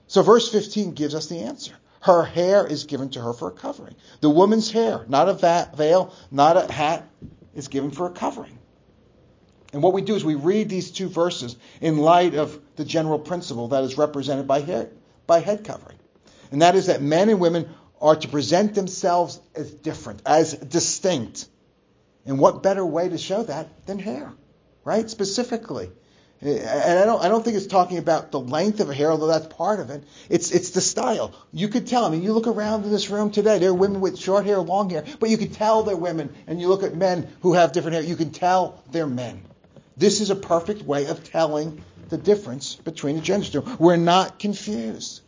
So 0.07 0.21
verse 0.21 0.49
15 0.49 0.93
gives 0.93 1.15
us 1.15 1.27
the 1.27 1.39
answer. 1.39 1.73
Her 1.99 2.23
hair 2.23 2.65
is 2.65 2.85
given 2.85 3.09
to 3.09 3.21
her 3.21 3.33
for 3.33 3.49
a 3.49 3.51
covering. 3.51 3.97
The 4.21 4.29
woman's 4.29 4.71
hair, 4.71 5.03
not 5.09 5.27
a 5.27 5.33
veil, 5.75 6.15
not 6.31 6.55
a 6.55 6.71
hat, 6.71 7.09
is 7.53 7.67
given 7.67 7.91
for 7.91 8.07
a 8.07 8.11
covering. 8.11 8.57
And 9.73 9.81
what 9.81 9.93
we 9.93 10.01
do 10.01 10.15
is 10.15 10.25
we 10.25 10.35
read 10.35 10.69
these 10.69 10.91
two 10.91 11.07
verses 11.07 11.55
in 11.79 11.97
light 11.97 12.35
of 12.35 12.59
the 12.75 12.85
general 12.85 13.19
principle 13.19 13.69
that 13.69 13.83
is 13.83 13.97
represented 13.97 14.47
by 14.47 14.61
hair, 14.61 14.89
by 15.27 15.39
head 15.39 15.63
covering. 15.63 15.97
And 16.51 16.61
that 16.61 16.75
is 16.75 16.87
that 16.87 17.01
men 17.01 17.29
and 17.29 17.39
women 17.39 17.69
are 18.01 18.15
to 18.15 18.27
present 18.27 18.75
themselves 18.75 19.39
as 19.55 19.71
different, 19.71 20.21
as 20.25 20.53
distinct. 20.53 21.47
And 22.25 22.39
what 22.39 22.61
better 22.61 22.85
way 22.85 23.07
to 23.09 23.17
show 23.17 23.43
that 23.43 23.85
than 23.85 23.99
hair, 23.99 24.31
right? 24.83 25.09
Specifically. 25.09 25.89
And 26.41 26.99
I 26.99 27.05
don't, 27.05 27.23
I 27.23 27.29
don't 27.29 27.45
think 27.45 27.55
it's 27.55 27.67
talking 27.67 27.99
about 27.99 28.31
the 28.31 28.39
length 28.39 28.79
of 28.79 28.89
hair, 28.89 29.11
although 29.11 29.27
that's 29.27 29.45
part 29.45 29.79
of 29.79 29.91
it. 29.91 30.03
It's, 30.27 30.51
it's 30.51 30.71
the 30.71 30.81
style. 30.81 31.35
You 31.53 31.67
could 31.67 31.85
tell. 31.85 32.03
I 32.03 32.09
mean, 32.09 32.23
you 32.23 32.33
look 32.33 32.47
around 32.47 32.83
in 32.83 32.91
this 32.91 33.11
room 33.11 33.29
today, 33.29 33.59
there 33.59 33.69
are 33.69 33.75
women 33.75 34.01
with 34.01 34.17
short 34.17 34.45
hair, 34.45 34.59
long 34.59 34.89
hair, 34.89 35.05
but 35.19 35.29
you 35.29 35.37
can 35.37 35.51
tell 35.51 35.83
they're 35.83 35.95
women. 35.95 36.33
And 36.47 36.59
you 36.59 36.67
look 36.67 36.81
at 36.81 36.95
men 36.95 37.31
who 37.41 37.53
have 37.53 37.73
different 37.73 37.93
hair, 37.93 38.03
you 38.03 38.15
can 38.15 38.31
tell 38.31 38.83
they're 38.91 39.05
men. 39.05 39.43
This 40.01 40.19
is 40.19 40.31
a 40.31 40.35
perfect 40.35 40.81
way 40.81 41.05
of 41.05 41.23
telling 41.23 41.83
the 42.09 42.17
difference 42.17 42.73
between 42.73 43.17
the 43.17 43.21
genders. 43.21 43.55
We're 43.77 43.97
not 43.97 44.39
confused. 44.39 45.21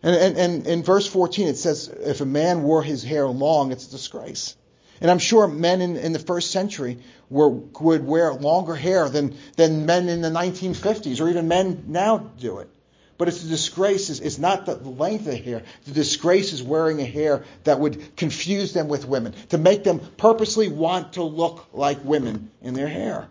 And, 0.00 0.64
in 0.64 0.84
verse 0.84 1.08
14, 1.08 1.48
it 1.48 1.56
says, 1.56 1.88
if 1.88 2.20
a 2.20 2.24
man 2.24 2.62
wore 2.62 2.84
his 2.84 3.02
hair 3.02 3.26
long, 3.26 3.72
it's 3.72 3.88
a 3.88 3.90
disgrace. 3.90 4.54
And 5.00 5.10
I'm 5.10 5.18
sure 5.18 5.48
men 5.48 5.80
in, 5.80 5.96
in 5.96 6.12
the 6.12 6.20
first 6.20 6.52
century 6.52 7.00
were, 7.28 7.48
would 7.48 8.06
wear 8.06 8.32
longer 8.32 8.76
hair 8.76 9.08
than, 9.08 9.36
than 9.56 9.86
men 9.86 10.08
in 10.08 10.22
the 10.22 10.30
1950s, 10.30 11.20
or 11.20 11.28
even 11.28 11.48
men 11.48 11.86
now 11.88 12.18
do 12.18 12.60
it. 12.60 12.70
But 13.18 13.26
it's 13.26 13.42
a 13.42 13.48
disgrace. 13.48 14.08
It's 14.08 14.38
not 14.38 14.66
the 14.66 14.76
length 14.76 15.26
of 15.26 15.34
hair. 15.34 15.64
The 15.86 15.92
disgrace 15.92 16.52
is 16.52 16.62
wearing 16.62 17.00
a 17.00 17.04
hair 17.04 17.42
that 17.64 17.80
would 17.80 18.16
confuse 18.16 18.72
them 18.72 18.86
with 18.86 19.04
women, 19.04 19.34
to 19.48 19.58
make 19.58 19.82
them 19.82 19.98
purposely 20.16 20.68
want 20.68 21.14
to 21.14 21.24
look 21.24 21.66
like 21.72 22.04
women 22.04 22.52
in 22.62 22.74
their 22.74 22.86
hair. 22.88 23.28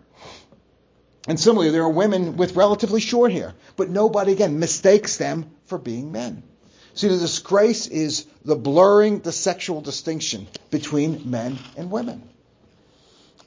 And 1.26 1.40
similarly, 1.40 1.70
there 1.70 1.82
are 1.82 1.90
women 1.90 2.36
with 2.36 2.56
relatively 2.56 3.00
short 3.00 3.32
hair, 3.32 3.54
but 3.76 3.88
nobody, 3.88 4.32
again, 4.32 4.58
mistakes 4.58 5.16
them 5.16 5.50
for 5.66 5.78
being 5.78 6.12
men. 6.12 6.42
See, 6.94 7.08
the 7.08 7.16
disgrace 7.16 7.86
is 7.86 8.26
the 8.44 8.56
blurring 8.56 9.20
the 9.20 9.32
sexual 9.32 9.80
distinction 9.80 10.46
between 10.70 11.30
men 11.30 11.58
and 11.76 11.90
women. 11.90 12.22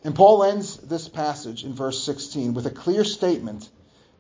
And 0.04 0.16
Paul 0.16 0.44
ends 0.44 0.78
this 0.78 1.08
passage 1.08 1.64
in 1.64 1.74
verse 1.74 2.04
16 2.04 2.54
with 2.54 2.66
a 2.66 2.72
clear 2.72 3.04
statement 3.04 3.70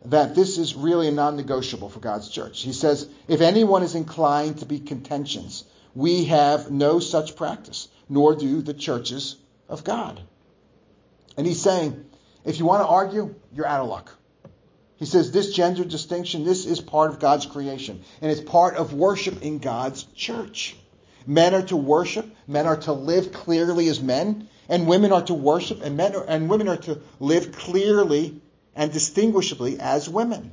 that 0.05 0.35
this 0.35 0.57
is 0.57 0.75
really 0.75 1.07
a 1.07 1.11
non 1.11 1.35
negotiable 1.35 1.89
for 1.89 1.99
God's 1.99 2.29
church. 2.29 2.61
He 2.61 2.73
says, 2.73 3.09
If 3.27 3.41
anyone 3.41 3.83
is 3.83 3.95
inclined 3.95 4.59
to 4.59 4.65
be 4.65 4.79
contentions, 4.79 5.63
we 5.95 6.25
have 6.25 6.71
no 6.71 6.99
such 6.99 7.35
practice, 7.35 7.87
nor 8.07 8.35
do 8.35 8.61
the 8.61 8.73
churches 8.73 9.35
of 9.67 9.83
God. 9.83 10.21
And 11.35 11.45
he's 11.45 11.61
saying, 11.61 12.05
if 12.47 12.59
you 12.59 12.65
want 12.65 12.81
to 12.81 12.87
argue, 12.87 13.35
you're 13.53 13.67
out 13.67 13.81
of 13.81 13.89
luck. 13.89 14.13
He 14.95 15.05
says 15.05 15.31
this 15.31 15.53
gender 15.53 15.83
distinction, 15.83 16.43
this 16.43 16.65
is 16.65 16.79
part 16.79 17.11
of 17.11 17.19
God's 17.19 17.45
creation, 17.45 18.01
and 18.21 18.31
it's 18.31 18.41
part 18.41 18.75
of 18.75 18.93
worship 18.93 19.43
in 19.43 19.59
God's 19.59 20.03
church. 20.15 20.75
Men 21.27 21.53
are 21.53 21.61
to 21.63 21.75
worship, 21.75 22.25
men 22.47 22.65
are 22.65 22.77
to 22.77 22.93
live 22.93 23.33
clearly 23.33 23.89
as 23.89 24.01
men, 24.01 24.47
and 24.69 24.87
women 24.87 25.11
are 25.11 25.21
to 25.23 25.33
worship, 25.33 25.83
and 25.83 25.97
men 25.97 26.15
are, 26.15 26.23
and 26.23 26.49
women 26.49 26.67
are 26.67 26.77
to 26.77 27.01
live 27.19 27.51
clearly 27.51 28.41
and 28.75 28.91
distinguishably 28.91 29.79
as 29.79 30.09
women. 30.09 30.51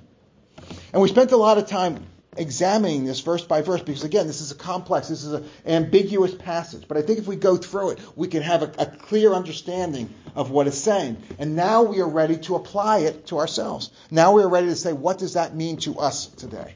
And 0.93 1.01
we 1.01 1.09
spent 1.09 1.33
a 1.33 1.37
lot 1.37 1.59
of 1.59 1.69
time 1.69 2.05
examining 2.37 3.05
this 3.05 3.20
verse 3.20 3.45
by 3.45 3.62
verse 3.62 3.82
because 3.82 4.05
again 4.05 4.26
this 4.26 4.41
is 4.41 4.51
a 4.51 4.55
complex 4.55 5.09
this 5.09 5.24
is 5.24 5.32
an 5.32 5.49
ambiguous 5.66 6.35
passage. 6.35 6.87
But 6.89 6.97
i 6.97 7.03
think 7.03 7.18
if 7.18 7.26
we 7.26 7.37
go 7.37 7.57
through 7.57 7.91
it 7.91 7.99
we 8.16 8.28
can 8.28 8.43
have 8.43 8.62
a, 8.62 8.72
a, 8.78 8.87
clear 8.87 9.32
understanding 9.32 10.12
of 10.35 10.51
what 10.51 10.66
it's 10.66 10.78
saying. 10.78 11.22
And 11.39 11.57
now 11.57 11.82
we 11.82 12.01
are 12.01 12.09
ready 12.09 12.37
to 12.39 12.57
apply 12.57 12.99
it 13.01 13.26
to 13.28 13.39
ourselves. 13.39 13.91
Now 14.11 14.32
we 14.32 14.43
are 14.43 14.49
ready 14.49 14.68
to 14.68 14.76
say 14.76 14.93
what 14.93 15.18
does 15.18 15.35
that 15.35 15.55
mean 15.55 15.76
to 15.78 15.99
us 15.99 16.26
today? 16.26 16.74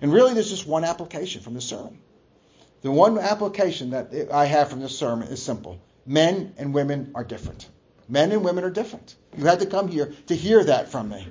And 0.00 0.12
really 0.12 0.34
there's 0.34 0.50
just 0.50 0.66
one 0.66 0.84
application 0.84 1.42
from 1.42 1.54
this 1.54 1.64
sermon. 1.64 1.98
The 2.82 2.90
one 2.90 3.18
application 3.18 3.90
that 3.90 4.12
i 4.32 4.44
have 4.44 4.70
from 4.70 4.80
this 4.80 4.98
sermon 4.98 5.28
is 5.28 5.42
simple. 5.42 5.80
Men 6.04 6.54
and 6.58 6.74
women 6.74 7.12
are 7.14 7.24
different. 7.24 7.68
Men 8.08 8.32
and 8.32 8.44
women 8.44 8.64
are 8.64 8.70
different. 8.70 9.14
You 9.36 9.46
had 9.46 9.60
to 9.60 9.66
come 9.66 9.88
here 9.88 10.12
to 10.26 10.34
hear 10.34 10.64
that 10.64 10.90
from 10.90 11.08
me. 11.08 11.26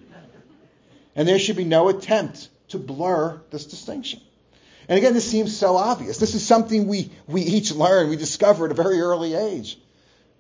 And 1.15 1.27
there 1.27 1.39
should 1.39 1.57
be 1.57 1.65
no 1.65 1.89
attempt 1.89 2.49
to 2.72 2.80
blur 2.80 3.41
this 3.51 3.65
distinction. 3.65 4.22
And 4.88 4.97
again, 4.97 5.13
this 5.13 5.30
seems 5.30 5.55
so 5.55 5.78
obvious. 5.78 6.17
This 6.17 6.36
is 6.36 6.45
something 6.45 6.88
we, 6.88 7.11
we 7.28 7.41
each 7.41 7.72
learn, 7.72 8.09
we 8.09 8.15
discover 8.15 8.65
at 8.65 8.72
a 8.72 8.76
very 8.76 8.99
early 8.99 9.36
age. 9.36 9.78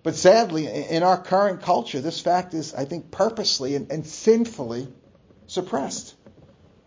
But 0.03 0.15
sadly, 0.15 0.65
in 0.67 1.03
our 1.03 1.21
current 1.21 1.61
culture, 1.61 2.01
this 2.01 2.19
fact 2.19 2.53
is, 2.53 2.73
I 2.73 2.85
think, 2.85 3.11
purposely 3.11 3.75
and, 3.75 3.91
and 3.91 4.05
sinfully 4.05 4.87
suppressed. 5.45 6.15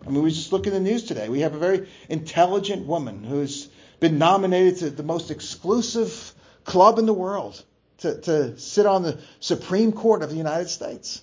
I 0.05 0.11
mean, 0.11 0.23
we 0.23 0.31
just 0.31 0.53
look 0.53 0.67
in 0.67 0.73
the 0.73 0.81
news 0.81 1.05
today. 1.05 1.29
We 1.29 1.41
have 1.41 1.55
a 1.55 1.59
very 1.59 1.89
intelligent 2.09 2.87
woman 2.87 3.23
who's 3.23 3.69
been 4.01 4.19
nominated 4.19 4.79
to 4.79 4.91
the 4.91 5.03
most 5.03 5.31
exclusive 5.31 6.35
club 6.65 6.99
in 6.99 7.07
the 7.07 7.15
world 7.15 7.63
to, 7.99 8.21
to 8.23 8.59
sit 8.59 8.85
on 8.85 9.03
the 9.03 9.19
Supreme 9.41 9.93
Court 9.93 10.23
of 10.23 10.31
the 10.31 10.37
United 10.37 10.69
States. 10.69 11.23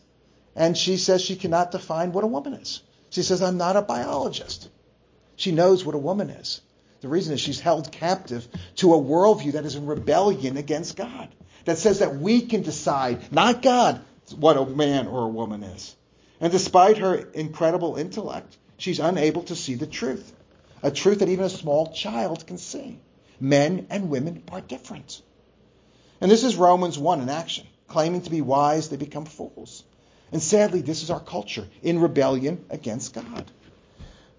And 0.55 0.77
she 0.77 0.97
says 0.97 1.21
she 1.21 1.35
cannot 1.35 1.71
define 1.71 2.13
what 2.13 2.23
a 2.23 2.27
woman 2.27 2.53
is. 2.53 2.81
She 3.11 3.23
says, 3.23 3.41
I'm 3.41 3.57
not 3.57 3.75
a 3.75 3.81
biologist. 3.81 4.69
She 5.35 5.51
knows 5.51 5.85
what 5.85 5.95
a 5.95 5.99
woman 5.99 6.29
is. 6.29 6.61
The 7.01 7.07
reason 7.07 7.33
is 7.33 7.41
she's 7.41 7.59
held 7.59 7.91
captive 7.91 8.47
to 8.77 8.93
a 8.93 8.97
worldview 8.97 9.53
that 9.53 9.65
is 9.65 9.75
in 9.75 9.85
rebellion 9.85 10.55
against 10.57 10.95
God, 10.95 11.29
that 11.65 11.77
says 11.77 11.99
that 11.99 12.15
we 12.15 12.41
can 12.41 12.61
decide, 12.63 13.31
not 13.31 13.61
God, 13.61 14.01
what 14.35 14.57
a 14.57 14.65
man 14.65 15.07
or 15.07 15.25
a 15.25 15.29
woman 15.29 15.63
is. 15.63 15.95
And 16.39 16.51
despite 16.51 16.99
her 16.99 17.15
incredible 17.15 17.97
intellect, 17.97 18.57
she's 18.77 18.99
unable 18.99 19.43
to 19.43 19.55
see 19.55 19.75
the 19.75 19.87
truth, 19.87 20.31
a 20.81 20.89
truth 20.89 21.19
that 21.19 21.29
even 21.29 21.45
a 21.45 21.49
small 21.49 21.91
child 21.91 22.47
can 22.47 22.57
see. 22.57 22.99
Men 23.39 23.87
and 23.89 24.09
women 24.09 24.43
are 24.51 24.61
different. 24.61 25.21
And 26.21 26.31
this 26.31 26.43
is 26.43 26.55
Romans 26.55 26.97
1 26.97 27.21
in 27.21 27.29
action. 27.29 27.67
Claiming 27.87 28.21
to 28.21 28.29
be 28.29 28.41
wise, 28.41 28.89
they 28.89 28.95
become 28.95 29.25
fools. 29.25 29.83
And 30.31 30.41
sadly, 30.41 30.81
this 30.81 31.03
is 31.03 31.09
our 31.09 31.19
culture 31.19 31.67
in 31.81 31.99
rebellion 31.99 32.63
against 32.69 33.13
God. 33.13 33.51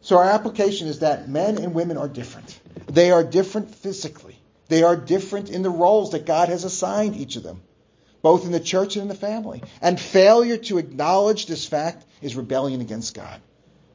So 0.01 0.19
our 0.19 0.25
application 0.25 0.89
is 0.89 1.01
that 1.01 1.29
men 1.29 1.59
and 1.59 1.75
women 1.75 1.97
are 1.97 2.09
different. 2.09 2.59
They 2.87 3.11
are 3.11 3.23
different 3.23 3.75
physically. 3.75 4.37
They 4.69 4.83
are 4.83 4.97
different 4.97 5.51
in 5.51 5.63
the 5.63 5.71
roles 5.71 6.13
that 6.13 6.27
God 6.27 6.49
has 6.49 6.65
assigned 6.65 7.15
each 7.15 7.37
of 7.37 7.43
them, 7.43 7.63
both 8.23 8.47
in 8.47 8.53
the 8.53 8.61
church 8.61 8.97
and 8.97 9.03
in 9.03 9.09
the 9.09 9.15
family. 9.15 9.63
And 9.81 10.01
failure 10.01 10.57
to 10.57 10.79
acknowledge 10.79 11.47
this 11.47 11.67
fact 11.67 12.05
is 12.21 12.35
rebellion 12.35 12.81
against 12.81 13.15
God. 13.15 13.41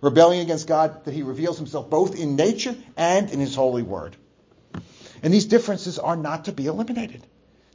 Rebellion 0.01 0.43
against 0.43 0.67
God 0.67 1.03
that 1.05 1.13
he 1.13 1.23
reveals 1.23 1.57
himself 1.57 1.89
both 1.89 2.17
in 2.17 2.35
nature 2.35 2.75
and 2.95 3.29
in 3.31 3.39
his 3.39 3.55
holy 3.55 3.81
word. 3.81 4.15
And 5.23 5.33
these 5.33 5.45
differences 5.45 5.97
are 5.97 6.15
not 6.15 6.45
to 6.45 6.51
be 6.51 6.67
eliminated. 6.67 7.25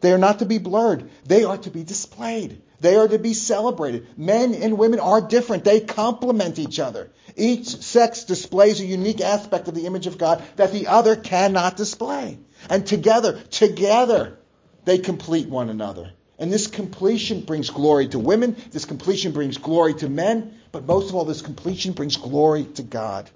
They 0.03 0.13
are 0.13 0.19
not 0.19 0.41
to 0.41 0.47
be 0.47 0.59
blurred. 0.59 1.09
They 1.25 1.45
are 1.45 1.57
to 1.57 1.71
be 1.71 1.85
displayed. 1.85 2.61
They 2.81 2.97
are 2.97 3.07
to 3.07 3.19
be 3.19 3.33
celebrated. 3.35 4.19
Men 4.19 4.55
and 4.55 4.77
women 4.77 4.99
are 4.99 5.21
different. 5.21 5.65
They 5.65 5.79
complement 5.81 6.59
each 6.59 6.81
other. 6.81 7.11
Each 7.37 7.69
sex 7.69 8.25
displays 8.25 8.81
a 8.81 8.85
unique 8.85 9.21
aspect 9.21 9.69
of 9.69 9.75
the 9.75 9.87
image 9.87 10.09
of 10.09 10.19
God 10.19 10.43
that 10.57 10.73
the 10.73 10.89
other 10.89 11.15
cannot 11.15 11.77
display. 11.77 12.39
And 12.69 12.85
together, 12.85 13.41
together, 13.51 14.39
they 14.85 14.99
complete 14.99 15.49
one 15.49 15.71
another. 15.71 16.13
And 16.39 16.53
this 16.53 16.67
completion 16.67 17.43
brings 17.43 17.71
glory 17.71 18.09
to 18.09 18.19
women. 18.19 18.57
This 18.73 18.85
completion 18.85 19.31
brings 19.31 19.59
glory 19.59 19.95
to 19.95 20.09
men. 20.09 20.59
But 20.73 20.85
most 20.85 21.09
of 21.09 21.15
all, 21.15 21.25
this 21.25 21.43
completion 21.43 21.93
brings 21.93 22.17
glory 22.17 22.65
to 22.75 22.83
God. 22.83 23.31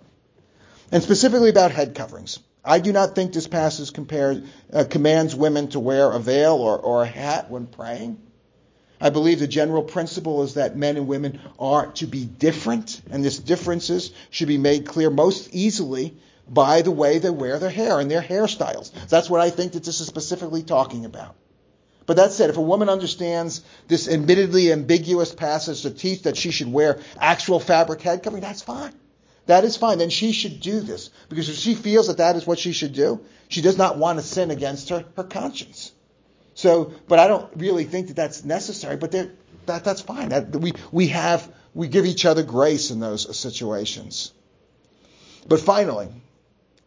And 0.90 1.00
specifically 1.00 1.50
about 1.50 1.70
head 1.70 1.94
coverings. 1.94 2.40
I 2.66 2.80
do 2.80 2.92
not 2.92 3.14
think 3.14 3.32
this 3.32 3.46
passage 3.46 3.92
compares, 3.92 4.42
uh, 4.72 4.84
commands 4.84 5.34
women 5.34 5.68
to 5.68 5.80
wear 5.80 6.10
a 6.10 6.18
veil 6.18 6.54
or, 6.54 6.76
or 6.76 7.04
a 7.04 7.06
hat 7.06 7.48
when 7.48 7.66
praying. 7.66 8.18
I 9.00 9.10
believe 9.10 9.38
the 9.38 9.46
general 9.46 9.82
principle 9.82 10.42
is 10.42 10.54
that 10.54 10.76
men 10.76 10.96
and 10.96 11.06
women 11.06 11.38
are 11.58 11.86
to 11.92 12.06
be 12.06 12.24
different, 12.24 13.00
and 13.10 13.24
these 13.24 13.38
differences 13.38 14.10
should 14.30 14.48
be 14.48 14.58
made 14.58 14.86
clear 14.86 15.10
most 15.10 15.50
easily 15.52 16.16
by 16.48 16.82
the 16.82 16.90
way 16.90 17.18
they 17.18 17.30
wear 17.30 17.58
their 17.58 17.70
hair 17.70 18.00
and 18.00 18.10
their 18.10 18.22
hairstyles. 18.22 18.90
That's 19.08 19.30
what 19.30 19.40
I 19.40 19.50
think 19.50 19.72
that 19.72 19.84
this 19.84 20.00
is 20.00 20.06
specifically 20.06 20.62
talking 20.62 21.04
about. 21.04 21.36
But 22.06 22.16
that 22.16 22.32
said, 22.32 22.50
if 22.50 22.56
a 22.56 22.62
woman 22.62 22.88
understands 22.88 23.62
this 23.88 24.08
admittedly 24.08 24.72
ambiguous 24.72 25.34
passage 25.34 25.82
to 25.82 25.90
teach 25.90 26.22
that 26.22 26.36
she 26.36 26.52
should 26.52 26.72
wear 26.72 27.00
actual 27.20 27.60
fabric 27.60 28.00
head 28.00 28.22
covering, 28.22 28.42
that's 28.42 28.62
fine. 28.62 28.92
That 29.46 29.64
is 29.64 29.76
fine. 29.76 29.98
Then 29.98 30.10
she 30.10 30.32
should 30.32 30.60
do 30.60 30.80
this. 30.80 31.10
Because 31.28 31.48
if 31.48 31.56
she 31.56 31.74
feels 31.74 32.08
that 32.08 32.18
that 32.18 32.36
is 32.36 32.46
what 32.46 32.58
she 32.58 32.72
should 32.72 32.92
do, 32.92 33.20
she 33.48 33.62
does 33.62 33.78
not 33.78 33.96
want 33.96 34.18
to 34.18 34.24
sin 34.24 34.50
against 34.50 34.88
her, 34.88 35.04
her 35.16 35.24
conscience. 35.24 35.92
So, 36.54 36.92
but 37.06 37.18
I 37.18 37.28
don't 37.28 37.48
really 37.56 37.84
think 37.84 38.08
that 38.08 38.16
that's 38.16 38.44
necessary. 38.44 38.96
But 38.96 39.12
that 39.12 39.30
that's 39.66 40.00
fine. 40.00 40.30
That, 40.30 40.54
we 40.56 40.72
we 40.90 41.08
have 41.08 41.52
we 41.74 41.88
give 41.88 42.06
each 42.06 42.24
other 42.24 42.42
grace 42.42 42.90
in 42.90 42.98
those 42.98 43.36
situations. 43.38 44.32
But 45.48 45.60
finally, 45.60 46.08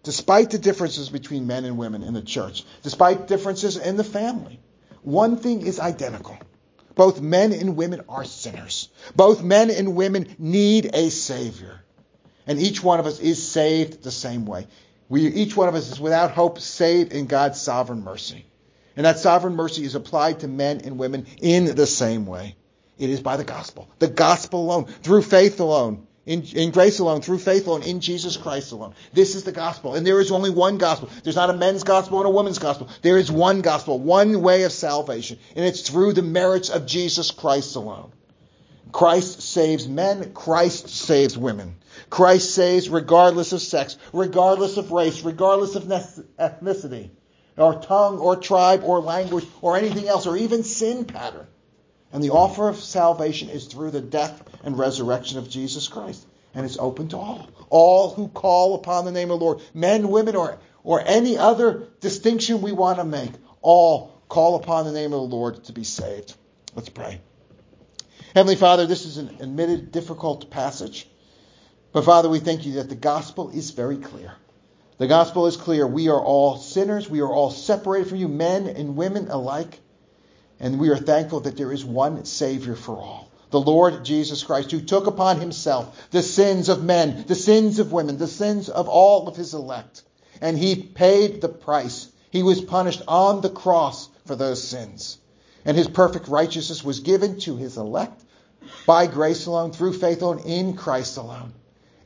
despite 0.03 0.49
the 0.49 0.57
differences 0.57 1.09
between 1.09 1.47
men 1.47 1.65
and 1.65 1.77
women 1.77 2.03
in 2.03 2.13
the 2.13 2.21
church, 2.21 2.63
despite 2.83 3.27
differences 3.27 3.77
in 3.77 3.95
the 3.95 4.03
family, 4.03 4.59
one 5.03 5.37
thing 5.37 5.65
is 5.65 5.79
identical. 5.79 6.37
Both 6.95 7.21
men 7.21 7.53
and 7.53 7.77
women 7.77 8.01
are 8.09 8.25
sinners. 8.25 8.89
Both 9.15 9.41
men 9.41 9.69
and 9.69 9.95
women 9.95 10.35
need 10.37 10.89
a 10.93 11.09
Savior. 11.09 11.81
And 12.49 12.59
each 12.59 12.83
one 12.83 12.99
of 12.99 13.05
us 13.05 13.19
is 13.19 13.47
saved 13.47 14.01
the 14.01 14.09
same 14.09 14.47
way. 14.47 14.65
We, 15.07 15.27
each 15.27 15.55
one 15.55 15.69
of 15.69 15.75
us 15.75 15.91
is 15.91 15.99
without 15.99 16.31
hope 16.31 16.59
saved 16.59 17.13
in 17.13 17.27
God's 17.27 17.61
sovereign 17.61 18.03
mercy. 18.03 18.43
And 18.97 19.05
that 19.05 19.19
sovereign 19.19 19.55
mercy 19.55 19.83
is 19.83 19.93
applied 19.93 20.39
to 20.39 20.47
men 20.47 20.81
and 20.83 20.97
women 20.97 21.27
in 21.43 21.75
the 21.75 21.85
same 21.85 22.25
way. 22.25 22.55
It 22.97 23.11
is 23.11 23.21
by 23.21 23.37
the 23.37 23.43
gospel. 23.43 23.87
The 23.99 24.07
gospel 24.07 24.63
alone, 24.63 24.85
through 24.85 25.21
faith 25.21 25.59
alone, 25.59 26.07
in, 26.25 26.41
in, 26.41 26.71
grace 26.71 26.97
alone, 26.97 27.21
through 27.21 27.37
faith 27.37 27.67
alone, 27.67 27.83
in 27.83 28.01
Jesus 28.01 28.35
Christ 28.35 28.71
alone. 28.71 28.95
This 29.13 29.35
is 29.35 29.43
the 29.43 29.51
gospel. 29.51 29.93
And 29.93 30.05
there 30.05 30.19
is 30.19 30.31
only 30.31 30.49
one 30.49 30.79
gospel. 30.79 31.09
There's 31.23 31.35
not 31.35 31.51
a 31.51 31.53
men's 31.53 31.83
gospel 31.83 32.17
and 32.17 32.27
a 32.27 32.31
woman's 32.31 32.57
gospel. 32.57 32.89
There 33.03 33.19
is 33.19 33.31
one 33.31 33.61
gospel, 33.61 33.99
one 33.99 34.41
way 34.41 34.63
of 34.63 34.71
salvation. 34.71 35.37
And 35.55 35.65
it's 35.65 35.87
through 35.87 36.13
the 36.13 36.23
merits 36.23 36.69
of 36.69 36.87
Jesus 36.87 37.29
Christ 37.29 37.75
alone. 37.75 38.11
Christ 38.91 39.41
saves 39.41 39.87
men. 39.87 40.33
Christ 40.33 40.89
saves 40.89 41.37
women. 41.37 41.75
Christ 42.09 42.53
saves 42.53 42.89
regardless 42.89 43.51
of 43.53 43.61
sex, 43.61 43.97
regardless 44.13 44.77
of 44.77 44.91
race, 44.91 45.21
regardless 45.23 45.75
of 45.75 45.83
ethnicity 45.83 47.09
or 47.57 47.79
tongue 47.81 48.19
or 48.19 48.35
tribe 48.35 48.83
or 48.83 48.99
language 48.99 49.45
or 49.61 49.77
anything 49.77 50.07
else 50.07 50.25
or 50.25 50.37
even 50.37 50.63
sin 50.63 51.05
pattern. 51.05 51.45
And 52.11 52.23
the 52.23 52.31
offer 52.31 52.67
of 52.67 52.77
salvation 52.77 53.49
is 53.49 53.65
through 53.65 53.91
the 53.91 54.01
death 54.01 54.41
and 54.63 54.77
resurrection 54.77 55.37
of 55.37 55.49
Jesus 55.49 55.87
Christ. 55.87 56.25
And 56.55 56.65
it's 56.65 56.79
open 56.79 57.09
to 57.09 57.17
all. 57.17 57.49
All 57.69 58.09
who 58.11 58.27
call 58.27 58.75
upon 58.75 59.05
the 59.05 59.11
name 59.11 59.29
of 59.29 59.39
the 59.39 59.45
Lord, 59.45 59.61
men, 59.75 60.07
women, 60.09 60.35
or, 60.35 60.57
or 60.83 61.03
any 61.05 61.37
other 61.37 61.87
distinction 61.99 62.61
we 62.61 62.71
want 62.71 62.97
to 62.97 63.03
make, 63.03 63.31
all 63.61 64.19
call 64.27 64.55
upon 64.55 64.85
the 64.85 64.91
name 64.91 65.13
of 65.13 65.19
the 65.29 65.35
Lord 65.35 65.63
to 65.65 65.73
be 65.73 65.83
saved. 65.83 66.33
Let's 66.75 66.89
pray. 66.89 67.21
Heavenly 68.35 68.55
Father, 68.55 68.85
this 68.85 69.05
is 69.05 69.17
an 69.17 69.37
admitted 69.39 69.91
difficult 69.91 70.51
passage. 70.51 71.07
But 71.91 72.05
Father, 72.05 72.29
we 72.29 72.39
thank 72.39 72.65
you 72.65 72.73
that 72.73 72.89
the 72.89 72.95
gospel 72.95 73.49
is 73.49 73.71
very 73.71 73.97
clear. 73.97 74.33
The 74.99 75.07
gospel 75.07 75.47
is 75.47 75.57
clear. 75.57 75.87
We 75.87 76.09
are 76.09 76.21
all 76.21 76.57
sinners. 76.57 77.09
We 77.09 77.21
are 77.21 77.31
all 77.31 77.49
separated 77.49 78.09
from 78.09 78.17
you, 78.19 78.27
men 78.27 78.67
and 78.67 78.95
women 78.95 79.29
alike. 79.29 79.79
And 80.59 80.79
we 80.79 80.89
are 80.89 80.97
thankful 80.97 81.39
that 81.41 81.57
there 81.57 81.71
is 81.71 81.83
one 81.83 82.25
Savior 82.25 82.75
for 82.75 82.97
all. 82.97 83.31
The 83.49 83.59
Lord 83.59 84.05
Jesus 84.05 84.43
Christ, 84.43 84.69
who 84.69 84.81
took 84.81 85.07
upon 85.07 85.39
himself 85.39 86.09
the 86.11 86.21
sins 86.21 86.69
of 86.69 86.83
men, 86.83 87.23
the 87.25 87.33
sins 87.33 87.79
of 87.79 87.91
women, 87.91 88.17
the 88.17 88.27
sins 88.27 88.69
of 88.69 88.87
all 88.87 89.27
of 89.27 89.35
his 89.35 89.55
elect. 89.55 90.03
And 90.39 90.55
he 90.55 90.75
paid 90.75 91.41
the 91.41 91.49
price. 91.49 92.09
He 92.29 92.43
was 92.43 92.61
punished 92.61 93.01
on 93.07 93.41
the 93.41 93.49
cross 93.49 94.07
for 94.27 94.35
those 94.35 94.61
sins. 94.61 95.17
And 95.65 95.75
his 95.77 95.87
perfect 95.87 96.27
righteousness 96.27 96.83
was 96.83 97.01
given 97.01 97.39
to 97.41 97.57
his 97.57 97.77
elect 97.77 98.23
by 98.85 99.07
grace 99.07 99.45
alone, 99.45 99.71
through 99.71 99.93
faith 99.93 100.21
alone, 100.21 100.39
in 100.39 100.75
Christ 100.75 101.17
alone. 101.17 101.53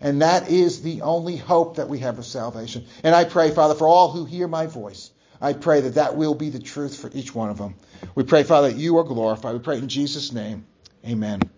And 0.01 0.21
that 0.21 0.49
is 0.49 0.81
the 0.81 1.01
only 1.01 1.37
hope 1.37 1.77
that 1.77 1.87
we 1.87 1.99
have 1.99 2.19
of 2.19 2.25
salvation. 2.25 2.85
And 3.03 3.15
I 3.15 3.23
pray, 3.23 3.51
Father, 3.51 3.75
for 3.75 3.87
all 3.87 4.11
who 4.11 4.25
hear 4.25 4.47
my 4.47 4.65
voice, 4.65 5.11
I 5.39 5.53
pray 5.53 5.81
that 5.81 5.95
that 5.95 6.15
will 6.15 6.35
be 6.35 6.49
the 6.49 6.59
truth 6.59 6.97
for 6.97 7.09
each 7.13 7.33
one 7.33 7.49
of 7.49 7.57
them. 7.57 7.75
We 8.15 8.23
pray, 8.23 8.43
Father, 8.43 8.69
that 8.69 8.77
you 8.77 8.97
are 8.97 9.03
glorified. 9.03 9.53
We 9.53 9.59
pray 9.59 9.77
in 9.77 9.87
Jesus' 9.87 10.31
name. 10.31 10.65
Amen. 11.05 11.49